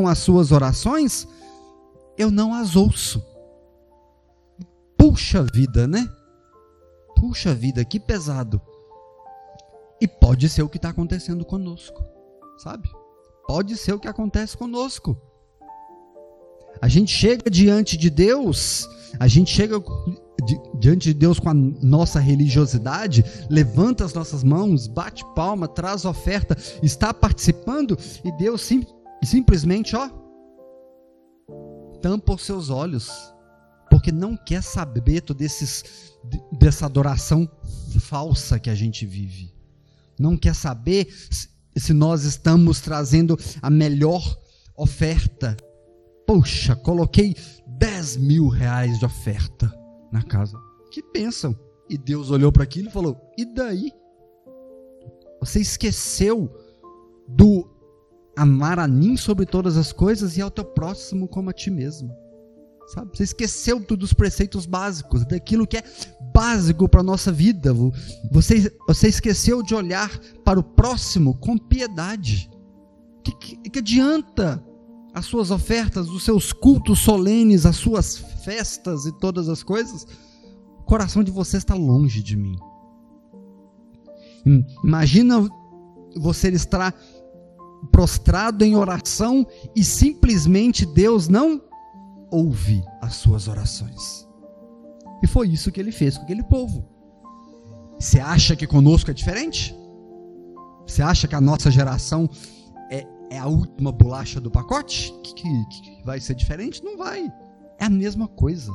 as 0.08 0.18
suas 0.18 0.50
orações, 0.50 1.28
eu 2.16 2.28
não 2.28 2.52
as 2.52 2.74
ouço. 2.74 3.24
Puxa 4.96 5.44
vida, 5.44 5.86
né? 5.86 6.10
Puxa 7.14 7.54
vida, 7.54 7.84
que 7.84 8.00
pesado. 8.00 8.60
E 10.00 10.08
pode 10.08 10.48
ser 10.48 10.62
o 10.62 10.68
que 10.68 10.78
está 10.78 10.88
acontecendo 10.88 11.44
conosco, 11.44 12.02
sabe? 12.58 12.90
Pode 13.46 13.76
ser 13.76 13.92
o 13.92 14.00
que 14.00 14.08
acontece 14.08 14.56
conosco. 14.56 15.16
A 16.82 16.88
gente 16.88 17.12
chega 17.12 17.48
diante 17.48 17.96
de 17.96 18.10
Deus, 18.10 18.88
a 19.20 19.28
gente 19.28 19.54
chega 19.54 19.80
diante 20.78 21.12
de 21.12 21.14
Deus 21.14 21.38
com 21.38 21.48
a 21.48 21.54
nossa 21.54 22.20
religiosidade, 22.20 23.24
levanta 23.50 24.04
as 24.04 24.14
nossas 24.14 24.44
mãos, 24.44 24.86
bate 24.86 25.24
palma, 25.34 25.66
traz 25.66 26.04
oferta, 26.04 26.56
está 26.82 27.12
participando 27.12 27.98
e 28.24 28.30
Deus 28.36 28.62
sim, 28.62 28.86
simplesmente, 29.22 29.96
ó, 29.96 30.08
tampa 32.00 32.34
os 32.34 32.42
seus 32.42 32.70
olhos, 32.70 33.10
porque 33.90 34.12
não 34.12 34.36
quer 34.36 34.62
saber 34.62 35.22
desses, 35.34 35.84
dessa 36.52 36.86
adoração 36.86 37.48
falsa 37.98 38.58
que 38.58 38.70
a 38.70 38.74
gente 38.74 39.04
vive 39.04 39.58
não 40.18 40.36
quer 40.36 40.54
saber 40.54 41.08
se 41.76 41.92
nós 41.92 42.24
estamos 42.24 42.80
trazendo 42.80 43.38
a 43.62 43.70
melhor 43.70 44.36
oferta. 44.76 45.56
Poxa, 46.26 46.74
coloquei 46.74 47.36
10 47.66 48.16
mil 48.16 48.48
reais 48.48 48.98
de 48.98 49.04
oferta 49.04 49.77
na 50.12 50.22
casa. 50.22 50.58
Que 50.90 51.02
pensam? 51.02 51.58
E 51.88 51.96
Deus 51.96 52.30
olhou 52.30 52.52
para 52.52 52.64
aquilo 52.64 52.88
e 52.88 52.92
falou: 52.92 53.16
e 53.36 53.44
daí? 53.44 53.92
Você 55.40 55.60
esqueceu 55.60 56.50
do 57.28 57.68
amar 58.36 58.78
a 58.78 58.88
mim 58.88 59.16
sobre 59.16 59.46
todas 59.46 59.76
as 59.76 59.92
coisas 59.92 60.36
e 60.36 60.40
ao 60.40 60.50
teu 60.50 60.64
próximo 60.64 61.28
como 61.28 61.50
a 61.50 61.52
ti 61.52 61.70
mesmo. 61.70 62.10
Sabe? 62.88 63.10
Você 63.14 63.24
esqueceu 63.24 63.80
dos 63.80 64.14
preceitos 64.14 64.64
básicos, 64.64 65.26
daquilo 65.26 65.66
que 65.66 65.76
é 65.76 65.82
básico 66.32 66.88
para 66.88 67.00
a 67.00 67.04
nossa 67.04 67.30
vida. 67.30 67.74
Você, 68.32 68.74
você 68.86 69.08
esqueceu 69.08 69.62
de 69.62 69.74
olhar 69.74 70.18
para 70.44 70.58
o 70.58 70.62
próximo 70.62 71.36
com 71.38 71.58
piedade. 71.58 72.50
Que, 73.22 73.32
que, 73.36 73.56
que 73.70 73.78
adianta 73.78 74.64
as 75.18 75.26
suas 75.26 75.50
ofertas, 75.50 76.08
os 76.08 76.24
seus 76.24 76.52
cultos 76.52 77.00
solenes, 77.00 77.66
as 77.66 77.76
suas 77.76 78.18
festas 78.44 79.04
e 79.04 79.12
todas 79.12 79.48
as 79.48 79.62
coisas? 79.62 80.06
O 80.78 80.84
coração 80.84 81.22
de 81.22 81.30
você 81.30 81.56
está 81.56 81.74
longe 81.74 82.22
de 82.22 82.36
mim. 82.36 82.56
Imagina 84.82 85.46
você 86.16 86.48
estar 86.48 86.94
prostrado 87.90 88.64
em 88.64 88.76
oração 88.76 89.46
e 89.74 89.84
simplesmente 89.84 90.86
Deus 90.86 91.28
não 91.28 91.60
ouve 92.30 92.82
as 93.02 93.16
suas 93.16 93.48
orações. 93.48 94.26
E 95.22 95.26
foi 95.26 95.48
isso 95.48 95.72
que 95.72 95.80
ele 95.80 95.92
fez 95.92 96.16
com 96.16 96.22
aquele 96.22 96.44
povo. 96.44 96.88
Você 97.98 98.20
acha 98.20 98.54
que 98.54 98.66
conosco 98.66 99.10
é 99.10 99.14
diferente? 99.14 99.74
Você 100.86 101.02
acha 101.02 101.26
que 101.26 101.34
a 101.34 101.40
nossa 101.40 101.70
geração 101.70 102.30
é, 103.30 103.38
a 103.38 103.46
última 103.46 103.92
bolacha 103.92 104.40
do 104.40 104.50
pacote? 104.50 105.12
Que, 105.22 105.34
que, 105.34 105.64
que 105.68 106.04
vai 106.04 106.20
ser 106.20 106.34
diferente? 106.34 106.82
Não 106.84 106.96
vai. 106.96 107.30
É 107.78 107.84
a 107.84 107.90
mesma 107.90 108.26
coisa. 108.26 108.72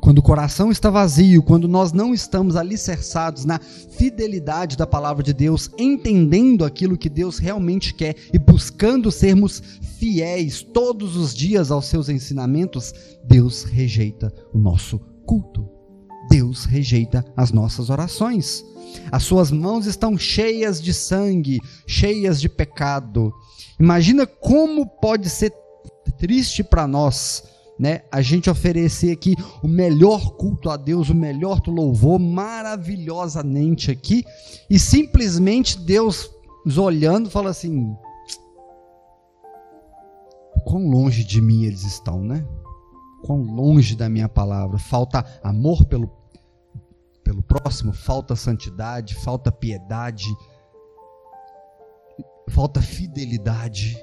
Quando 0.00 0.18
o 0.18 0.22
coração 0.22 0.70
está 0.70 0.90
vazio, 0.90 1.42
quando 1.42 1.66
nós 1.66 1.92
não 1.92 2.14
estamos 2.14 2.54
alicerçados 2.54 3.44
na 3.44 3.58
fidelidade 3.58 4.76
da 4.76 4.86
palavra 4.86 5.22
de 5.22 5.32
Deus, 5.32 5.70
entendendo 5.78 6.64
aquilo 6.64 6.98
que 6.98 7.08
Deus 7.08 7.38
realmente 7.38 7.94
quer 7.94 8.14
e 8.32 8.38
buscando 8.38 9.10
sermos 9.10 9.60
fiéis 9.98 10.62
todos 10.62 11.16
os 11.16 11.34
dias 11.34 11.70
aos 11.70 11.86
seus 11.86 12.08
ensinamentos, 12.08 12.92
Deus 13.24 13.64
rejeita 13.64 14.32
o 14.52 14.58
nosso 14.58 14.98
culto. 15.24 15.75
Deus 16.28 16.64
rejeita 16.64 17.24
as 17.36 17.52
nossas 17.52 17.90
orações. 17.90 18.64
As 19.10 19.22
suas 19.22 19.50
mãos 19.50 19.86
estão 19.86 20.16
cheias 20.16 20.80
de 20.80 20.94
sangue, 20.94 21.60
cheias 21.86 22.40
de 22.40 22.48
pecado. 22.48 23.32
Imagina 23.78 24.26
como 24.26 24.86
pode 24.86 25.28
ser 25.28 25.52
triste 26.18 26.62
para 26.62 26.86
nós 26.86 27.42
né, 27.78 28.02
a 28.10 28.22
gente 28.22 28.48
oferecer 28.48 29.12
aqui 29.12 29.34
o 29.62 29.68
melhor 29.68 30.36
culto 30.36 30.70
a 30.70 30.76
Deus, 30.76 31.10
o 31.10 31.14
melhor 31.14 31.60
louvor, 31.66 32.18
maravilhosamente 32.18 33.90
aqui, 33.90 34.24
e 34.70 34.78
simplesmente 34.78 35.78
Deus 35.78 36.30
nos 36.64 36.78
olhando 36.78 37.30
fala 37.30 37.50
assim: 37.50 37.94
quão 40.64 40.88
longe 40.88 41.22
de 41.22 41.40
mim 41.40 41.64
eles 41.64 41.84
estão, 41.84 42.22
né? 42.22 42.44
Quão 43.26 43.42
longe 43.42 43.96
da 43.96 44.08
minha 44.08 44.28
palavra. 44.28 44.78
Falta 44.78 45.24
amor 45.42 45.84
pelo, 45.86 46.08
pelo 47.24 47.42
próximo, 47.42 47.92
falta 47.92 48.36
santidade, 48.36 49.16
falta 49.16 49.50
piedade, 49.50 50.28
falta 52.50 52.80
fidelidade. 52.80 53.96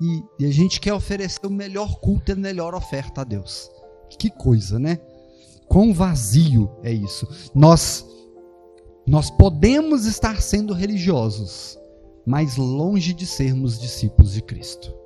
e, 0.00 0.22
e 0.40 0.46
a 0.46 0.50
gente 0.50 0.80
quer 0.80 0.92
oferecer 0.92 1.46
o 1.46 1.50
melhor 1.50 2.00
culto 2.00 2.30
e 2.30 2.32
a 2.32 2.36
melhor 2.36 2.74
oferta 2.74 3.20
a 3.20 3.24
Deus. 3.24 3.70
Que 4.18 4.28
coisa, 4.28 4.78
né? 4.80 4.98
Quão 5.68 5.94
vazio 5.94 6.70
é 6.82 6.92
isso. 6.92 7.28
Nós 7.54 8.04
nós 9.06 9.30
podemos 9.30 10.06
estar 10.06 10.40
sendo 10.40 10.72
religiosos, 10.72 11.78
mas 12.26 12.56
longe 12.56 13.12
de 13.12 13.26
sermos 13.26 13.78
discípulos 13.78 14.32
de 14.32 14.40
Cristo. 14.40 15.03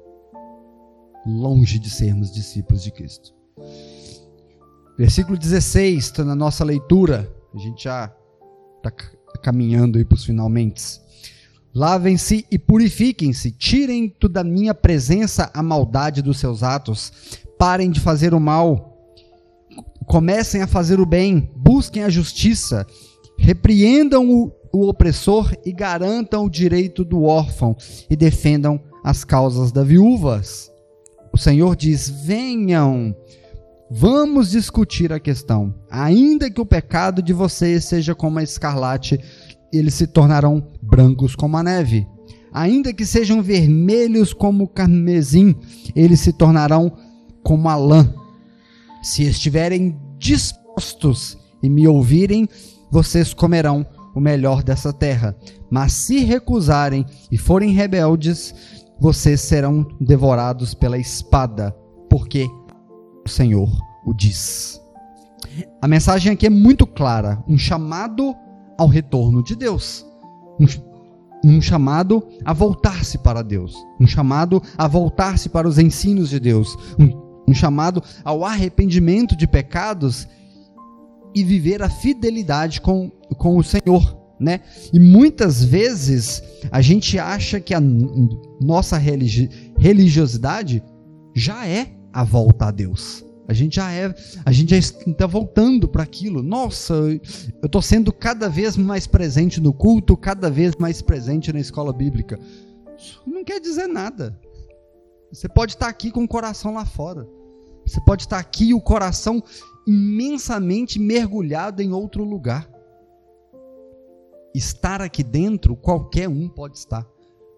Longe 1.29 1.79
de 1.79 1.91
sermos 1.91 2.33
discípulos 2.33 2.83
de 2.83 2.91
Cristo. 2.91 3.35
Versículo 4.97 5.37
16, 5.37 6.05
está 6.05 6.24
na 6.24 6.35
nossa 6.35 6.64
leitura. 6.64 7.31
A 7.55 7.59
gente 7.59 7.85
já 7.85 8.11
está 8.79 8.91
caminhando 9.43 9.99
aí 9.99 10.07
para 10.07 10.14
os 10.14 10.24
finalmente. 10.24 10.83
Lavem-se 11.74 12.47
e 12.51 12.59
purifiquem-se, 12.59 13.51
tirem 13.51 14.11
da 14.31 14.43
minha 14.43 14.74
presença 14.74 15.51
a 15.53 15.62
maldade 15.62 16.22
dos 16.22 16.39
seus 16.39 16.62
atos, 16.62 17.12
parem 17.59 17.91
de 17.91 18.01
fazer 18.01 18.33
o 18.33 18.41
mal, 18.41 19.14
comecem 20.07 20.62
a 20.62 20.66
fazer 20.66 20.99
o 20.99 21.05
bem, 21.05 21.53
busquem 21.55 22.05
a 22.05 22.09
justiça, 22.09 22.87
repreendam 23.39 24.31
o, 24.31 24.51
o 24.72 24.89
opressor 24.89 25.55
e 25.62 25.72
garantam 25.72 26.47
o 26.47 26.51
direito 26.51 27.05
do 27.05 27.24
órfão 27.24 27.76
e 28.09 28.16
defendam 28.16 28.83
as 29.05 29.24
causas 29.24 29.70
das 29.70 29.87
viúvas. 29.87 30.72
O 31.39 31.41
Senhor 31.41 31.76
diz: 31.76 32.11
venham, 32.11 33.14
vamos 33.89 34.51
discutir 34.51 35.12
a 35.12 35.20
questão. 35.20 35.72
Ainda 35.89 36.51
que 36.51 36.61
o 36.61 36.66
pecado 36.66 37.22
de 37.22 37.32
vocês 37.32 37.84
seja 37.84 38.12
como 38.12 38.41
a 38.41 38.43
escarlate, 38.43 39.20
eles 39.72 39.95
se 39.95 40.09
tornarão 40.09 40.72
brancos 40.82 41.36
como 41.36 41.57
a 41.57 41.62
neve. 41.62 42.05
Ainda 42.53 42.93
que 42.93 43.07
sejam 43.07 43.41
vermelhos 43.41 44.32
como 44.32 44.64
o 44.64 44.68
carmesim, 44.68 45.55
eles 45.95 46.18
se 46.18 46.32
tornarão 46.32 46.99
como 47.45 47.68
a 47.68 47.76
lã. 47.76 48.12
Se 49.01 49.22
estiverem 49.22 49.97
dispostos 50.18 51.39
e 51.62 51.70
me 51.70 51.86
ouvirem, 51.86 52.49
vocês 52.91 53.32
comerão 53.32 53.86
o 54.12 54.18
melhor 54.18 54.64
dessa 54.64 54.93
terra. 54.93 55.36
Mas 55.70 55.93
se 55.93 56.18
recusarem 56.18 57.07
e 57.30 57.39
forem 57.39 57.70
rebeldes, 57.70 58.88
vocês 58.99 59.40
serão 59.40 59.86
devorados 60.01 60.74
pela 60.74 60.99
espada, 60.99 61.74
porque 62.09 62.49
o 63.24 63.28
Senhor 63.28 63.70
o 64.05 64.14
diz. 64.14 64.80
A 65.80 65.88
mensagem 65.88 66.32
aqui 66.32 66.46
é 66.46 66.51
muito 66.51 66.86
clara: 66.86 67.42
um 67.46 67.59
chamado 67.59 68.34
ao 68.76 68.86
retorno 68.86 69.42
de 69.42 69.55
Deus. 69.55 70.07
Um, 70.59 70.66
um 71.44 71.61
chamado 71.61 72.26
a 72.44 72.53
voltar-se 72.53 73.18
para 73.18 73.42
Deus. 73.42 73.76
Um 74.01 74.07
chamado 74.07 74.62
a 74.76 74.88
voltar-se 74.88 75.49
para 75.49 75.68
os 75.68 75.78
ensinos 75.78 76.30
de 76.30 76.40
Deus. 76.40 76.76
Um, 76.99 77.28
um 77.49 77.55
chamado 77.55 78.03
ao 78.24 78.44
arrependimento 78.44 79.36
de 79.36 79.46
pecados 79.46 80.28
e 81.34 81.44
viver 81.44 81.82
a 81.82 81.88
fidelidade 81.88 82.80
com, 82.80 83.11
com 83.36 83.57
o 83.57 83.62
Senhor. 83.62 84.17
Né? 84.39 84.61
E 84.93 85.01
muitas 85.01 85.64
vezes 85.64 86.43
a 86.70 86.80
gente 86.80 87.18
acha 87.18 87.59
que 87.59 87.74
a 87.74 87.80
nossa 88.61 88.97
religi 88.97 89.51
religiosidade 89.76 90.82
já 91.34 91.66
é 91.66 91.91
a 92.12 92.22
volta 92.22 92.66
a 92.66 92.70
Deus. 92.70 93.24
A 93.49 93.55
gente 93.55 93.76
já 93.76 93.91
é, 93.91 94.14
a 94.45 94.53
gente 94.53 94.70
já 94.70 94.76
está 94.76 95.26
voltando 95.26 95.89
para 95.89 96.03
aquilo. 96.03 96.43
Nossa, 96.43 96.93
eu 96.93 97.20
estou 97.64 97.80
sendo 97.80 98.12
cada 98.12 98.49
vez 98.49 98.76
mais 98.76 99.07
presente 99.07 99.59
no 99.61 99.72
culto, 99.72 100.16
cada 100.16 100.51
vez 100.51 100.76
mais 100.76 101.01
presente 101.01 101.53
na 101.53 101.59
escola 101.59 101.93
bíblica. 101.93 102.39
Isso 102.99 103.22
não 103.26 103.43
quer 103.43 103.59
dizer 103.59 103.86
nada. 103.86 104.39
Você 105.32 105.49
pode 105.49 105.72
estar 105.72 105.89
aqui 105.89 106.11
com 106.11 106.24
o 106.24 106.28
coração 106.28 106.74
lá 106.74 106.84
fora. 106.84 107.26
Você 107.86 108.01
pode 108.03 108.24
estar 108.24 108.39
aqui 108.39 108.66
e 108.66 108.74
o 108.74 108.80
coração 108.80 109.43
imensamente 109.86 110.99
mergulhado 110.99 111.80
em 111.80 111.93
outro 111.93 112.24
lugar. 112.24 112.68
Estar 114.55 115.03
aqui 115.03 115.22
dentro, 115.22 115.76
qualquer 115.76 116.28
um 116.28 116.49
pode 116.49 116.78
estar. 116.78 117.07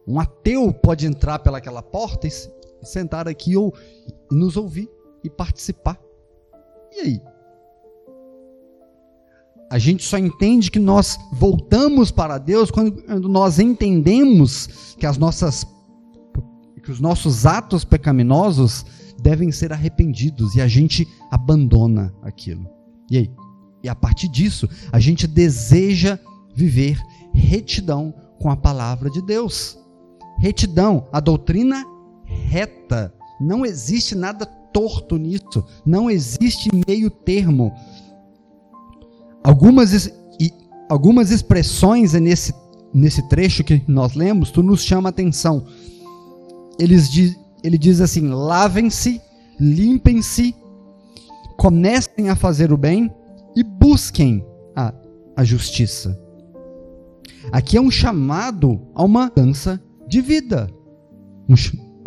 Um 0.06 0.18
ateu 0.18 0.72
pode 0.72 1.06
entrar 1.06 1.38
pelaquela 1.38 1.82
porta 1.82 2.26
e 2.26 2.30
sentar 2.82 3.28
aqui 3.28 3.56
ou 3.56 3.74
nos 4.30 4.56
ouvir 4.56 4.88
e 5.22 5.30
participar. 5.30 5.98
E 6.92 7.00
aí? 7.00 7.20
A 9.70 9.78
gente 9.78 10.02
só 10.02 10.18
entende 10.18 10.68
que 10.70 10.80
nós 10.80 11.16
voltamos 11.32 12.10
para 12.10 12.38
Deus 12.38 12.72
quando 12.72 13.28
nós 13.28 13.60
entendemos 13.60 14.94
que 14.98 15.06
as 15.06 15.16
nossas 15.16 15.64
que 16.82 16.90
os 16.90 16.98
nossos 16.98 17.44
atos 17.44 17.84
pecaminosos 17.84 18.84
devem 19.22 19.52
ser 19.52 19.72
arrependidos 19.72 20.56
e 20.56 20.60
a 20.60 20.66
gente 20.66 21.06
abandona 21.30 22.12
aquilo. 22.22 22.66
E 23.10 23.18
aí? 23.18 23.30
E 23.82 23.88
a 23.88 23.94
partir 23.94 24.28
disso, 24.28 24.68
a 24.90 24.98
gente 24.98 25.26
deseja 25.26 26.18
viver 26.54 27.00
retidão 27.32 28.14
com 28.40 28.50
a 28.50 28.56
palavra 28.56 29.10
de 29.10 29.22
Deus. 29.22 29.78
Retidão, 30.38 31.06
a 31.12 31.20
doutrina 31.20 31.84
reta. 32.24 33.12
Não 33.40 33.64
existe 33.64 34.14
nada 34.14 34.46
torto 34.72 35.16
nisso. 35.16 35.64
Não 35.84 36.10
existe 36.10 36.70
meio 36.86 37.10
termo. 37.10 37.72
Algumas, 39.42 40.10
algumas 40.88 41.30
expressões 41.30 42.12
nesse, 42.14 42.54
nesse 42.92 43.26
trecho 43.28 43.64
que 43.64 43.82
nós 43.86 44.14
lemos, 44.14 44.50
tu 44.50 44.62
nos 44.62 44.82
chama 44.82 45.08
a 45.08 45.10
atenção. 45.10 45.64
Eles 46.78 47.10
diz, 47.10 47.38
ele 47.62 47.78
diz 47.78 48.00
assim: 48.00 48.28
lavem-se, 48.28 49.20
limpem-se, 49.58 50.54
comecem 51.58 52.28
a 52.28 52.36
fazer 52.36 52.72
o 52.72 52.76
bem 52.76 53.10
e 53.54 53.62
busquem 53.62 54.44
a, 54.74 54.94
a 55.36 55.44
justiça. 55.44 56.18
Aqui 57.52 57.76
é 57.76 57.80
um 57.80 57.90
chamado 57.90 58.80
a 58.94 59.02
uma 59.04 59.28
dança 59.28 59.82
de 60.06 60.20
vida, 60.20 60.70
um, 61.48 61.54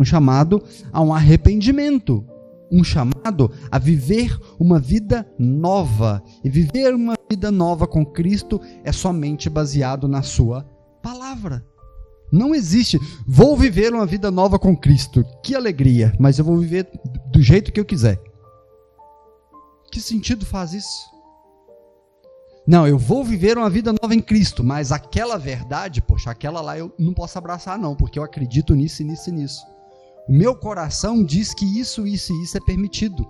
um 0.00 0.04
chamado 0.04 0.62
a 0.92 1.00
um 1.02 1.12
arrependimento, 1.12 2.24
um 2.70 2.82
chamado 2.82 3.52
a 3.70 3.78
viver 3.78 4.38
uma 4.58 4.80
vida 4.80 5.26
nova. 5.38 6.22
E 6.42 6.48
viver 6.48 6.94
uma 6.94 7.14
vida 7.30 7.50
nova 7.50 7.86
com 7.86 8.04
Cristo 8.04 8.60
é 8.82 8.90
somente 8.90 9.50
baseado 9.50 10.08
na 10.08 10.22
Sua 10.22 10.62
palavra. 11.02 11.64
Não 12.32 12.54
existe, 12.54 12.98
vou 13.26 13.56
viver 13.56 13.92
uma 13.92 14.06
vida 14.06 14.30
nova 14.30 14.58
com 14.58 14.76
Cristo. 14.76 15.24
Que 15.42 15.54
alegria, 15.54 16.12
mas 16.18 16.38
eu 16.38 16.44
vou 16.44 16.58
viver 16.58 16.88
do 17.30 17.40
jeito 17.40 17.70
que 17.70 17.78
eu 17.78 17.84
quiser. 17.84 18.20
Que 19.92 20.00
sentido 20.00 20.44
faz 20.44 20.72
isso? 20.72 21.13
Não, 22.66 22.86
eu 22.88 22.98
vou 22.98 23.22
viver 23.22 23.58
uma 23.58 23.68
vida 23.68 23.92
nova 23.92 24.14
em 24.14 24.20
Cristo, 24.20 24.64
mas 24.64 24.90
aquela 24.90 25.36
verdade, 25.36 26.00
poxa, 26.00 26.30
aquela 26.30 26.62
lá 26.62 26.78
eu 26.78 26.94
não 26.98 27.12
posso 27.12 27.36
abraçar, 27.36 27.78
não, 27.78 27.94
porque 27.94 28.18
eu 28.18 28.22
acredito 28.22 28.74
nisso, 28.74 29.04
nisso 29.04 29.28
e 29.28 29.32
nisso. 29.32 29.66
O 30.26 30.32
meu 30.32 30.56
coração 30.56 31.22
diz 31.22 31.52
que 31.52 31.66
isso, 31.78 32.06
isso 32.06 32.32
e 32.32 32.42
isso 32.42 32.56
é 32.56 32.60
permitido. 32.60 33.26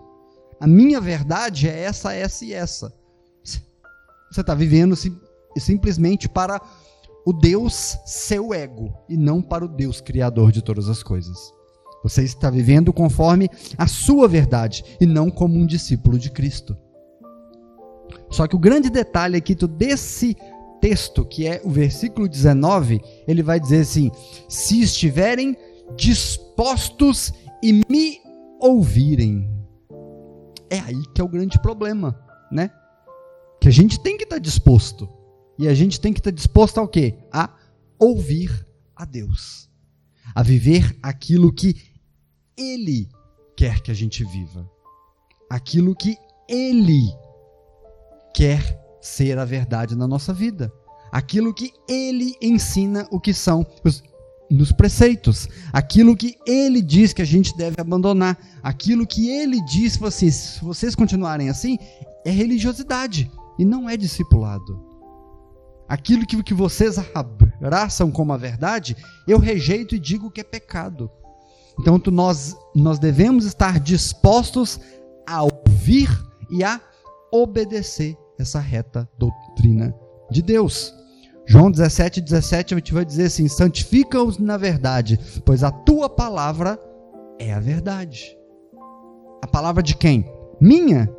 A 0.61 0.67
minha 0.67 1.01
verdade 1.01 1.69
é 1.69 1.81
essa, 1.81 2.13
essa 2.15 2.45
e 2.45 2.53
essa. 2.53 2.95
Você 3.43 4.41
está 4.41 4.55
vivendo 4.55 4.95
sim, 4.95 5.17
simplesmente 5.57 6.29
para 6.29 6.61
o 7.27 7.33
Deus 7.33 7.99
seu 8.07 8.55
ego 8.55 8.93
e 9.09 9.17
não 9.17 9.43
para 9.43 9.65
o 9.65 9.69
Deus 9.69 10.01
criador 10.01 10.53
de 10.53 10.63
todas 10.63 10.89
as 10.89 11.03
coisas. 11.03 11.37
Você 12.05 12.23
está 12.23 12.51
vivendo 12.51 12.93
conforme 12.93 13.49
a 13.79 13.87
sua 13.87 14.29
verdade 14.29 14.85
e 15.01 15.07
não 15.07 15.31
como 15.31 15.57
um 15.57 15.67
discípulo 15.67 16.19
de 16.19 16.31
Cristo. 16.31 16.77
Só 18.35 18.49
que 18.49 18.57
o 18.57 18.59
grande 18.59 18.91
detalhe 18.91 19.37
aqui 19.37 19.55
desse 19.55 20.37
texto, 20.81 21.25
que 21.25 21.47
é 21.47 21.63
o 21.65 21.71
versículo 21.71 22.29
19, 22.29 23.01
ele 23.29 23.45
vai 23.45 23.61
dizer 23.61 23.83
assim: 23.83 24.11
se 24.49 24.81
estiverem 24.81 25.57
dispostos 25.95 27.33
e 27.63 27.73
me 27.89 28.19
ouvirem. 28.61 29.49
É 30.69 30.81
aí 30.81 31.01
que 31.15 31.21
é 31.21 31.25
o 31.25 31.29
grande 31.29 31.63
problema, 31.63 32.21
né? 32.51 32.73
Que 33.61 33.69
a 33.69 33.71
gente 33.71 34.03
tem 34.03 34.17
que 34.17 34.25
estar 34.25 34.37
tá 34.37 34.43
disposto. 34.43 35.09
E 35.57 35.69
a 35.69 35.75
gente 35.75 36.01
tem 36.01 36.13
que 36.13 36.19
estar 36.19 36.33
tá 36.33 36.35
disposto 36.35 36.79
ao 36.79 36.89
quê? 36.89 37.17
A 37.33 37.55
ouvir 38.01 38.67
a 38.97 39.05
Deus. 39.05 39.71
A 40.35 40.43
viver 40.43 40.99
aquilo 41.01 41.53
que 41.53 41.77
Ele 42.59 43.09
quer 43.57 43.81
que 43.81 43.93
a 43.93 43.95
gente 43.95 44.25
viva. 44.25 44.69
Aquilo 45.49 45.95
que 45.95 46.17
Ele 46.49 47.15
quer 48.35 48.81
ser 49.01 49.39
a 49.39 49.45
verdade 49.45 49.97
na 49.97 50.07
nossa 50.07 50.33
vida. 50.33 50.73
Aquilo 51.13 51.55
que 51.55 51.73
Ele 51.89 52.35
ensina 52.43 53.07
o 53.11 53.21
que 53.21 53.33
são 53.33 53.65
os 53.85 54.03
nos 54.51 54.73
preceitos, 54.73 55.49
aquilo 55.73 56.17
que 56.17 56.37
ele 56.47 56.81
diz 56.83 57.13
que 57.13 57.23
a 57.23 57.25
gente 57.25 57.57
deve 57.57 57.81
abandonar, 57.81 58.39
aquilo 58.63 59.07
que 59.07 59.29
ele 59.29 59.61
diz 59.65 59.97
para 59.97 60.11
vocês, 60.11 60.35
se 60.35 60.65
vocês 60.65 60.95
continuarem 60.95 61.49
assim, 61.49 61.79
é 62.25 62.31
religiosidade 62.31 63.31
e 63.59 63.65
não 63.65 63.89
é 63.89 63.97
discipulado. 63.97 64.85
Aquilo 65.89 66.27
que, 66.27 66.43
que 66.43 66.55
vocês 66.55 66.97
abraçam 67.15 68.11
como 68.11 68.33
a 68.33 68.37
verdade, 68.37 68.97
eu 69.29 69.39
rejeito 69.39 69.95
e 69.95 69.99
digo 69.99 70.31
que 70.31 70.41
é 70.41 70.45
pecado. 70.45 71.11
Então 71.79 72.01
nós, 72.13 72.57
nós 72.75 72.99
devemos 72.99 73.45
estar 73.45 73.81
dispostos 73.81 74.81
a 75.27 75.43
ouvir 75.43 76.09
e 76.51 76.63
a 76.63 76.81
obedecer 77.33 78.17
essa 78.39 78.61
reta 78.61 79.09
doutrina 79.19 79.95
de 80.31 80.43
Deus. 80.43 80.95
João 81.47 81.71
17, 81.71 82.21
17, 82.21 82.75
a 82.75 82.77
gente 82.79 82.95
vai 82.95 83.05
dizer 83.05 83.27
assim: 83.27 83.49
santifica-os 83.49 84.39
na 84.39 84.57
verdade, 84.57 85.19
pois 85.45 85.63
a 85.63 85.71
tua 85.71 86.09
palavra 86.09 86.79
é 87.39 87.53
a 87.53 87.61
verdade. 87.61 88.37
A 89.43 89.47
palavra 89.47 89.83
de 89.83 89.95
quem? 89.95 90.25
Minha? 90.61 91.11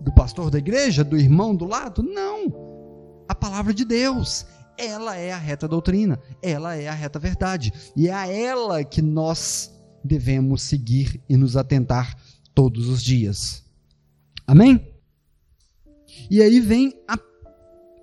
Do 0.00 0.14
pastor 0.14 0.50
da 0.50 0.58
igreja? 0.58 1.02
Do 1.02 1.16
irmão 1.16 1.54
do 1.54 1.64
lado? 1.64 2.02
Não. 2.02 3.24
A 3.28 3.34
palavra 3.34 3.74
de 3.74 3.84
Deus. 3.84 4.46
Ela 4.78 5.16
é 5.16 5.32
a 5.32 5.38
reta 5.38 5.66
doutrina. 5.66 6.20
Ela 6.40 6.76
é 6.76 6.86
a 6.86 6.92
reta 6.92 7.18
verdade. 7.18 7.72
E 7.96 8.08
é 8.08 8.12
a 8.12 8.28
ela 8.28 8.84
que 8.84 9.02
nós 9.02 9.72
devemos 10.04 10.62
seguir 10.62 11.20
e 11.28 11.36
nos 11.36 11.56
atentar 11.56 12.16
todos 12.54 12.88
os 12.88 13.02
dias. 13.02 13.64
Amém? 14.46 14.95
E 16.30 16.42
aí 16.42 16.60
vem 16.60 16.94
a, 17.06 17.18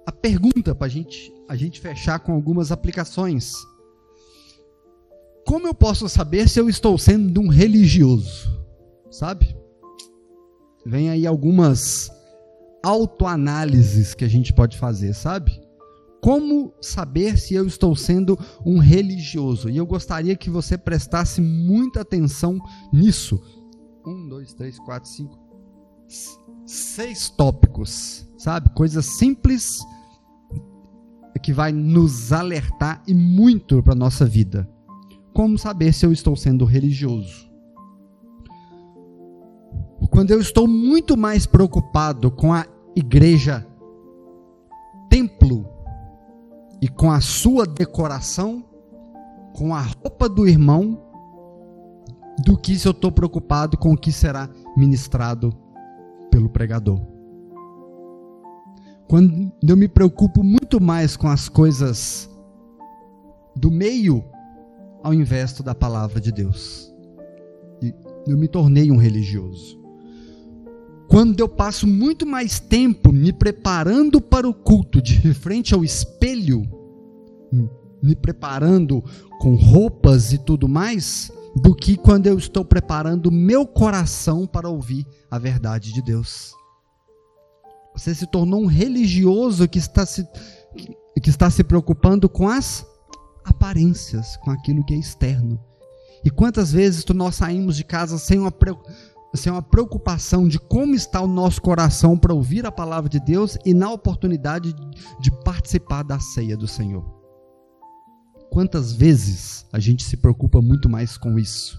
a 0.05 0.11
pergunta 0.11 0.73
para 0.73 0.87
gente, 0.87 1.33
a 1.47 1.55
gente 1.55 1.79
fechar 1.79 2.19
com 2.19 2.33
algumas 2.33 2.71
aplicações. 2.71 3.53
Como 5.45 5.67
eu 5.67 5.73
posso 5.73 6.07
saber 6.07 6.47
se 6.47 6.59
eu 6.59 6.69
estou 6.69 6.97
sendo 6.97 7.41
um 7.41 7.47
religioso? 7.47 8.49
Sabe? 9.11 9.55
Vem 10.85 11.09
aí 11.09 11.27
algumas 11.27 12.11
autoanálises 12.83 14.13
que 14.13 14.25
a 14.25 14.27
gente 14.27 14.53
pode 14.53 14.77
fazer, 14.77 15.13
sabe? 15.13 15.61
Como 16.21 16.73
saber 16.81 17.37
se 17.37 17.53
eu 17.53 17.67
estou 17.67 17.95
sendo 17.95 18.37
um 18.65 18.77
religioso? 18.77 19.69
E 19.69 19.77
eu 19.77 19.85
gostaria 19.85 20.35
que 20.35 20.49
você 20.49 20.77
prestasse 20.77 21.41
muita 21.41 22.01
atenção 22.01 22.59
nisso. 22.91 23.41
Um, 24.05 24.27
dois, 24.27 24.53
três, 24.53 24.79
quatro, 24.79 25.09
cinco, 25.09 25.37
seis 26.65 27.29
tópicos, 27.29 28.27
sabe? 28.37 28.69
Coisas 28.71 29.05
simples 29.05 29.79
que 31.41 31.51
vai 31.51 31.73
nos 31.73 32.31
alertar 32.31 33.03
e 33.05 33.13
muito 33.13 33.83
para 33.83 33.93
nossa 33.93 34.25
vida. 34.25 34.69
Como 35.33 35.57
saber 35.57 35.93
se 35.93 36.05
eu 36.05 36.11
estou 36.11 36.35
sendo 36.35 36.63
religioso? 36.63 37.51
Quando 40.09 40.31
eu 40.31 40.39
estou 40.39 40.67
muito 40.67 41.17
mais 41.17 41.45
preocupado 41.45 42.31
com 42.31 42.53
a 42.53 42.65
igreja, 42.95 43.67
templo 45.09 45.67
e 46.81 46.87
com 46.87 47.11
a 47.11 47.19
sua 47.19 47.65
decoração, 47.65 48.63
com 49.53 49.75
a 49.75 49.81
roupa 49.81 50.29
do 50.29 50.47
irmão, 50.47 51.01
do 52.45 52.57
que 52.57 52.77
se 52.77 52.87
eu 52.87 52.91
estou 52.91 53.11
preocupado 53.11 53.77
com 53.77 53.93
o 53.93 53.97
que 53.97 54.11
será 54.11 54.49
ministrado 54.77 55.51
pelo 56.33 56.49
pregador. 56.49 56.99
Quando 59.07 59.51
eu 59.61 59.77
me 59.77 59.87
preocupo 59.87 60.41
muito 60.43 60.81
mais 60.81 61.15
com 61.15 61.27
as 61.27 61.47
coisas 61.47 62.27
do 63.55 63.69
meio 63.69 64.25
ao 65.03 65.13
invés 65.13 65.53
da 65.61 65.75
palavra 65.75 66.19
de 66.19 66.31
Deus. 66.31 66.91
E 67.83 67.93
eu 68.25 68.35
me 68.35 68.47
tornei 68.47 68.89
um 68.89 68.97
religioso. 68.97 69.79
Quando 71.07 71.39
eu 71.39 71.47
passo 71.47 71.85
muito 71.85 72.25
mais 72.25 72.59
tempo 72.59 73.11
me 73.11 73.31
preparando 73.31 74.19
para 74.19 74.49
o 74.49 74.55
culto 74.55 74.99
de 74.99 75.35
frente 75.35 75.75
ao 75.75 75.83
espelho, 75.83 76.63
me 78.01 78.15
preparando 78.15 79.03
com 79.39 79.53
roupas 79.53 80.33
e 80.33 80.39
tudo 80.39 80.67
mais, 80.67 81.31
do 81.55 81.75
que 81.75 81.95
quando 81.95 82.27
eu 82.27 82.37
estou 82.37 82.65
preparando 82.65 83.31
meu 83.31 83.65
coração 83.65 84.47
para 84.47 84.69
ouvir 84.69 85.05
a 85.29 85.37
verdade 85.37 85.93
de 85.93 86.01
Deus. 86.01 86.53
Você 87.95 88.15
se 88.15 88.25
tornou 88.25 88.61
um 88.61 88.65
religioso 88.65 89.67
que 89.67 89.77
está 89.77 90.05
se, 90.05 90.27
que 91.21 91.29
está 91.29 91.49
se 91.49 91.63
preocupando 91.63 92.27
com 92.27 92.49
as 92.49 92.85
aparências, 93.45 94.35
com 94.37 94.49
aquilo 94.49 94.83
que 94.83 94.95
é 94.95 94.97
externo. 94.97 95.59
E 96.25 96.29
quantas 96.29 96.71
vezes 96.71 97.05
nós 97.13 97.35
saímos 97.35 97.75
de 97.75 97.83
casa 97.83 98.17
sem 98.17 98.39
uma, 98.39 98.51
sem 99.35 99.51
uma 99.51 99.61
preocupação 99.61 100.47
de 100.47 100.57
como 100.57 100.95
está 100.95 101.21
o 101.21 101.27
nosso 101.27 101.61
coração 101.61 102.17
para 102.17 102.33
ouvir 102.33 102.65
a 102.65 102.71
palavra 102.71 103.09
de 103.09 103.19
Deus 103.19 103.57
e 103.63 103.73
na 103.73 103.91
oportunidade 103.91 104.73
de 105.19 105.31
participar 105.43 106.03
da 106.03 106.19
ceia 106.19 106.57
do 106.57 106.67
Senhor? 106.67 107.22
Quantas 108.53 108.93
vezes 108.93 109.65
a 109.73 109.79
gente 109.79 110.03
se 110.03 110.15
preocupa 110.15 110.61
muito 110.61 110.87
mais 110.87 111.17
com 111.17 111.39
isso? 111.39 111.75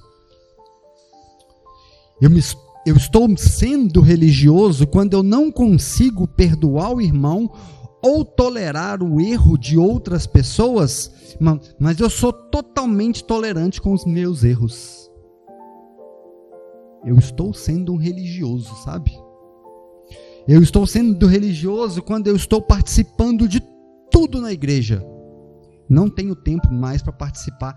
Eu, 2.20 2.28
me, 2.28 2.40
eu 2.84 2.96
estou 2.96 3.28
sendo 3.38 4.00
religioso 4.00 4.84
quando 4.84 5.14
eu 5.14 5.22
não 5.22 5.52
consigo 5.52 6.26
perdoar 6.26 6.92
o 6.92 7.00
irmão 7.00 7.48
ou 8.02 8.24
tolerar 8.24 9.04
o 9.04 9.20
erro 9.20 9.56
de 9.56 9.78
outras 9.78 10.26
pessoas, 10.26 11.36
mas 11.78 12.00
eu 12.00 12.10
sou 12.10 12.32
totalmente 12.32 13.22
tolerante 13.22 13.80
com 13.80 13.92
os 13.92 14.04
meus 14.04 14.42
erros. 14.42 15.08
Eu 17.06 17.16
estou 17.18 17.54
sendo 17.54 17.92
um 17.92 17.96
religioso, 17.98 18.74
sabe? 18.82 19.16
Eu 20.48 20.60
estou 20.60 20.88
sendo 20.88 21.24
religioso 21.28 22.02
quando 22.02 22.26
eu 22.26 22.34
estou 22.34 22.60
participando 22.60 23.46
de 23.46 23.62
tudo 24.10 24.40
na 24.40 24.52
igreja 24.52 25.13
não 25.88 26.08
tenho 26.08 26.34
tempo 26.34 26.72
mais 26.72 27.02
para 27.02 27.12
participar 27.12 27.76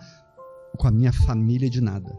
com 0.78 0.88
a 0.88 0.92
minha 0.92 1.12
família 1.12 1.70
de 1.70 1.82
nada. 1.82 2.16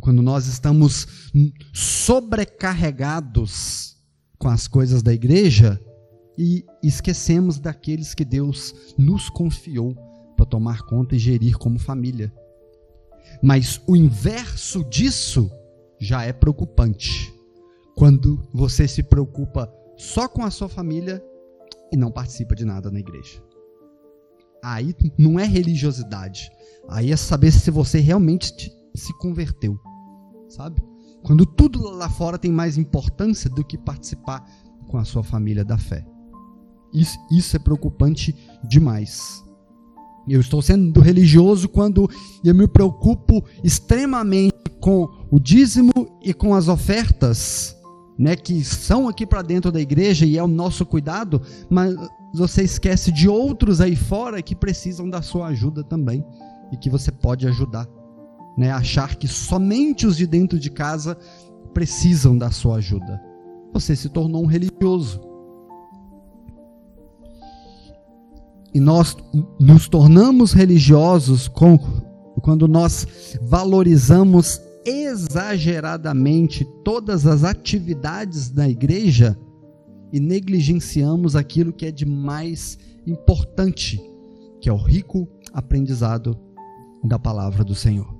Quando 0.00 0.22
nós 0.22 0.46
estamos 0.46 1.30
sobrecarregados 1.72 3.96
com 4.38 4.48
as 4.48 4.66
coisas 4.66 5.02
da 5.02 5.12
igreja 5.12 5.78
e 6.38 6.64
esquecemos 6.82 7.58
daqueles 7.58 8.14
que 8.14 8.24
Deus 8.24 8.94
nos 8.96 9.28
confiou 9.28 9.94
para 10.36 10.46
tomar 10.46 10.82
conta 10.82 11.14
e 11.14 11.18
gerir 11.18 11.58
como 11.58 11.78
família. 11.78 12.32
Mas 13.42 13.80
o 13.86 13.94
inverso 13.94 14.82
disso 14.84 15.50
já 15.98 16.24
é 16.24 16.32
preocupante. 16.32 17.30
Quando 17.94 18.48
você 18.54 18.88
se 18.88 19.02
preocupa 19.02 19.70
só 19.98 20.26
com 20.26 20.42
a 20.42 20.50
sua 20.50 20.70
família 20.70 21.22
e 21.92 21.96
não 21.96 22.10
participa 22.10 22.54
de 22.54 22.64
nada 22.64 22.90
na 22.90 23.00
igreja. 23.00 23.42
Aí 24.62 24.94
não 25.18 25.38
é 25.38 25.44
religiosidade. 25.44 26.50
Aí 26.88 27.12
é 27.12 27.16
saber 27.16 27.50
se 27.50 27.70
você 27.70 27.98
realmente 27.98 28.54
te, 28.56 28.72
se 28.94 29.12
converteu. 29.18 29.78
Sabe? 30.48 30.82
Quando 31.22 31.46
tudo 31.46 31.80
lá 31.90 32.08
fora 32.08 32.38
tem 32.38 32.50
mais 32.50 32.76
importância 32.76 33.48
do 33.48 33.64
que 33.64 33.78
participar 33.78 34.44
com 34.88 34.98
a 34.98 35.04
sua 35.04 35.22
família 35.22 35.64
da 35.64 35.78
fé. 35.78 36.04
Isso, 36.92 37.18
isso 37.30 37.56
é 37.56 37.58
preocupante 37.58 38.34
demais. 38.64 39.44
Eu 40.28 40.40
estou 40.40 40.60
sendo 40.60 41.00
religioso 41.00 41.68
quando 41.68 42.08
eu 42.44 42.54
me 42.54 42.66
preocupo 42.66 43.44
extremamente 43.62 44.56
com 44.80 45.08
o 45.30 45.38
dízimo 45.38 45.92
e 46.22 46.34
com 46.34 46.54
as 46.54 46.68
ofertas 46.68 47.76
né, 48.20 48.36
que 48.36 48.62
são 48.62 49.08
aqui 49.08 49.24
para 49.24 49.40
dentro 49.40 49.72
da 49.72 49.80
igreja 49.80 50.26
e 50.26 50.36
é 50.36 50.42
o 50.42 50.46
nosso 50.46 50.84
cuidado, 50.84 51.40
mas 51.70 51.96
você 52.34 52.62
esquece 52.62 53.10
de 53.10 53.26
outros 53.26 53.80
aí 53.80 53.96
fora 53.96 54.42
que 54.42 54.54
precisam 54.54 55.08
da 55.08 55.22
sua 55.22 55.46
ajuda 55.46 55.82
também 55.82 56.22
e 56.70 56.76
que 56.76 56.90
você 56.90 57.10
pode 57.10 57.48
ajudar. 57.48 57.88
Né? 58.58 58.70
Achar 58.70 59.16
que 59.16 59.26
somente 59.26 60.06
os 60.06 60.18
de 60.18 60.26
dentro 60.26 60.58
de 60.58 60.70
casa 60.70 61.16
precisam 61.72 62.36
da 62.36 62.50
sua 62.50 62.76
ajuda. 62.76 63.18
Você 63.72 63.96
se 63.96 64.10
tornou 64.10 64.42
um 64.42 64.46
religioso. 64.46 65.18
E 68.74 68.78
nós 68.78 69.16
nos 69.58 69.88
tornamos 69.88 70.52
religiosos 70.52 71.48
com, 71.48 71.78
quando 72.42 72.68
nós 72.68 73.06
valorizamos 73.40 74.60
exageradamente 74.84 76.64
todas 76.84 77.26
as 77.26 77.44
atividades 77.44 78.50
da 78.50 78.68
igreja 78.68 79.38
e 80.12 80.18
negligenciamos 80.18 81.36
aquilo 81.36 81.72
que 81.72 81.86
é 81.86 81.90
de 81.90 82.06
mais 82.06 82.78
importante, 83.06 84.00
que 84.60 84.68
é 84.68 84.72
o 84.72 84.76
rico 84.76 85.28
aprendizado 85.52 86.38
da 87.04 87.18
palavra 87.18 87.64
do 87.64 87.74
Senhor. 87.74 88.18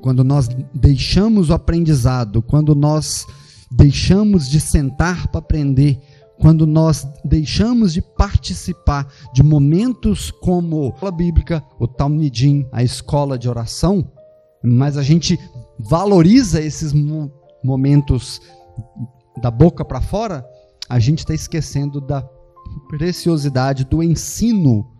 Quando 0.00 0.22
nós 0.22 0.48
deixamos 0.74 1.48
o 1.48 1.54
aprendizado, 1.54 2.42
quando 2.42 2.74
nós 2.74 3.26
deixamos 3.70 4.48
de 4.48 4.60
sentar 4.60 5.28
para 5.28 5.38
aprender, 5.38 5.98
quando 6.38 6.66
nós 6.66 7.06
deixamos 7.24 7.94
de 7.94 8.02
participar 8.02 9.08
de 9.32 9.42
momentos 9.42 10.30
como 10.30 10.94
a 11.00 11.10
bíblica, 11.10 11.64
o 11.78 11.86
Talmudim, 11.86 12.66
a 12.70 12.82
escola 12.82 13.38
de 13.38 13.48
oração, 13.48 14.12
mas 14.64 14.96
a 14.96 15.02
gente 15.02 15.38
valoriza 15.78 16.60
esses 16.60 16.92
momentos 17.62 18.40
da 19.42 19.50
boca 19.50 19.84
para 19.84 20.00
fora, 20.00 20.48
a 20.88 20.98
gente 20.98 21.18
está 21.18 21.34
esquecendo 21.34 22.00
da 22.00 22.22
preciosidade 22.88 23.84
do 23.84 24.02
ensino 24.02 24.90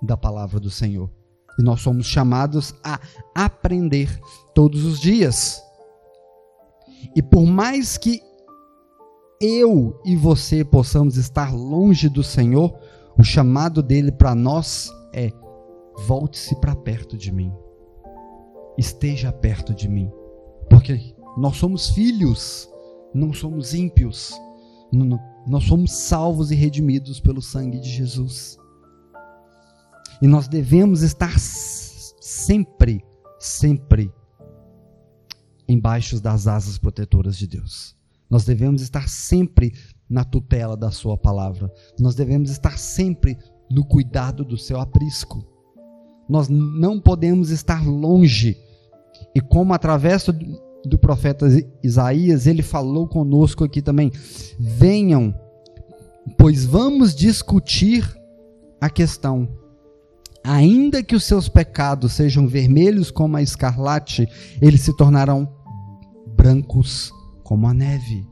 da 0.00 0.16
palavra 0.16 0.58
do 0.58 0.70
Senhor. 0.70 1.10
E 1.58 1.62
nós 1.62 1.82
somos 1.82 2.06
chamados 2.06 2.74
a 2.82 2.98
aprender 3.34 4.18
todos 4.54 4.84
os 4.84 4.98
dias. 4.98 5.62
E 7.14 7.22
por 7.22 7.44
mais 7.44 7.98
que 7.98 8.22
eu 9.38 10.00
e 10.04 10.16
você 10.16 10.64
possamos 10.64 11.16
estar 11.16 11.52
longe 11.52 12.08
do 12.08 12.22
Senhor, 12.22 12.74
o 13.18 13.22
chamado 13.22 13.82
dele 13.82 14.10
para 14.10 14.34
nós 14.34 14.90
é: 15.12 15.30
volte-se 16.06 16.56
para 16.56 16.74
perto 16.74 17.18
de 17.18 17.30
mim. 17.30 17.52
Esteja 18.76 19.32
perto 19.32 19.74
de 19.74 19.88
mim. 19.88 20.10
Porque 20.68 21.14
nós 21.36 21.56
somos 21.56 21.90
filhos, 21.90 22.68
não 23.14 23.32
somos 23.32 23.74
ímpios. 23.74 24.32
Nós 25.46 25.64
somos 25.64 25.92
salvos 25.92 26.50
e 26.50 26.54
redimidos 26.54 27.20
pelo 27.20 27.40
sangue 27.40 27.78
de 27.78 27.88
Jesus. 27.88 28.58
E 30.20 30.26
nós 30.26 30.46
devemos 30.46 31.02
estar 31.02 31.38
sempre, 31.38 33.04
sempre 33.38 34.12
embaixo 35.66 36.20
das 36.20 36.46
asas 36.46 36.78
protetoras 36.78 37.36
de 37.36 37.46
Deus. 37.46 37.96
Nós 38.28 38.44
devemos 38.44 38.82
estar 38.82 39.08
sempre 39.08 39.72
na 40.08 40.24
tutela 40.24 40.76
da 40.76 40.90
Sua 40.90 41.16
palavra. 41.16 41.72
Nós 41.98 42.14
devemos 42.14 42.50
estar 42.50 42.78
sempre 42.78 43.36
no 43.70 43.84
cuidado 43.84 44.44
do 44.44 44.56
seu 44.56 44.78
aprisco. 44.78 45.46
Nós 46.28 46.48
não 46.48 47.00
podemos 47.00 47.50
estar 47.50 47.86
longe. 47.86 48.56
E 49.34 49.40
como 49.40 49.72
através 49.72 50.26
do, 50.84 50.98
profeta 50.98 51.46
Isaías, 51.82 52.46
ele 52.46 52.62
falou 52.62 53.06
conosco 53.06 53.64
aqui 53.64 53.82
também: 53.82 54.10
venham, 54.58 55.34
pois 56.36 56.64
vamos 56.64 57.14
discutir 57.14 58.04
a 58.80 58.90
questão 58.90 59.48
ainda 60.44 61.02
que 61.02 61.14
os 61.14 61.24
seus 61.24 61.48
pecados 61.48 62.12
sejam 62.12 62.46
vermelhos 62.46 63.10
como 63.10 63.36
a 63.36 63.42
escarlate, 63.42 64.28
eles 64.60 64.80
se 64.80 64.96
tornarão 64.96 65.48
brancos 66.36 67.12
como 67.42 67.66
a 67.66 67.74
neve. 67.74 68.26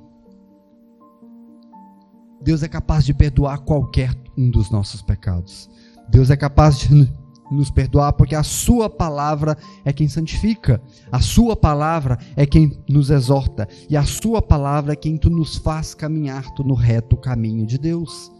Deus 2.42 2.62
é 2.62 2.68
capaz 2.68 3.04
de 3.04 3.12
perdoar 3.12 3.58
qualquer 3.58 4.14
um 4.36 4.50
dos 4.50 4.70
nossos 4.70 5.02
pecados. 5.02 5.68
Deus 6.08 6.30
é 6.30 6.36
capaz 6.36 6.78
de 6.78 7.08
nos 7.50 7.70
perdoar 7.70 8.12
porque 8.12 8.34
a 8.34 8.42
Sua 8.42 8.88
palavra 8.88 9.56
é 9.84 9.92
quem 9.92 10.08
santifica, 10.08 10.80
a 11.10 11.20
Sua 11.20 11.56
palavra 11.56 12.18
é 12.36 12.46
quem 12.46 12.78
nos 12.88 13.10
exorta, 13.10 13.68
e 13.88 13.96
a 13.96 14.04
Sua 14.04 14.40
palavra 14.40 14.92
é 14.92 14.96
quem 14.96 15.16
tu 15.16 15.30
nos 15.30 15.56
faz 15.56 15.94
caminhar 15.94 16.50
tu 16.54 16.62
no 16.62 16.74
reto 16.74 17.16
caminho 17.16 17.66
de 17.66 17.78
Deus. 17.78 18.30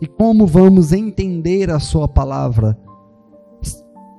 E 0.00 0.06
como 0.06 0.46
vamos 0.46 0.92
entender 0.92 1.70
a 1.70 1.78
Sua 1.78 2.08
palavra? 2.08 2.78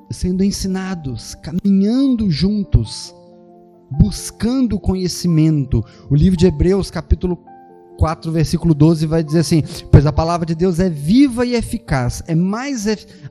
sendo 0.09 0.43
ensinados, 0.43 1.35
caminhando 1.35 2.29
juntos, 2.31 3.13
buscando 3.91 4.79
conhecimento. 4.79 5.83
O 6.09 6.15
livro 6.15 6.37
de 6.37 6.47
Hebreus, 6.47 6.89
capítulo 6.89 7.37
4, 7.97 8.31
versículo 8.31 8.73
12, 8.73 9.05
vai 9.05 9.23
dizer 9.23 9.39
assim: 9.39 9.63
Pois 9.91 10.05
a 10.05 10.13
palavra 10.13 10.45
de 10.45 10.55
Deus 10.55 10.79
é 10.79 10.89
viva 10.89 11.45
e 11.45 11.55
eficaz, 11.55 12.23
é 12.27 12.35
mais 12.35 12.85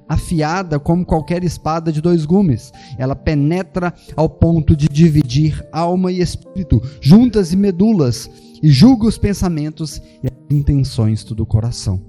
afiada 0.08 0.78
como 0.78 1.06
qualquer 1.06 1.44
espada 1.44 1.92
de 1.92 2.00
dois 2.00 2.26
gumes. 2.26 2.72
Ela 2.98 3.16
penetra 3.16 3.94
ao 4.14 4.28
ponto 4.28 4.76
de 4.76 4.88
dividir 4.88 5.64
alma 5.72 6.12
e 6.12 6.20
espírito, 6.20 6.82
juntas 7.00 7.52
e 7.52 7.56
medulas, 7.56 8.28
e 8.62 8.68
julga 8.68 9.06
os 9.06 9.16
pensamentos 9.16 10.00
e 10.22 10.26
as 10.26 10.56
intenções 10.56 11.24
do 11.24 11.46
coração. 11.46 12.00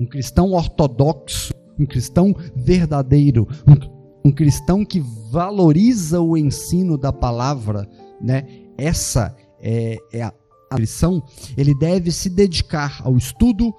Um 0.00 0.06
cristão 0.06 0.52
ortodoxo 0.52 1.52
um 1.78 1.86
cristão 1.86 2.34
verdadeiro, 2.54 3.48
um, 3.66 4.28
um 4.28 4.32
cristão 4.32 4.84
que 4.84 5.00
valoriza 5.30 6.20
o 6.20 6.36
ensino 6.36 6.96
da 6.96 7.12
palavra, 7.12 7.88
né? 8.20 8.46
Essa 8.76 9.34
é, 9.60 9.98
é 10.12 10.22
a, 10.22 10.32
a 10.74 10.78
lição. 10.78 11.22
Ele 11.56 11.74
deve 11.74 12.10
se 12.10 12.28
dedicar 12.28 13.00
ao 13.04 13.16
estudo, 13.16 13.74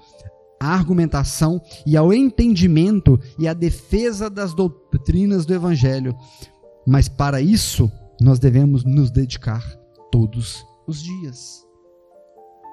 à 0.60 0.68
argumentação 0.68 1.60
e 1.86 1.96
ao 1.96 2.12
entendimento 2.12 3.18
e 3.38 3.46
à 3.46 3.52
defesa 3.52 4.30
das 4.30 4.54
doutrinas 4.54 5.44
do 5.44 5.54
Evangelho. 5.54 6.16
Mas 6.86 7.08
para 7.08 7.40
isso, 7.40 7.90
nós 8.20 8.38
devemos 8.38 8.84
nos 8.84 9.10
dedicar 9.10 9.62
todos 10.10 10.64
os 10.86 11.02
dias. 11.02 11.64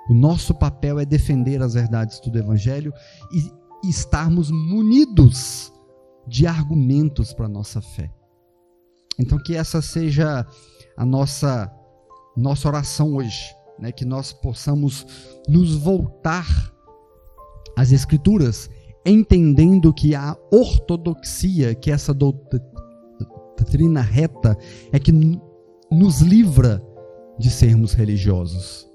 O 0.10 0.14
nosso 0.14 0.54
papel 0.54 1.00
é 1.00 1.06
defender 1.06 1.62
as 1.62 1.74
verdades 1.74 2.20
do 2.20 2.38
Evangelho 2.38 2.94
e 3.32 3.90
estarmos 3.90 4.52
munidos 4.52 5.72
de 6.28 6.46
argumentos 6.46 7.34
para 7.34 7.46
a 7.46 7.50
nossa 7.50 7.82
fé. 7.82 8.12
Então 9.20 9.38
que 9.38 9.56
essa 9.56 9.82
seja 9.82 10.46
a 10.98 11.06
nossa 11.06 11.72
nossa 12.36 12.68
oração 12.68 13.14
hoje, 13.16 13.54
né, 13.82 13.92
que 13.92 14.06
nós 14.06 14.32
possamos 14.32 15.06
nos 15.48 15.76
voltar 15.76 16.72
às 17.76 17.92
escrituras, 17.92 18.70
entendendo 19.06 19.94
que 19.94 20.14
a 20.14 20.38
ortodoxia, 20.52 21.74
que 21.74 21.90
essa 21.90 22.14
doutrina 22.14 24.02
reta 24.02 24.58
é 24.92 25.00
que 25.00 25.12
nos 25.92 26.22
livra 26.22 26.82
de 27.40 27.50
sermos 27.50 27.94
religiosos. 27.94 28.88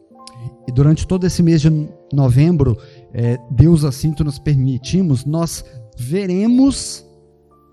E 0.68 0.72
durante 0.72 1.06
todo 1.06 1.26
esse 1.26 1.42
mês 1.42 1.60
de 1.60 1.70
novembro, 2.12 2.76
é, 3.12 3.36
Deus 3.50 3.84
assim 3.84 4.14
nos 4.20 4.38
permitimos, 4.38 5.24
nós 5.24 5.64
veremos 5.96 7.04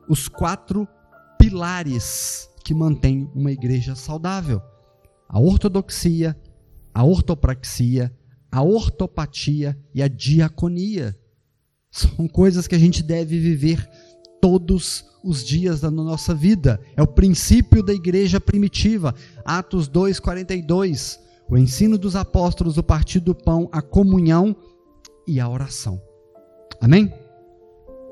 os 0.09 0.27
quatro 0.27 0.87
pilares 1.37 2.49
que 2.63 2.73
mantêm 2.73 3.29
uma 3.35 3.51
igreja 3.51 3.95
saudável: 3.95 4.61
a 5.27 5.39
ortodoxia, 5.39 6.35
a 6.93 7.03
ortopraxia, 7.03 8.13
a 8.51 8.61
ortopatia 8.61 9.77
e 9.93 10.01
a 10.01 10.07
diaconia. 10.07 11.17
São 11.91 12.27
coisas 12.27 12.67
que 12.67 12.75
a 12.75 12.79
gente 12.79 13.01
deve 13.01 13.39
viver 13.39 13.87
todos 14.41 15.05
os 15.23 15.43
dias 15.43 15.81
da 15.81 15.89
nossa 15.89 16.33
vida. 16.33 16.79
É 16.95 17.01
o 17.01 17.07
princípio 17.07 17.81
da 17.81 17.93
igreja 17.93 18.39
primitiva. 18.39 19.15
Atos 19.45 19.87
2:42 19.87 21.23
o 21.49 21.57
ensino 21.57 21.97
dos 21.97 22.15
apóstolos, 22.15 22.77
o 22.77 22.83
partir 22.83 23.19
do 23.19 23.35
pão, 23.35 23.69
a 23.71 23.81
comunhão 23.81 24.55
e 25.27 25.39
a 25.39 25.47
oração. 25.47 26.01
Amém? 26.81 27.13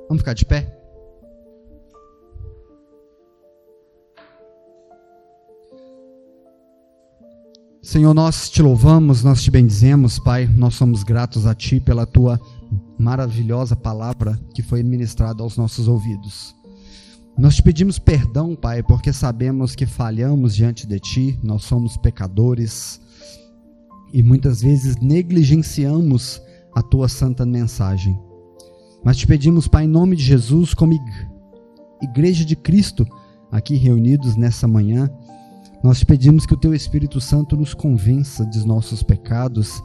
Vamos 0.07 0.21
ficar 0.21 0.33
de 0.33 0.45
pé? 0.45 0.80
Senhor, 7.83 8.13
nós 8.13 8.47
te 8.47 8.61
louvamos, 8.61 9.23
nós 9.23 9.41
te 9.41 9.49
bendizemos, 9.49 10.19
Pai. 10.19 10.45
Nós 10.45 10.75
somos 10.75 11.01
gratos 11.01 11.47
a 11.47 11.55
Ti 11.55 11.79
pela 11.79 12.05
Tua 12.05 12.39
maravilhosa 12.95 13.75
palavra 13.75 14.39
que 14.53 14.61
foi 14.61 14.83
ministrada 14.83 15.41
aos 15.41 15.57
nossos 15.57 15.87
ouvidos. 15.87 16.55
Nós 17.35 17.55
te 17.55 17.63
pedimos 17.63 17.97
perdão, 17.97 18.55
Pai, 18.55 18.83
porque 18.83 19.11
sabemos 19.11 19.73
que 19.73 19.87
falhamos 19.87 20.53
diante 20.53 20.85
de 20.85 20.99
Ti, 20.99 21.39
nós 21.41 21.63
somos 21.63 21.97
pecadores 21.97 23.01
e 24.13 24.21
muitas 24.21 24.61
vezes 24.61 24.97
negligenciamos 24.97 26.39
a 26.75 26.83
tua 26.83 27.09
santa 27.09 27.47
mensagem. 27.47 28.15
Mas 29.03 29.17
te 29.17 29.25
pedimos, 29.25 29.67
Pai, 29.67 29.85
em 29.85 29.87
nome 29.87 30.15
de 30.15 30.23
Jesus, 30.23 30.75
como 30.75 30.93
Igreja 31.99 32.45
de 32.45 32.55
Cristo, 32.55 33.07
aqui 33.51 33.75
reunidos 33.75 34.35
nessa 34.35 34.67
manhã, 34.67 35.09
nós 35.83 35.99
te 35.99 36.05
pedimos 36.05 36.45
que 36.45 36.53
o 36.53 36.57
teu 36.57 36.73
Espírito 36.73 37.19
Santo 37.19 37.55
nos 37.55 37.73
convença 37.73 38.45
dos 38.45 38.65
nossos 38.65 39.01
pecados 39.01 39.81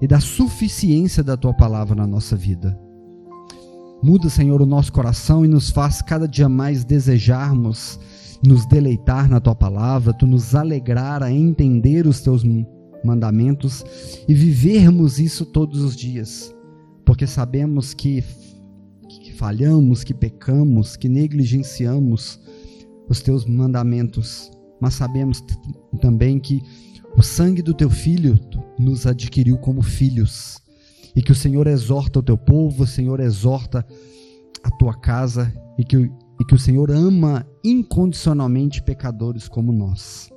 e 0.00 0.06
da 0.06 0.20
suficiência 0.20 1.22
da 1.22 1.36
tua 1.36 1.54
palavra 1.54 1.94
na 1.94 2.06
nossa 2.06 2.36
vida. 2.36 2.78
Muda, 4.02 4.28
Senhor, 4.28 4.60
o 4.60 4.66
nosso 4.66 4.92
coração 4.92 5.44
e 5.44 5.48
nos 5.48 5.70
faz 5.70 6.02
cada 6.02 6.26
dia 6.26 6.48
mais 6.48 6.84
desejarmos 6.84 7.98
nos 8.44 8.66
deleitar 8.66 9.28
na 9.28 9.40
tua 9.40 9.54
palavra, 9.54 10.12
tu 10.12 10.26
nos 10.26 10.54
alegrar 10.54 11.22
a 11.22 11.30
entender 11.30 12.06
os 12.06 12.20
teus 12.20 12.42
mandamentos 13.04 13.84
e 14.26 14.34
vivermos 14.34 15.20
isso 15.20 15.46
todos 15.46 15.80
os 15.80 15.94
dias, 15.94 16.52
porque 17.04 17.26
sabemos 17.26 17.94
que, 17.94 18.22
que 19.08 19.32
falhamos, 19.32 20.02
que 20.02 20.12
pecamos, 20.12 20.96
que 20.96 21.08
negligenciamos 21.08 22.40
os 23.08 23.20
teus 23.20 23.46
mandamentos, 23.46 24.50
mas 24.82 24.94
sabemos 24.94 25.44
também 26.00 26.40
que 26.40 26.60
o 27.16 27.22
sangue 27.22 27.62
do 27.62 27.72
teu 27.72 27.88
filho 27.88 28.36
nos 28.76 29.06
adquiriu 29.06 29.56
como 29.56 29.80
filhos 29.80 30.60
e 31.14 31.22
que 31.22 31.30
o 31.30 31.36
Senhor 31.36 31.68
exorta 31.68 32.18
o 32.18 32.22
teu 32.22 32.36
povo, 32.36 32.82
o 32.82 32.86
Senhor 32.86 33.20
exorta 33.20 33.86
a 34.60 34.70
tua 34.72 34.92
casa 34.98 35.54
e 35.78 35.84
que, 35.84 35.96
e 35.96 36.44
que 36.44 36.54
o 36.54 36.58
Senhor 36.58 36.90
ama 36.90 37.46
incondicionalmente 37.62 38.82
pecadores 38.82 39.46
como 39.46 39.70
nós. 39.70 40.28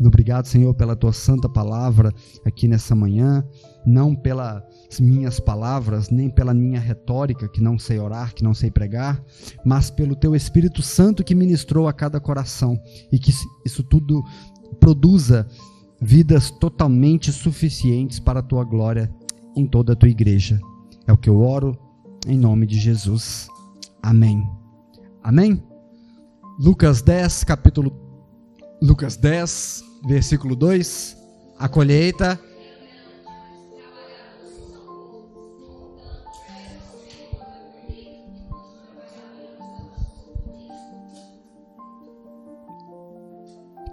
Obrigado, 0.00 0.46
Senhor, 0.46 0.72
pela 0.74 0.96
tua 0.96 1.12
santa 1.12 1.46
palavra 1.46 2.10
aqui 2.46 2.66
nessa 2.66 2.94
manhã, 2.94 3.46
não 3.84 4.14
pelas 4.14 4.62
minhas 5.00 5.40
palavras, 5.40 6.10
nem 6.10 6.28
pela 6.28 6.54
minha 6.54 6.80
retórica, 6.80 7.48
que 7.48 7.62
não 7.62 7.78
sei 7.78 7.98
orar, 7.98 8.34
que 8.34 8.44
não 8.44 8.54
sei 8.54 8.70
pregar, 8.70 9.22
mas 9.64 9.90
pelo 9.90 10.14
teu 10.14 10.34
Espírito 10.34 10.82
Santo 10.82 11.24
que 11.24 11.34
ministrou 11.34 11.88
a 11.88 11.92
cada 11.92 12.20
coração 12.20 12.80
e 13.10 13.18
que 13.18 13.32
isso 13.64 13.82
tudo 13.82 14.22
produza 14.80 15.46
vidas 16.00 16.50
totalmente 16.50 17.32
suficientes 17.32 18.18
para 18.18 18.40
a 18.40 18.42
tua 18.42 18.64
glória 18.64 19.12
em 19.56 19.66
toda 19.66 19.92
a 19.92 19.96
tua 19.96 20.08
igreja. 20.08 20.60
É 21.06 21.12
o 21.12 21.16
que 21.16 21.30
eu 21.30 21.40
oro 21.40 21.78
em 22.26 22.36
nome 22.36 22.66
de 22.66 22.78
Jesus. 22.78 23.48
Amém. 24.02 24.42
Amém. 25.22 25.62
Lucas 26.58 27.02
10, 27.02 27.44
capítulo 27.44 27.92
Lucas 28.82 29.16
10, 29.16 29.84
versículo 30.06 30.56
2. 30.56 31.16
A 31.58 31.68
colheita 31.68 32.38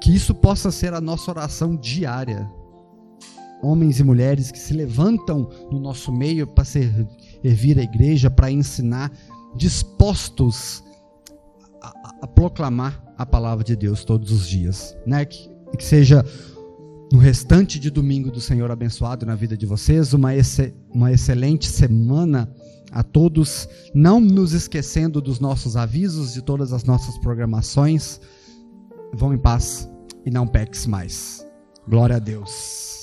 Que 0.10 0.16
isso 0.16 0.34
possa 0.34 0.72
ser 0.72 0.92
a 0.96 1.00
nossa 1.00 1.30
oração 1.30 1.76
diária. 1.76 2.52
Homens 3.62 4.00
e 4.00 4.04
mulheres 4.04 4.50
que 4.50 4.58
se 4.58 4.74
levantam 4.74 5.48
no 5.72 5.80
nosso 5.80 6.12
meio 6.12 6.48
para 6.48 6.66
servir 6.66 7.78
a 7.78 7.84
igreja, 7.84 8.28
para 8.28 8.50
ensinar, 8.50 9.12
dispostos 9.56 10.84
a, 11.80 12.16
a, 12.24 12.28
proclamar 12.28 13.00
a 13.20 13.24
palavra 13.24 13.64
de 13.64 13.76
Deus 13.76 14.04
todos 14.04 14.32
os 14.32 14.48
dias. 14.48 14.98
Né? 15.06 15.26
Que, 15.26 15.48
que 15.78 15.84
seja 15.84 16.26
no 17.14 17.20
restante 17.20 17.80
de 17.80 17.92
domingo 17.92 18.32
do 18.32 18.42
Senhor 18.42 18.72
abençoado 18.72 19.28
na 19.28 19.36
vida 19.36 19.56
de 19.56 19.68
vocês, 19.68 20.12
uma, 20.12 20.30
uma 20.92 21.12
excelente 21.12 21.68
semana 21.68 22.52
a 22.92 23.04
todos, 23.04 23.70
não 23.94 24.20
nos 24.20 24.54
esquecendo 24.54 25.22
dos 25.22 25.40
nossos 25.40 25.78
avisos, 25.78 26.34
de 26.34 26.42
todas 26.42 26.74
as 26.74 26.84
nossas 26.84 27.16
programações. 27.20 28.20
Vão 29.14 29.36
em 29.36 29.38
paz 29.38 29.88
e 30.30 30.32
não 30.32 30.48
peques 30.48 30.86
mais. 30.86 31.44
Glória 31.88 32.18
a 32.18 32.20
Deus. 32.20 32.99